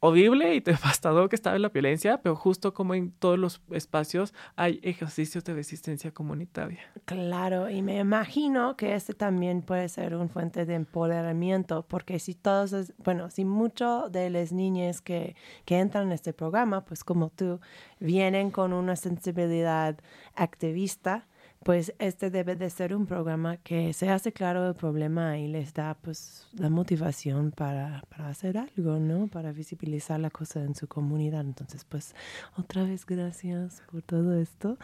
horrible 0.01 0.55
y 0.55 0.61
devastador 0.61 1.29
que 1.29 1.37
estaba 1.37 1.59
la 1.59 1.69
violencia, 1.69 2.21
pero 2.23 2.37
justo 2.37 2.75
como 2.75 2.95
en 2.95 3.11
todos 3.13 3.39
los 3.39 3.61
espacios 3.71 4.33
hay 4.57 4.81
ejercicios 4.83 5.45
de 5.45 5.55
resistencia 5.55 6.13
comunitaria. 6.13 6.81
Claro, 7.05 7.69
y 7.69 7.83
me 7.83 7.99
imagino 7.99 8.77
que 8.77 8.95
este 8.95 9.15
también 9.15 9.63
puede 9.63 9.89
ser 9.89 10.15
una 10.15 10.29
fuente 10.29 10.67
de 10.67 10.75
empoderamiento, 10.75 11.85
porque 11.89 12.19
si 12.19 12.35
todos, 12.35 12.93
bueno, 12.99 13.31
si 13.31 13.45
muchos 13.45 14.11
de 14.13 14.31
las 14.31 14.53
niñas 14.53 15.01
que, 15.01 15.37
que 15.65 15.79
entran 15.79 16.07
en 16.07 16.13
este 16.13 16.33
programa, 16.33 16.85
pues 16.85 17.05
como 17.05 17.31
tú, 17.31 17.61
vienen 17.99 18.51
con 18.51 18.73
una 18.73 18.97
sensibilidad 18.97 19.97
activista, 20.35 21.27
pues 21.69 21.93
este 21.99 22.31
debe 22.31 22.57
de 22.57 22.71
ser 22.71 22.97
un 22.97 23.05
programa 23.05 23.59
que 23.59 23.93
se 23.93 24.09
hace 24.09 24.33
claro 24.33 24.66
el 24.66 24.75
problema 24.75 25.37
y 25.37 25.49
les 25.49 25.75
da 25.75 25.99
pues 26.01 26.49
la 26.55 26.71
motivación 26.71 27.51
para, 27.51 28.05
para 28.09 28.31
hacer 28.31 28.57
algo, 28.57 28.99
¿no? 28.99 29.27
Para 29.27 29.53
visibilizar 29.53 30.19
la 30.19 30.31
cosa 30.31 30.62
en 30.64 30.75
su 30.75 30.89
comunidad. 30.89 31.43
Entonces, 31.43 31.85
pues 31.85 32.14
otra 32.57 32.85
vez 32.85 33.05
gracias 33.05 33.83
por 33.93 34.01
todo 34.01 34.41
esto. 34.41 34.79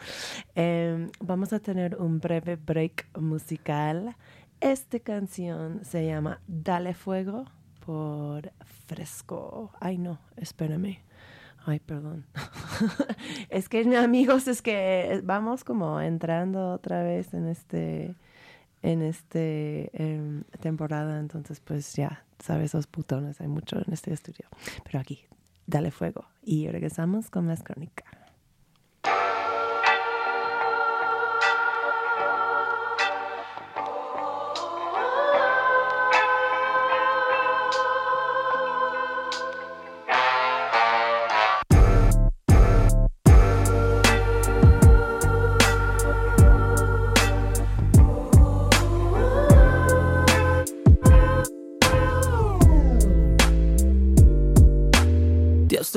Em, 0.53 1.09
vamos 1.21 1.53
a 1.53 1.59
tener 1.59 1.95
un 1.95 2.19
breve 2.19 2.55
break 2.55 3.07
musical. 3.17 4.15
Esta 4.61 4.99
canción 4.99 5.83
se 5.83 6.05
llama 6.05 6.39
Dale 6.45 6.93
Fuego 6.93 7.45
por 7.83 8.51
Fresco. 8.85 9.71
Ay, 9.79 9.97
no, 9.97 10.19
espérame. 10.37 11.04
Ay, 11.65 11.79
perdón. 11.79 12.25
es 13.49 13.69
que, 13.69 13.97
amigos, 13.97 14.47
es 14.47 14.61
que 14.61 15.21
vamos 15.23 15.63
como 15.63 15.99
entrando 15.99 16.73
otra 16.73 17.03
vez 17.03 17.33
en 17.33 17.47
este 17.47 18.15
en 18.83 19.01
este 19.01 19.89
em, 19.93 20.43
temporada, 20.59 21.19
entonces 21.19 21.59
pues 21.59 21.95
ya, 21.95 22.23
sabes, 22.37 22.65
esos 22.65 22.85
putones, 22.85 23.41
hay 23.41 23.47
mucho 23.47 23.77
en 23.77 23.91
este 23.91 24.13
estudio. 24.13 24.45
Pero 24.83 24.99
aquí, 24.99 25.25
dale 25.65 25.89
fuego. 25.89 26.25
Y 26.43 26.67
regresamos 26.67 27.31
con 27.31 27.47
más 27.47 27.63
crónica. 27.63 28.05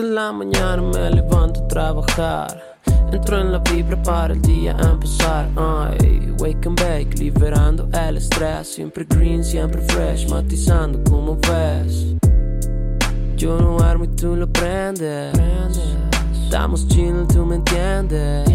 La 0.03 0.33
mañana 0.33 0.83
me 0.83 1.11
levanto 1.11 1.65
a 1.65 1.69
trabajar. 1.69 2.79
Entro 3.13 3.41
en 3.41 3.53
la 3.53 3.59
vibra 3.59 4.01
para 4.03 4.35
el 4.35 4.43
día 4.43 4.77
empezar. 4.81 5.49
Ay, 5.57 6.35
wake 6.39 6.67
and 6.67 6.81
bake, 6.81 7.19
liberando 7.19 7.89
el 7.93 8.17
estrés. 8.19 8.69
Siempre 8.69 9.05
green, 9.09 9.43
siempre 9.43 9.83
fresh, 9.83 10.29
matizando 10.29 11.03
como 11.09 11.37
ves. 11.37 12.15
Yo 13.37 13.59
no 13.59 13.79
armo 13.81 14.05
y 14.05 14.09
tú 14.09 14.37
lo 14.37 14.47
prendes. 14.47 15.33
Estamos 16.45 16.87
chill, 16.89 17.27
tú 17.33 17.45
me 17.45 17.57
entiendes. 17.57 18.49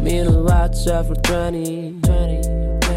Miro 0.00 0.30
el 0.30 0.42
WhatsApp 0.42 1.06
for 1.06 1.18
20. 1.22 2.42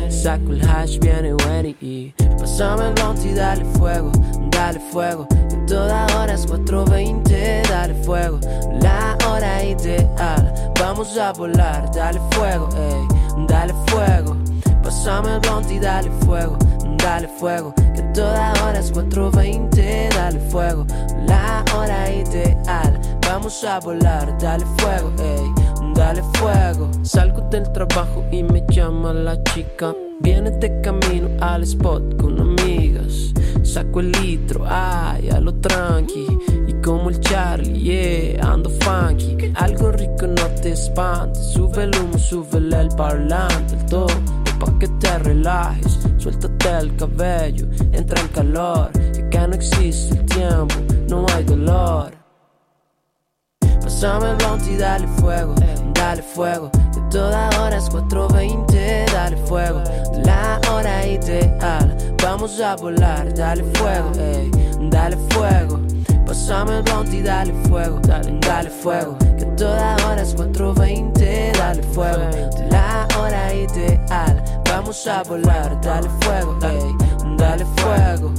Saco 0.09 0.51
el 0.51 0.61
hash, 0.67 0.99
viene 0.99 1.33
Wenny 1.33 1.75
y 1.81 2.13
Pasame 2.39 2.89
el 2.89 3.25
y 3.25 3.33
dale 3.33 3.65
fuego, 3.65 4.11
dale 4.51 4.79
fuego 4.91 5.27
Toda 5.67 6.07
hora 6.15 6.33
es 6.33 6.47
4.20, 6.47 7.67
dale 7.67 7.93
fuego, 7.95 8.39
la 8.81 9.17
hora 9.27 9.65
ideal. 9.65 10.71
Vamos 10.79 11.17
a 11.17 11.33
volar, 11.33 11.91
dale 11.93 12.21
fuego, 12.31 12.69
ey, 12.77 13.05
dale 13.47 13.73
fuego. 13.87 14.37
Pásame 14.81 15.33
el 15.35 15.39
blunt 15.41 15.69
y 15.69 15.79
dale 15.79 16.09
fuego, 16.25 16.57
dale 17.03 17.27
fuego. 17.27 17.73
Que 17.93 18.01
toda 18.13 18.53
hora 18.63 18.79
es 18.79 18.93
4.20, 18.93 20.13
dale 20.15 20.39
fuego, 20.49 20.85
la 21.27 21.65
hora 21.75 22.11
ideal. 22.13 23.01
Vamos 23.27 23.61
a 23.65 23.81
volar, 23.81 24.37
dale 24.39 24.65
fuego, 24.77 25.11
ey, 25.19 25.51
dale 25.93 26.23
fuego. 26.35 26.89
Salgo 27.03 27.41
del 27.49 27.69
trabajo 27.73 28.23
y 28.31 28.41
me 28.41 28.63
llama 28.69 29.11
la 29.11 29.43
chica. 29.43 29.93
Viene 30.21 30.49
de 30.49 30.79
camino 30.79 31.27
al 31.41 31.63
spot 31.63 32.15
con 32.21 32.39
amigas. 32.39 32.56
Saco 33.67 33.99
el 33.99 34.11
litro, 34.13 34.63
ay, 34.65 35.29
a 35.29 35.39
lo 35.41 35.53
tranqui. 35.55 36.25
Y 36.67 36.73
como 36.81 37.09
el 37.09 37.19
Charlie, 37.19 37.79
yeah, 37.79 38.53
ando 38.53 38.69
funky. 38.69 39.51
Algo 39.55 39.91
rico 39.91 40.25
no 40.25 40.47
te 40.61 40.71
espante. 40.71 41.37
Sube 41.39 41.83
el 41.83 41.91
humo, 41.99 42.17
sube 42.17 42.57
el 42.57 42.89
parlante, 42.95 43.75
el 43.75 43.85
todo. 43.85 44.07
Pa' 44.57 44.79
que 44.79 44.87
te 44.87 45.19
relajes, 45.19 45.99
suéltate 46.17 46.77
el 46.79 46.95
cabello, 46.95 47.67
entra 47.91 48.21
en 48.21 48.27
calor. 48.29 48.91
Que 49.13 49.21
acá 49.21 49.47
no 49.47 49.53
existe 49.53 50.17
el 50.17 50.25
tiempo, 50.25 50.75
no 51.09 51.25
hay 51.35 51.43
dolor. 51.43 52.13
Pásame 53.81 54.31
el 54.31 54.37
blunt 54.37 54.67
y 54.67 54.77
dale 54.77 55.07
fuego, 55.07 55.53
dale 55.93 56.23
fuego. 56.23 56.71
Toda 57.09 57.49
hora 57.61 57.77
es 57.77 57.89
4.20, 57.89 59.11
dale 59.11 59.37
fuego. 59.37 59.83
La 60.23 60.59
hora 60.71 61.05
ideal 61.05 61.97
Vamos 62.23 62.59
a 62.59 62.75
volar, 62.75 63.33
dale 63.33 63.63
fuego, 63.75 64.11
ey, 64.19 64.51
dale 64.89 65.15
fuego. 65.29 65.79
Pásame 66.25 66.77
el 66.77 66.83
blunt 66.83 67.13
y 67.13 67.21
dale 67.21 67.53
fuego, 67.69 67.99
dale, 67.99 68.37
dale 68.41 68.69
fuego. 68.69 69.17
Que 69.37 69.45
toda 69.55 69.95
hora 70.05 70.21
es 70.21 70.35
4.20, 70.35 71.57
dale 71.57 71.83
fuego. 71.83 72.23
La 72.69 73.07
hora 73.17 73.53
ideal, 73.53 74.43
vamos 74.69 75.07
a 75.07 75.23
volar, 75.23 75.79
dale 75.81 76.09
fuego, 76.21 76.57
ey, 76.63 76.95
dale 77.37 77.65
fuego. 77.77 78.33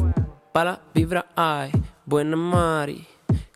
Para 0.53 0.81
vibra 0.93 1.27
hay, 1.35 1.71
buena 2.05 2.37
Mari. 2.37 3.07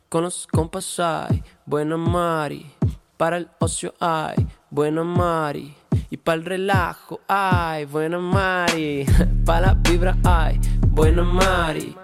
Con 0.09 0.23
los 0.23 0.47
compas 0.47 0.99
hay, 0.99 1.43
buena 1.67 1.97
Mari. 1.97 2.73
Para 3.17 3.37
el 3.37 3.51
ocio 3.59 3.93
hay, 4.01 4.47
buena 4.73 5.05
Mari. 5.05 5.75
Y 6.11 6.17
para 6.17 6.39
el 6.39 6.45
relajo, 6.45 7.21
ay, 7.29 7.85
buena 7.85 8.19
Mari. 8.19 9.05
para 9.45 9.69
la 9.69 9.75
vibra, 9.75 10.17
ay, 10.25 10.59
buena 10.89 11.23
Mari. 11.23 11.95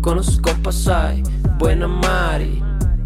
Con 0.00 0.16
los 0.16 0.40
copas, 0.40 0.86
ay, 0.88 1.22
buena 1.58 1.88
Mari. 1.88 2.62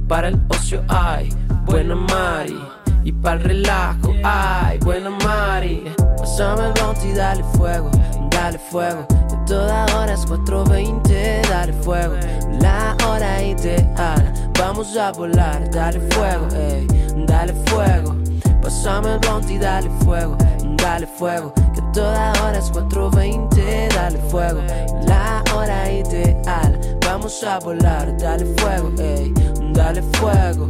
Para 0.07 0.29
el 0.29 0.41
ocio, 0.49 0.85
ay, 0.89 1.31
buena 1.64 1.97
Mari. 1.97 2.59
Y 3.05 3.12
para 3.12 3.37
el 3.37 3.45
relajo, 3.45 4.14
ay, 4.23 4.79
buena 4.81 5.11
Mari. 5.11 5.85
Pásame 6.19 6.67
el 6.67 7.11
y 7.11 7.12
dale 7.14 7.43
fuego, 7.57 7.91
dale 8.31 8.59
fuego. 8.59 9.07
De 9.31 9.37
toda 9.47 9.87
hora 9.97 10.12
es 10.12 10.27
4.20, 10.27 11.49
dale 11.49 11.73
fuego. 11.73 12.14
La 12.61 12.97
hora 13.07 13.43
ideal, 13.43 14.53
vamos 14.59 14.97
a 14.97 15.12
volar, 15.12 15.71
dale 15.71 16.01
fuego, 16.11 16.49
ey, 16.55 16.87
dale 17.27 17.55
fuego. 17.67 18.26
Pásame 18.67 19.12
el 19.12 19.21
blunt 19.21 19.49
y 19.49 19.59
dale 19.59 19.89
fuego, 20.05 20.37
dale 20.83 21.07
fuego. 21.07 21.55
Que 21.73 21.81
toda 21.93 22.33
hora 22.43 22.59
es 22.59 22.73
4.20, 22.73 23.95
dale 23.95 24.19
fuego. 24.29 24.61
La 25.07 25.45
hora 25.55 25.93
ideal, 25.93 26.99
vamos 27.07 27.45
a 27.45 27.61
volar, 27.61 28.17
dale 28.19 28.45
fuego, 28.57 28.91
ey, 28.99 29.33
dale 29.73 30.03
fuego. 30.14 30.69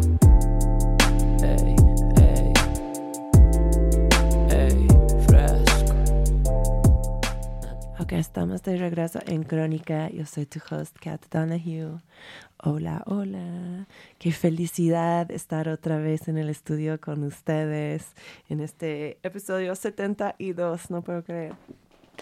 Estamos 8.09 8.63
de 8.63 8.77
regreso 8.77 9.19
en 9.27 9.43
Crónica. 9.43 10.09
Yo 10.11 10.25
soy 10.27 10.47
tu 10.47 10.61
host, 10.71 10.97
Kat 11.01 11.21
Donahue. 11.29 12.01
Hola, 12.63 13.03
hola. 13.07 13.87
Qué 14.19 14.31
felicidad 14.31 15.29
estar 15.33 15.69
otra 15.69 15.99
vez 15.99 16.29
en 16.29 16.39
el 16.39 16.49
estudio 16.49 17.01
con 17.01 17.25
ustedes 17.25 18.15
en 18.49 18.61
este 18.61 19.19
episodio 19.25 19.75
72, 19.75 20.91
no 20.91 21.03
puedo 21.03 21.25
creer. 21.25 21.55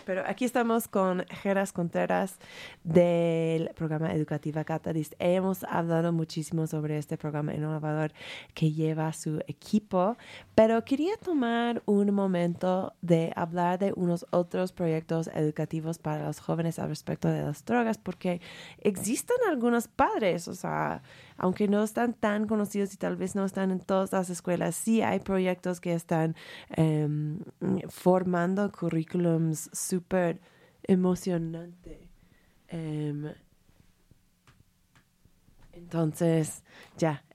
Pero 0.04 0.22
aquí 0.26 0.44
estamos 0.44 0.88
con 0.88 1.24
Geras 1.42 1.72
Contreras 1.72 2.38
del 2.82 3.70
programa 3.74 4.12
Educativa 4.12 4.64
Catalyst. 4.64 5.14
Hemos 5.18 5.64
hablado 5.64 6.12
muchísimo 6.12 6.66
sobre 6.66 6.98
este 6.98 7.16
programa 7.16 7.54
innovador 7.54 8.12
que 8.54 8.72
lleva 8.72 9.12
su 9.12 9.40
equipo, 9.46 10.16
pero 10.54 10.84
quería 10.84 11.16
tomar 11.16 11.82
un 11.86 12.12
momento 12.12 12.94
de 13.02 13.32
hablar 13.36 13.78
de 13.78 13.92
unos 13.96 14.26
otros 14.30 14.72
proyectos 14.72 15.28
educativos 15.34 15.98
para 15.98 16.26
los 16.26 16.40
jóvenes 16.40 16.78
al 16.78 16.88
respecto 16.88 17.28
de 17.28 17.42
las 17.42 17.64
drogas, 17.64 17.98
porque 17.98 18.40
existen 18.80 19.36
algunos 19.48 19.88
padres, 19.88 20.48
o 20.48 20.54
sea, 20.54 21.02
aunque 21.36 21.68
no 21.68 21.82
están 21.82 22.14
tan 22.14 22.46
conocidos 22.46 22.94
y 22.94 22.96
tal 22.96 23.16
vez 23.16 23.34
no 23.34 23.44
están 23.44 23.70
en 23.70 23.80
todas 23.80 24.12
las 24.12 24.30
escuelas, 24.30 24.74
sí 24.74 25.02
hay 25.02 25.20
proyectos 25.20 25.80
que 25.80 25.92
están 25.94 26.36
em, 26.70 27.40
formando 27.88 28.70
currículums 28.70 29.70
súper 29.72 30.40
emocionantes. 30.82 31.98
Em, 32.68 33.32
Entonces, 35.76 36.64
ya. 36.96 37.24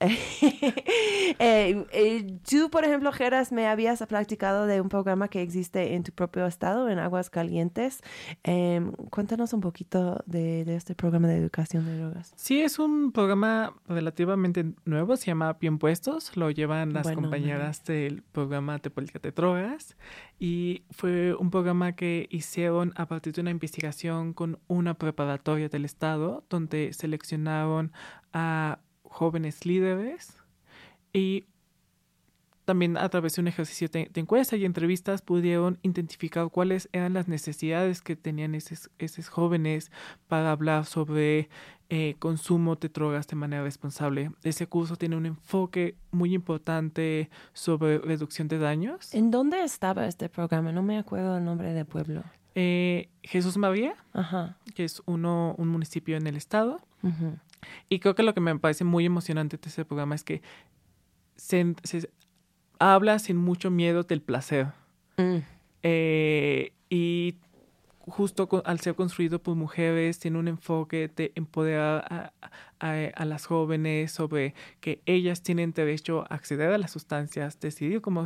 Eh, 1.38 1.86
eh, 1.92 2.38
tú, 2.48 2.70
por 2.70 2.84
ejemplo, 2.84 3.12
Geras, 3.12 3.52
me 3.52 3.68
habías 3.68 4.04
practicado 4.06 4.66
de 4.66 4.80
un 4.80 4.88
programa 4.88 5.28
que 5.28 5.40
existe 5.42 5.94
en 5.94 6.02
tu 6.02 6.12
propio 6.12 6.44
estado, 6.44 6.88
en 6.88 6.98
Aguas 6.98 7.30
Calientes. 7.30 8.00
Em, 8.42 8.92
cuéntanos 9.10 9.52
un 9.52 9.60
poquito 9.60 10.22
de, 10.26 10.62
este 10.74 10.96
programa 10.96 11.28
de 11.28 11.36
educación 11.36 11.86
de 11.86 11.98
drogas. 11.98 12.32
Sí, 12.36 12.60
es 12.60 12.80
un 12.80 13.12
programa 13.12 13.74
relativamente 13.86 14.74
nuevo, 14.84 15.16
se 15.16 15.26
llama 15.26 15.52
Bien 15.54 15.78
Puestos, 15.78 16.36
lo 16.36 16.50
llevan 16.50 16.92
las 16.92 17.10
compañeras 17.12 17.84
del 17.84 18.22
programa 18.22 18.78
de 18.78 18.90
política 18.90 19.20
de 19.20 19.30
drogas 19.30 19.96
y 20.40 20.84
fue 20.90 21.34
un 21.34 21.50
programa 21.50 21.92
que 21.92 22.26
hicieron 22.30 22.92
a 22.96 23.06
partir 23.06 23.34
de 23.34 23.42
una 23.42 23.50
investigación 23.50 24.32
con 24.32 24.58
una 24.66 24.94
preparatoria 24.94 25.68
del 25.68 25.84
estado 25.84 26.44
donde 26.50 26.92
seleccionaron 26.92 27.92
a 28.32 28.78
jóvenes 29.02 29.66
líderes 29.66 30.36
y 31.12 31.46
también 32.70 32.96
a 32.96 33.08
través 33.08 33.34
de 33.34 33.40
un 33.40 33.48
ejercicio 33.48 33.88
de, 33.88 34.08
encuesta 34.14 34.54
y 34.54 34.64
entrevistas 34.64 35.22
pudieron 35.22 35.80
identificar 35.82 36.48
cuáles 36.50 36.88
eran 36.92 37.14
las 37.14 37.26
necesidades 37.26 38.00
que 38.00 38.14
tenían 38.14 38.54
esos, 38.54 38.92
esos 39.00 39.28
jóvenes 39.28 39.90
para 40.28 40.52
hablar 40.52 40.84
sobre 40.84 41.48
eh, 41.88 42.14
consumo 42.20 42.76
de 42.76 42.88
drogas 42.88 43.26
de 43.26 43.34
manera 43.34 43.64
responsable. 43.64 44.30
Ese 44.44 44.68
curso 44.68 44.94
tiene 44.94 45.16
un 45.16 45.26
enfoque 45.26 45.96
muy 46.12 46.32
importante 46.32 47.28
sobre 47.54 47.98
reducción 47.98 48.46
de 48.46 48.58
daños. 48.58 49.12
¿En 49.14 49.32
dónde 49.32 49.64
estaba 49.64 50.06
este 50.06 50.28
programa? 50.28 50.70
No 50.70 50.84
me 50.84 50.96
acuerdo 50.96 51.38
el 51.38 51.44
nombre 51.44 51.72
del 51.72 51.86
pueblo. 51.86 52.22
Eh, 52.54 53.08
Jesús 53.24 53.56
María, 53.56 53.96
que 54.76 54.84
es 54.84 55.02
uno, 55.06 55.56
un 55.58 55.66
municipio 55.66 56.16
en 56.16 56.28
el 56.28 56.36
estado. 56.36 56.80
Y 57.88 57.98
creo 57.98 58.14
que 58.14 58.22
lo 58.22 58.32
que 58.32 58.40
me 58.40 58.56
parece 58.60 58.84
muy 58.84 59.06
emocionante 59.06 59.56
de 59.56 59.68
este 59.68 59.84
programa 59.84 60.14
es 60.14 60.22
que 60.22 60.40
se, 61.40 61.74
habla 62.80 63.20
sin 63.20 63.36
mucho 63.36 63.70
miedo 63.70 64.02
del 64.02 64.20
placer. 64.20 64.68
Mm. 65.16 65.36
Eh, 65.82 66.72
y 66.88 67.36
justo 68.00 68.48
al 68.64 68.80
ser 68.80 68.96
construido 68.96 69.38
por 69.40 69.54
mujeres, 69.54 70.18
tiene 70.18 70.38
un 70.38 70.48
enfoque 70.48 71.10
de 71.14 71.30
empoderar 71.36 72.32
a, 72.80 73.24
las 73.24 73.46
jóvenes 73.46 74.10
sobre 74.10 74.54
que 74.80 75.02
ellas 75.06 75.42
tienen 75.42 75.72
derecho 75.72 76.24
a 76.28 76.34
acceder 76.34 76.72
a 76.72 76.78
las 76.78 76.90
sustancias, 76.90 77.60
decidir 77.60 78.00
cómo 78.00 78.24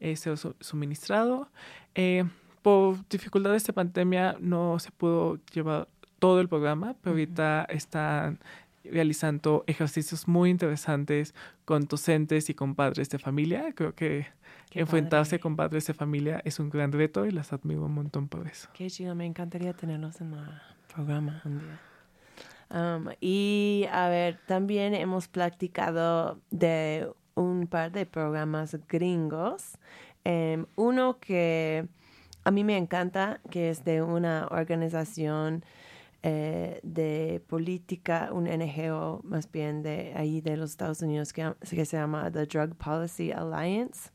es 0.00 0.28
suministrado. 0.60 1.48
Eh, 1.94 2.24
por 2.62 3.06
dificultades 3.08 3.64
de 3.64 3.72
pandemia 3.72 4.36
no 4.40 4.78
se 4.78 4.90
pudo 4.92 5.38
llevar 5.52 5.88
todo 6.18 6.40
el 6.40 6.48
programa, 6.48 6.94
pero 7.02 7.12
ahorita 7.12 7.66
están 7.68 8.38
realizando 8.84 9.64
ejercicios 9.66 10.28
muy 10.28 10.50
interesantes 10.50 11.34
con 11.66 11.86
docentes 11.86 12.48
y 12.48 12.54
con 12.54 12.74
padres 12.74 13.10
de 13.10 13.18
familia. 13.18 13.72
Creo 13.74 13.94
que 13.94 14.26
enfrentarse 14.70 15.38
con 15.38 15.56
padres 15.56 15.86
de 15.86 15.94
familia 15.94 16.40
es 16.44 16.58
un 16.60 16.70
gran 16.70 16.92
reto 16.92 17.26
y 17.26 17.32
las 17.32 17.52
admiro 17.52 17.84
un 17.84 17.92
montón 17.92 18.28
por 18.28 18.46
eso. 18.46 18.68
Qué 18.72 18.88
chido, 18.88 19.14
me 19.14 19.26
encantaría 19.26 19.74
tenerlos 19.74 20.20
en 20.22 20.32
el 20.32 20.48
programa 20.94 21.42
un 21.44 21.58
día. 21.58 21.80
Um, 22.68 23.08
y 23.20 23.86
a 23.92 24.08
ver, 24.08 24.38
también 24.46 24.94
hemos 24.94 25.28
platicado 25.28 26.40
de 26.50 27.08
un 27.34 27.66
par 27.66 27.92
de 27.92 28.06
programas 28.06 28.76
gringos. 28.88 29.76
Um, 30.24 30.66
uno 30.76 31.18
que 31.18 31.86
a 32.44 32.50
mí 32.52 32.62
me 32.62 32.76
encanta, 32.76 33.40
que 33.50 33.70
es 33.70 33.84
de 33.84 34.02
una 34.02 34.46
organización 34.50 35.64
eh, 36.28 36.80
de 36.82 37.40
política, 37.46 38.30
un 38.32 38.46
NGO 38.46 39.20
más 39.22 39.48
bien 39.48 39.84
de 39.84 40.12
ahí 40.16 40.40
de 40.40 40.56
los 40.56 40.70
Estados 40.70 41.00
Unidos 41.00 41.32
que, 41.32 41.54
se 41.62 41.84
llama 41.84 42.32
The 42.32 42.46
Drug 42.46 42.74
Policy 42.74 43.30
Alliance. 43.30 44.10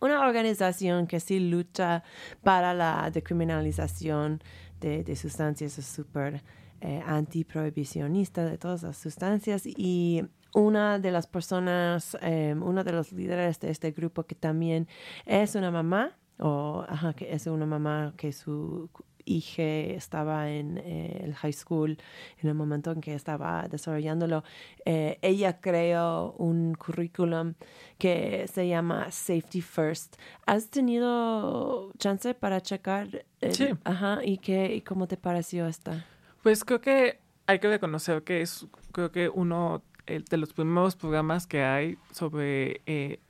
Una 0.00 0.20
organización 0.20 1.06
que 1.06 1.20
sí 1.20 1.40
lucha 1.40 2.02
para 2.42 2.74
la 2.74 3.10
decriminalización 3.10 4.42
de, 4.80 5.02
de 5.02 5.16
sustancias, 5.16 5.78
es 5.78 5.86
súper 5.86 6.42
eh, 6.82 7.02
antiprohibicionista 7.06 8.44
de 8.44 8.58
todas 8.58 8.82
las 8.82 8.98
sustancias 8.98 9.62
y 9.64 10.24
una 10.52 10.98
de 10.98 11.10
las 11.10 11.26
personas, 11.26 12.18
eh, 12.20 12.54
uno 12.54 12.84
de 12.84 12.92
los 12.92 13.12
líderes 13.12 13.60
de 13.60 13.70
este 13.70 13.92
grupo 13.92 14.24
que 14.24 14.34
también 14.34 14.88
es 15.24 15.54
una 15.54 15.70
mamá, 15.70 16.18
o 16.38 16.84
ajá, 16.86 17.14
que 17.14 17.32
es 17.32 17.46
una 17.46 17.64
mamá 17.64 18.12
que 18.18 18.30
su 18.30 18.90
hija 19.24 19.62
estaba 19.62 20.50
en 20.50 20.78
eh, 20.78 21.20
el 21.24 21.34
high 21.34 21.52
school 21.52 21.98
en 22.38 22.48
el 22.48 22.54
momento 22.54 22.90
en 22.90 23.00
que 23.00 23.14
estaba 23.14 23.66
desarrollándolo, 23.68 24.44
eh, 24.84 25.18
ella 25.22 25.60
creó 25.60 26.32
un 26.38 26.74
currículum 26.74 27.54
que 27.98 28.46
se 28.52 28.68
llama 28.68 29.10
Safety 29.10 29.60
First. 29.60 30.16
¿Has 30.46 30.68
tenido 30.68 31.92
chance 31.98 32.34
para 32.34 32.60
checar? 32.60 33.24
sí. 33.50 33.68
Ajá, 33.84 34.20
¿y, 34.24 34.38
qué, 34.38 34.74
y 34.74 34.80
cómo 34.80 35.06
te 35.06 35.16
pareció 35.16 35.66
esta? 35.66 36.06
Pues 36.42 36.64
creo 36.64 36.80
que 36.80 37.18
hay 37.46 37.58
que 37.58 37.68
reconocer 37.68 38.22
que 38.22 38.40
es, 38.40 38.66
creo 38.92 39.10
que 39.10 39.28
uno 39.28 39.82
de 40.06 40.36
los 40.36 40.52
primeros 40.52 40.96
programas 40.96 41.46
que 41.46 41.62
hay 41.62 41.98
sobre 42.10 42.82
eh, 42.86 43.20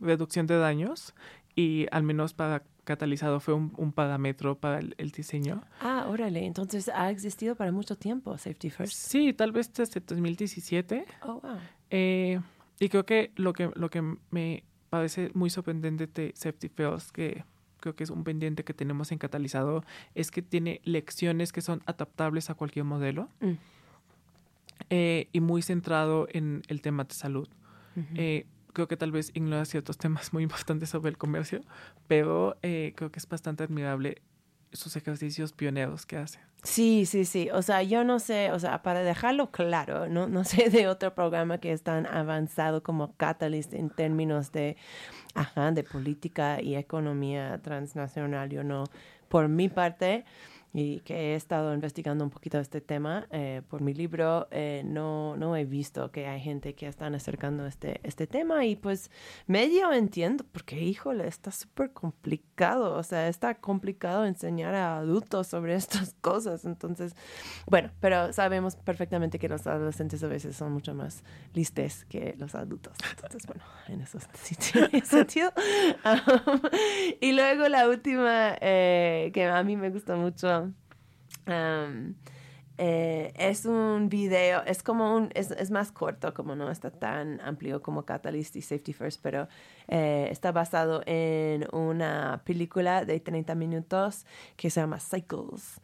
reducción 0.00 0.46
de 0.46 0.58
daños 0.58 1.14
y 1.54 1.86
al 1.90 2.02
menos 2.02 2.34
para 2.34 2.62
catalizado 2.84 3.40
fue 3.40 3.54
un, 3.54 3.92
parámetro 3.92 4.56
para 4.58 4.80
el, 4.80 5.10
diseño. 5.10 5.62
Ah, 5.80 6.06
órale, 6.08 6.44
entonces 6.44 6.88
ha 6.88 7.10
existido 7.10 7.54
para 7.54 7.72
mucho 7.72 7.96
tiempo 7.96 8.36
Safety 8.36 8.70
First. 8.70 8.94
Sí, 8.94 9.32
tal 9.32 9.52
vez 9.52 9.72
desde 9.72 10.00
2017. 10.00 11.04
Oh, 11.22 11.40
wow. 11.40 11.58
Eh, 11.90 12.40
y 12.80 12.88
creo 12.88 13.04
que 13.04 13.32
lo 13.36 13.52
que 13.52 13.70
lo 13.74 13.90
que 13.90 14.02
me 14.30 14.64
parece 14.90 15.30
muy 15.34 15.50
sorprendente 15.50 16.06
de 16.06 16.32
Safety 16.34 16.68
First, 16.68 17.10
que 17.10 17.44
creo 17.78 17.94
que 17.94 18.04
es 18.04 18.10
un 18.10 18.24
pendiente 18.24 18.64
que 18.64 18.74
tenemos 18.74 19.12
en 19.12 19.18
catalizado, 19.18 19.84
es 20.14 20.30
que 20.30 20.42
tiene 20.42 20.80
lecciones 20.84 21.52
que 21.52 21.60
son 21.60 21.82
adaptables 21.86 22.50
a 22.50 22.54
cualquier 22.54 22.84
modelo 22.84 23.28
mm. 23.40 23.52
eh, 24.90 25.28
y 25.32 25.40
muy 25.40 25.62
centrado 25.62 26.26
en 26.30 26.62
el 26.68 26.80
tema 26.80 27.04
de 27.04 27.14
salud 27.14 27.48
creo 28.72 28.88
que 28.88 28.96
tal 28.96 29.12
vez 29.12 29.30
ignora 29.34 29.64
ciertos 29.64 29.98
temas 29.98 30.32
muy 30.32 30.42
importantes 30.44 30.90
sobre 30.90 31.10
el 31.10 31.18
comercio, 31.18 31.60
pero 32.06 32.56
eh, 32.62 32.92
creo 32.96 33.10
que 33.10 33.18
es 33.18 33.28
bastante 33.28 33.64
admirable 33.64 34.22
sus 34.72 34.96
ejercicios 34.96 35.52
pioneros 35.52 36.06
que 36.06 36.16
hace. 36.16 36.38
Sí, 36.62 37.06
sí, 37.06 37.24
sí. 37.24 37.50
O 37.52 37.60
sea, 37.62 37.82
yo 37.82 38.04
no 38.04 38.20
sé, 38.20 38.52
o 38.52 38.58
sea, 38.58 38.82
para 38.82 39.02
dejarlo 39.02 39.50
claro, 39.50 40.08
no, 40.08 40.28
no 40.28 40.44
sé 40.44 40.70
de 40.70 40.88
otro 40.88 41.14
programa 41.14 41.58
que 41.58 41.72
es 41.72 41.82
tan 41.82 42.06
avanzado 42.06 42.82
como 42.82 43.16
Catalyst 43.16 43.74
en 43.74 43.90
términos 43.90 44.52
de, 44.52 44.76
ajá, 45.34 45.72
de 45.72 45.82
política 45.82 46.62
y 46.62 46.76
economía 46.76 47.60
transnacional. 47.62 48.48
Yo 48.50 48.62
no, 48.62 48.84
por 49.28 49.48
mi 49.48 49.68
parte, 49.68 50.24
y 50.74 51.00
que 51.00 51.14
he 51.14 51.34
estado 51.34 51.74
investigando 51.74 52.24
un 52.24 52.30
poquito 52.30 52.58
este 52.58 52.80
tema 52.80 53.26
eh, 53.30 53.62
por 53.68 53.82
mi 53.82 53.92
libro, 53.92 54.48
eh, 54.50 54.82
no, 54.84 55.36
no 55.36 55.54
he 55.54 55.64
visto 55.64 56.10
que 56.10 56.26
hay 56.26 56.40
gente 56.40 56.74
que 56.74 56.86
están 56.86 57.14
acercando 57.14 57.66
este, 57.66 58.00
este 58.04 58.26
tema 58.26 58.64
y 58.64 58.76
pues 58.76 59.10
medio 59.46 59.92
entiendo 59.92 60.44
porque, 60.50 60.80
híjole, 60.80 61.26
está 61.26 61.50
súper 61.50 61.92
complicado, 61.92 62.94
o 62.94 63.02
sea, 63.02 63.28
está 63.28 63.54
complicado 63.54 64.24
enseñar 64.24 64.74
a 64.74 64.98
adultos 64.98 65.46
sobre 65.46 65.74
estas 65.76 66.14
cosas, 66.20 66.64
entonces, 66.64 67.14
bueno, 67.66 67.90
pero 68.00 68.32
sabemos 68.32 68.76
perfectamente 68.76 69.38
que 69.38 69.48
los 69.48 69.66
adolescentes 69.66 70.22
a 70.24 70.28
veces 70.28 70.56
son 70.56 70.72
mucho 70.72 70.94
más 70.94 71.22
listes 71.52 72.06
que 72.06 72.34
los 72.38 72.54
adultos, 72.54 72.94
entonces, 73.10 73.46
bueno, 73.46 73.62
en 73.88 74.00
eso 74.00 74.18
sí 74.34 74.54
tiene 74.54 75.00
sentido. 75.04 75.52
Um, 76.04 76.60
y 77.20 77.32
luego 77.32 77.68
la 77.68 77.88
última 77.88 78.56
eh, 78.60 79.30
que 79.34 79.44
a 79.44 79.62
mí 79.62 79.76
me 79.76 79.90
gusta 79.90 80.16
mucho 80.16 80.61
eh, 81.46 83.32
es 83.36 83.64
un 83.66 84.08
video, 84.08 84.62
es 84.64 84.82
como 84.82 85.14
un, 85.14 85.30
es, 85.34 85.50
es, 85.50 85.70
más 85.70 85.92
corto, 85.92 86.32
como 86.34 86.56
no 86.56 86.70
está 86.70 86.90
tan 86.90 87.40
amplio 87.40 87.82
como 87.82 88.04
Catalyst 88.04 88.56
y 88.56 88.62
Safety 88.62 88.92
First, 88.92 89.20
pero 89.22 89.46
eh, 89.88 90.28
está 90.30 90.52
basado 90.52 91.02
en 91.06 91.66
una 91.72 92.42
película 92.44 93.04
de 93.04 93.20
30 93.20 93.54
minutos 93.54 94.26
que 94.56 94.70
se 94.70 94.80
llama 94.80 94.98
Cycles. 95.00 95.80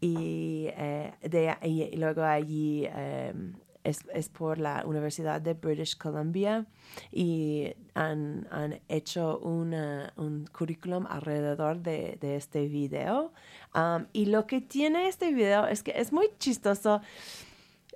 Y, 0.00 0.66
eh, 0.76 1.14
de, 1.22 1.56
y 1.62 1.96
luego 1.96 2.22
allí 2.22 2.86
em, 2.86 3.54
es, 3.86 4.04
es, 4.12 4.28
por 4.28 4.58
la 4.58 4.84
Universidad 4.84 5.40
de 5.40 5.54
British 5.54 5.96
Columbia 5.96 6.66
y 7.12 7.72
han, 7.94 8.46
han 8.50 8.80
hecho 8.88 9.38
una, 9.38 10.12
un 10.16 10.46
currículum 10.46 11.06
alrededor 11.08 11.78
de, 11.78 12.18
de 12.20 12.36
este 12.36 12.66
video. 12.66 13.32
Um, 13.74 14.06
y 14.12 14.26
lo 14.26 14.46
que 14.46 14.60
tiene 14.60 15.08
este 15.08 15.32
video 15.32 15.66
es 15.66 15.82
que 15.82 15.92
es 15.96 16.12
muy 16.12 16.28
chistoso. 16.38 17.00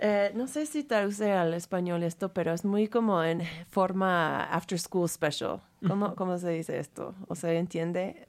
Eh, 0.01 0.33
no 0.35 0.47
sé 0.47 0.65
si 0.65 0.83
traduce 0.85 1.33
al 1.33 1.53
español 1.55 2.03
esto, 2.03 2.33
pero 2.33 2.53
es 2.55 2.65
muy 2.65 2.89
como 2.89 3.23
en 3.23 3.43
forma 3.69 4.45
after 4.45 4.79
school 4.79 5.09
special. 5.09 5.61
¿Cómo, 5.87 6.15
cómo 6.15 6.39
se 6.39 6.51
dice 6.51 6.79
esto? 6.79 7.15
¿O 7.29 7.35
se 7.35 7.57
entiende? 7.59 8.27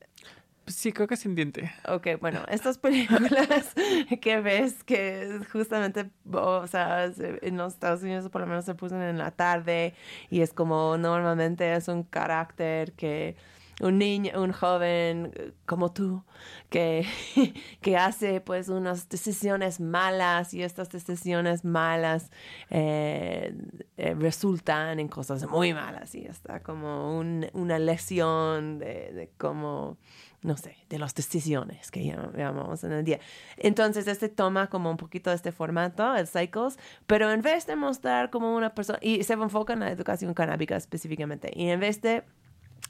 Sí, 0.67 0.93
creo 0.93 1.07
que 1.07 1.17
sin 1.17 1.35
diente. 1.35 1.71
Ok, 1.87 2.07
bueno, 2.19 2.43
estas 2.47 2.77
películas 2.77 3.73
que 4.21 4.41
ves 4.41 4.83
que 4.83 5.39
justamente, 5.51 6.09
o 6.31 6.67
sea, 6.67 7.05
en 7.05 7.57
los 7.57 7.73
Estados 7.73 8.03
Unidos 8.03 8.29
por 8.29 8.41
lo 8.41 8.47
menos 8.47 8.65
se 8.65 8.75
puso 8.75 9.01
en 9.01 9.17
la 9.17 9.31
tarde 9.31 9.95
y 10.29 10.41
es 10.41 10.53
como 10.53 10.97
normalmente 10.97 11.73
es 11.73 11.87
un 11.87 12.03
carácter 12.03 12.93
que 12.93 13.35
un 13.81 13.97
niño, 13.97 14.31
un 14.41 14.51
joven 14.51 15.31
eh, 15.35 15.53
como 15.65 15.91
tú, 15.91 16.23
que, 16.69 17.05
que 17.81 17.97
hace 17.97 18.41
pues 18.41 18.69
unas 18.69 19.09
decisiones 19.09 19.79
malas 19.79 20.53
y 20.53 20.63
estas 20.63 20.89
decisiones 20.89 21.65
malas 21.65 22.31
eh, 22.69 23.55
eh, 23.97 24.13
resultan 24.13 24.99
en 24.99 25.07
cosas 25.07 25.47
muy 25.49 25.73
malas 25.73 26.13
y 26.15 26.25
está 26.25 26.61
como 26.61 27.17
una 27.19 27.79
lesión 27.79 28.79
de, 28.79 29.11
de 29.13 29.31
como 29.37 29.97
no 30.43 30.57
sé, 30.57 30.75
de 30.89 30.97
las 30.97 31.13
decisiones 31.13 31.91
que 31.91 32.03
llamamos 32.03 32.83
en 32.83 32.91
el 32.93 33.05
día. 33.05 33.19
Entonces, 33.57 34.07
este 34.07 34.27
toma 34.27 34.67
como 34.67 34.89
un 34.89 34.97
poquito 34.97 35.29
de 35.29 35.35
este 35.35 35.51
formato, 35.51 36.15
el 36.15 36.27
Cycles, 36.27 36.79
pero 37.05 37.31
en 37.31 37.41
vez 37.41 37.67
de 37.67 37.75
mostrar 37.75 38.31
como 38.31 38.55
una 38.55 38.73
persona, 38.73 38.97
y 39.01 39.23
se 39.23 39.33
enfoca 39.33 39.73
en 39.73 39.81
la 39.81 39.91
educación 39.91 40.33
canábica 40.33 40.75
específicamente, 40.75 41.51
y 41.55 41.69
en 41.69 41.79
vez 41.79 42.01
de 42.01 42.23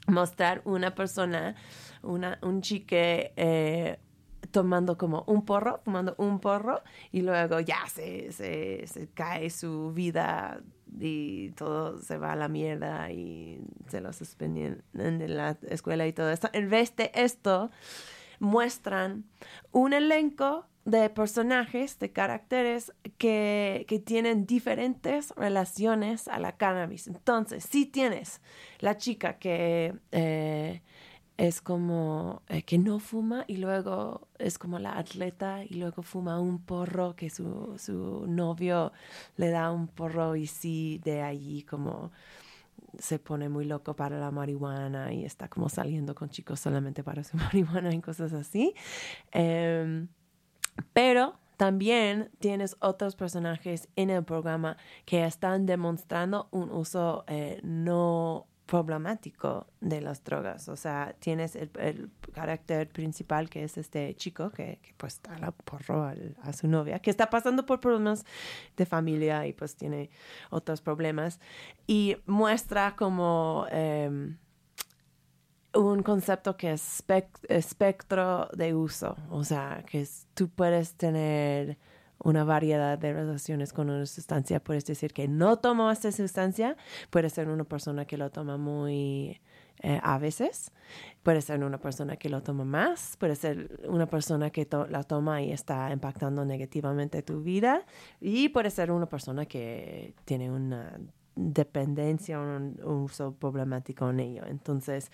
mostrar 0.06 0.62
una 0.64 0.94
persona, 0.94 1.54
una, 2.02 2.38
un 2.42 2.62
chique 2.62 3.32
eh, 3.36 3.98
tomando 4.50 4.96
como 4.96 5.24
un 5.26 5.44
porro, 5.44 5.80
fumando 5.84 6.14
un 6.16 6.40
porro, 6.40 6.82
y 7.10 7.20
luego 7.20 7.60
ya 7.60 7.86
se, 7.86 8.32
se, 8.32 8.86
se 8.86 9.08
cae 9.08 9.50
su 9.50 9.92
vida 9.92 10.62
y 11.00 11.50
todo 11.50 11.98
se 11.98 12.18
va 12.18 12.32
a 12.32 12.36
la 12.36 12.48
mierda 12.48 13.10
y 13.10 13.60
se 13.88 14.00
lo 14.00 14.12
suspenden 14.12 14.82
de 14.92 15.28
la 15.28 15.56
escuela 15.68 16.06
y 16.06 16.12
todo 16.12 16.30
esto. 16.30 16.48
En 16.52 16.68
vez 16.68 16.94
de 16.96 17.10
esto, 17.14 17.70
muestran 18.38 19.24
un 19.70 19.92
elenco 19.92 20.66
de 20.84 21.08
personajes, 21.10 21.98
de 22.00 22.10
caracteres 22.10 22.92
que, 23.16 23.84
que, 23.86 24.00
tienen 24.00 24.46
diferentes 24.46 25.32
relaciones 25.36 26.26
a 26.26 26.40
la 26.40 26.56
cannabis. 26.56 27.06
Entonces, 27.06 27.64
si 27.64 27.86
tienes 27.86 28.40
la 28.80 28.96
chica 28.96 29.38
que 29.38 29.94
eh, 30.10 30.82
es 31.36 31.60
como 31.60 32.42
eh, 32.48 32.62
que 32.62 32.78
no 32.78 32.98
fuma 32.98 33.44
y 33.46 33.56
luego 33.56 34.28
es 34.38 34.58
como 34.58 34.78
la 34.78 34.98
atleta 34.98 35.64
y 35.64 35.74
luego 35.74 36.02
fuma 36.02 36.40
un 36.40 36.58
porro 36.58 37.16
que 37.16 37.30
su, 37.30 37.74
su 37.78 38.26
novio 38.26 38.92
le 39.36 39.50
da 39.50 39.72
un 39.72 39.88
porro 39.88 40.36
y 40.36 40.46
sí 40.46 41.00
de 41.04 41.22
allí 41.22 41.62
como 41.62 42.12
se 42.98 43.18
pone 43.18 43.48
muy 43.48 43.64
loco 43.64 43.94
para 43.94 44.18
la 44.18 44.30
marihuana 44.30 45.12
y 45.12 45.24
está 45.24 45.48
como 45.48 45.68
saliendo 45.68 46.14
con 46.14 46.28
chicos 46.28 46.60
solamente 46.60 47.02
para 47.02 47.24
su 47.24 47.36
marihuana 47.38 47.94
y 47.94 48.00
cosas 48.00 48.32
así. 48.32 48.74
Em, 49.32 50.08
pero 50.92 51.38
también 51.56 52.30
tienes 52.38 52.76
otros 52.80 53.14
personajes 53.14 53.88
en 53.96 54.10
el 54.10 54.24
programa 54.24 54.76
que 55.04 55.24
están 55.24 55.66
demostrando 55.66 56.48
un 56.50 56.70
uso 56.70 57.24
eh, 57.28 57.60
no 57.62 58.46
problemático 58.66 59.66
de 59.80 60.00
las 60.00 60.22
drogas. 60.24 60.68
O 60.68 60.76
sea, 60.76 61.14
tienes 61.18 61.56
el, 61.56 62.10
carácter 62.32 62.88
principal 62.88 63.50
que 63.50 63.62
es 63.64 63.76
este 63.76 64.14
chico 64.14 64.50
que, 64.50 64.80
pues 64.96 65.20
da 65.22 65.38
la 65.38 65.50
porro 65.52 66.10
a 66.42 66.52
su 66.52 66.66
novia, 66.66 66.98
que 66.98 67.10
está 67.10 67.28
pasando 67.28 67.66
por 67.66 67.80
problemas 67.80 68.24
de 68.76 68.86
familia 68.86 69.46
y 69.46 69.52
pues 69.52 69.76
tiene 69.76 70.10
otros 70.50 70.80
problemas. 70.80 71.40
Y 71.86 72.16
muestra 72.26 72.96
como 72.96 73.66
em, 73.70 74.38
un 75.74 76.02
concepto 76.02 76.56
que 76.56 76.72
es 76.72 77.04
espectro 77.48 78.48
de 78.54 78.74
uso. 78.74 79.16
O 79.30 79.44
sea, 79.44 79.84
que 79.86 80.06
tú 80.34 80.48
puedes 80.48 80.94
tener 80.94 81.78
una 82.22 82.44
variedad 82.44 82.98
de 82.98 83.12
relaciones 83.12 83.72
con 83.72 83.90
una 83.90 84.06
sustancia. 84.06 84.60
Puedes 84.60 84.84
decir 84.84 85.12
que 85.12 85.28
no 85.28 85.58
tomo 85.58 85.90
esta 85.90 86.12
sustancia, 86.12 86.76
puede 87.10 87.30
ser 87.30 87.48
una 87.48 87.64
persona 87.64 88.04
que 88.04 88.16
lo 88.16 88.30
toma 88.30 88.56
muy 88.56 89.40
eh, 89.84 89.98
a 90.02 90.18
veces, 90.18 90.70
puede 91.22 91.40
ser 91.42 91.64
una 91.64 91.78
persona 91.78 92.16
que 92.16 92.28
lo 92.28 92.42
toma 92.42 92.64
más, 92.64 93.16
puede 93.18 93.34
ser 93.34 93.80
una 93.88 94.06
persona 94.06 94.50
que 94.50 94.68
la 94.88 95.02
toma 95.02 95.42
y 95.42 95.50
está 95.50 95.90
impactando 95.92 96.44
negativamente 96.44 97.22
tu 97.22 97.42
vida 97.42 97.84
y 98.20 98.48
puede 98.50 98.70
ser 98.70 98.92
una 98.92 99.06
persona 99.06 99.46
que 99.46 100.14
tiene 100.24 100.50
una 100.50 101.00
dependencia 101.34 102.40
o 102.40 102.44
un 102.44 102.78
uso 102.84 103.34
problemático 103.34 104.08
en 104.10 104.20
ello. 104.20 104.44
Entonces, 104.46 105.10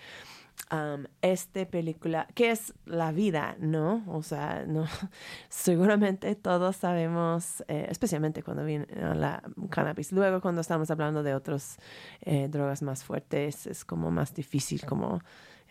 um, 0.71 1.05
esta 1.21 1.65
película, 1.65 2.27
que 2.35 2.51
es 2.51 2.73
la 2.85 3.11
vida, 3.11 3.55
¿no? 3.59 4.03
O 4.07 4.23
sea, 4.23 4.65
no, 4.67 4.85
seguramente 5.49 6.35
todos 6.35 6.75
sabemos, 6.75 7.63
eh, 7.67 7.87
especialmente 7.89 8.43
cuando 8.43 8.65
viene 8.65 8.87
la 9.15 9.41
cannabis. 9.69 10.11
Luego, 10.11 10.41
cuando 10.41 10.61
estamos 10.61 10.89
hablando 10.91 11.23
de 11.23 11.33
otras 11.33 11.77
eh, 12.21 12.47
drogas 12.49 12.81
más 12.81 13.03
fuertes, 13.03 13.67
es 13.67 13.85
como 13.85 14.11
más 14.11 14.33
difícil, 14.33 14.85
como 14.85 15.19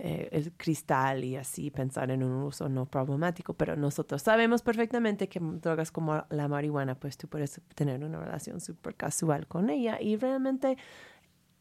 eh, 0.00 0.28
el 0.30 0.52
cristal 0.52 1.24
y 1.24 1.34
así 1.34 1.72
pensar 1.72 2.12
en 2.12 2.22
un 2.22 2.44
uso 2.44 2.68
no 2.68 2.86
problemático. 2.86 3.54
Pero 3.54 3.74
nosotros 3.76 4.22
sabemos 4.22 4.62
perfectamente 4.62 5.28
que 5.28 5.40
drogas 5.40 5.90
como 5.90 6.24
la 6.30 6.46
marihuana, 6.46 6.94
pues 6.94 7.16
tú 7.16 7.26
puedes 7.26 7.60
tener 7.74 8.04
una 8.04 8.20
relación 8.20 8.60
súper 8.60 8.94
casual 8.94 9.48
con 9.48 9.70
ella 9.70 10.00
y 10.00 10.16
realmente 10.16 10.78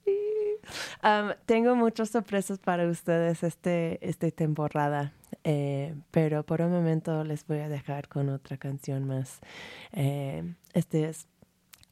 Um, 1.04 1.32
tengo 1.46 1.76
muchas 1.76 2.10
sorpresas 2.10 2.60
para 2.60 2.88
ustedes 2.88 3.44
este, 3.44 3.98
esta 4.08 4.30
temporada, 4.32 5.14
eh, 5.44 5.96
pero 6.12 6.44
por 6.44 6.62
un 6.62 6.72
momento 6.72 7.24
les 7.24 7.46
voy 7.48 7.60
a 7.60 7.70
dejar 7.70 8.08
con 8.08 8.30
otra 8.30 8.58
canción 8.58 9.06
más. 9.06 9.40
Eh, 9.94 10.56
este 10.74 11.10
es 11.10 11.28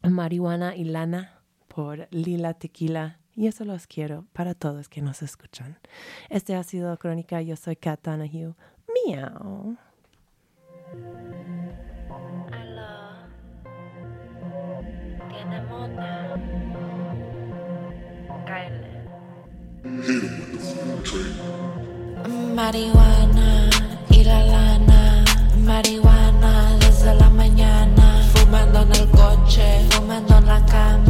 Marihuana 0.02 0.76
y 0.76 0.84
Lana 0.84 1.40
por 1.68 2.08
Lila 2.12 2.54
Tequila. 2.56 3.20
Y 3.36 3.48
eso 3.48 3.64
los 3.64 3.88
quiero 3.88 4.26
para 4.34 4.54
todos 4.54 4.90
que 4.90 5.02
nos 5.02 5.22
escuchan. 5.22 5.80
Este 6.30 6.56
ha 6.56 6.64
sido 6.64 6.98
Crónica. 6.98 7.42
Yo 7.42 7.56
soy 7.56 7.78
Kat 7.78 8.04
Donahue. 8.04 8.54
Miau. 9.06 9.78
Marihuana 22.56 23.70
y 24.10 24.24
la 24.24 24.44
lana, 24.44 25.24
marihuana 25.64 26.76
desde 26.80 27.16
la 27.16 27.30
mañana, 27.30 28.22
fumando 28.34 28.82
en 28.82 28.92
el 28.96 29.10
coche, 29.10 29.86
fumando 29.92 30.38
en 30.38 30.46
la 30.46 30.66
cama, 30.66 31.09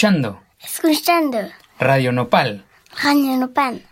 escuchando 0.00 0.40
escuchando 0.62 1.38
Radio 1.78 2.10
Nopal. 2.10 2.64
Radio 3.02 3.36
Nopal. 3.36 3.82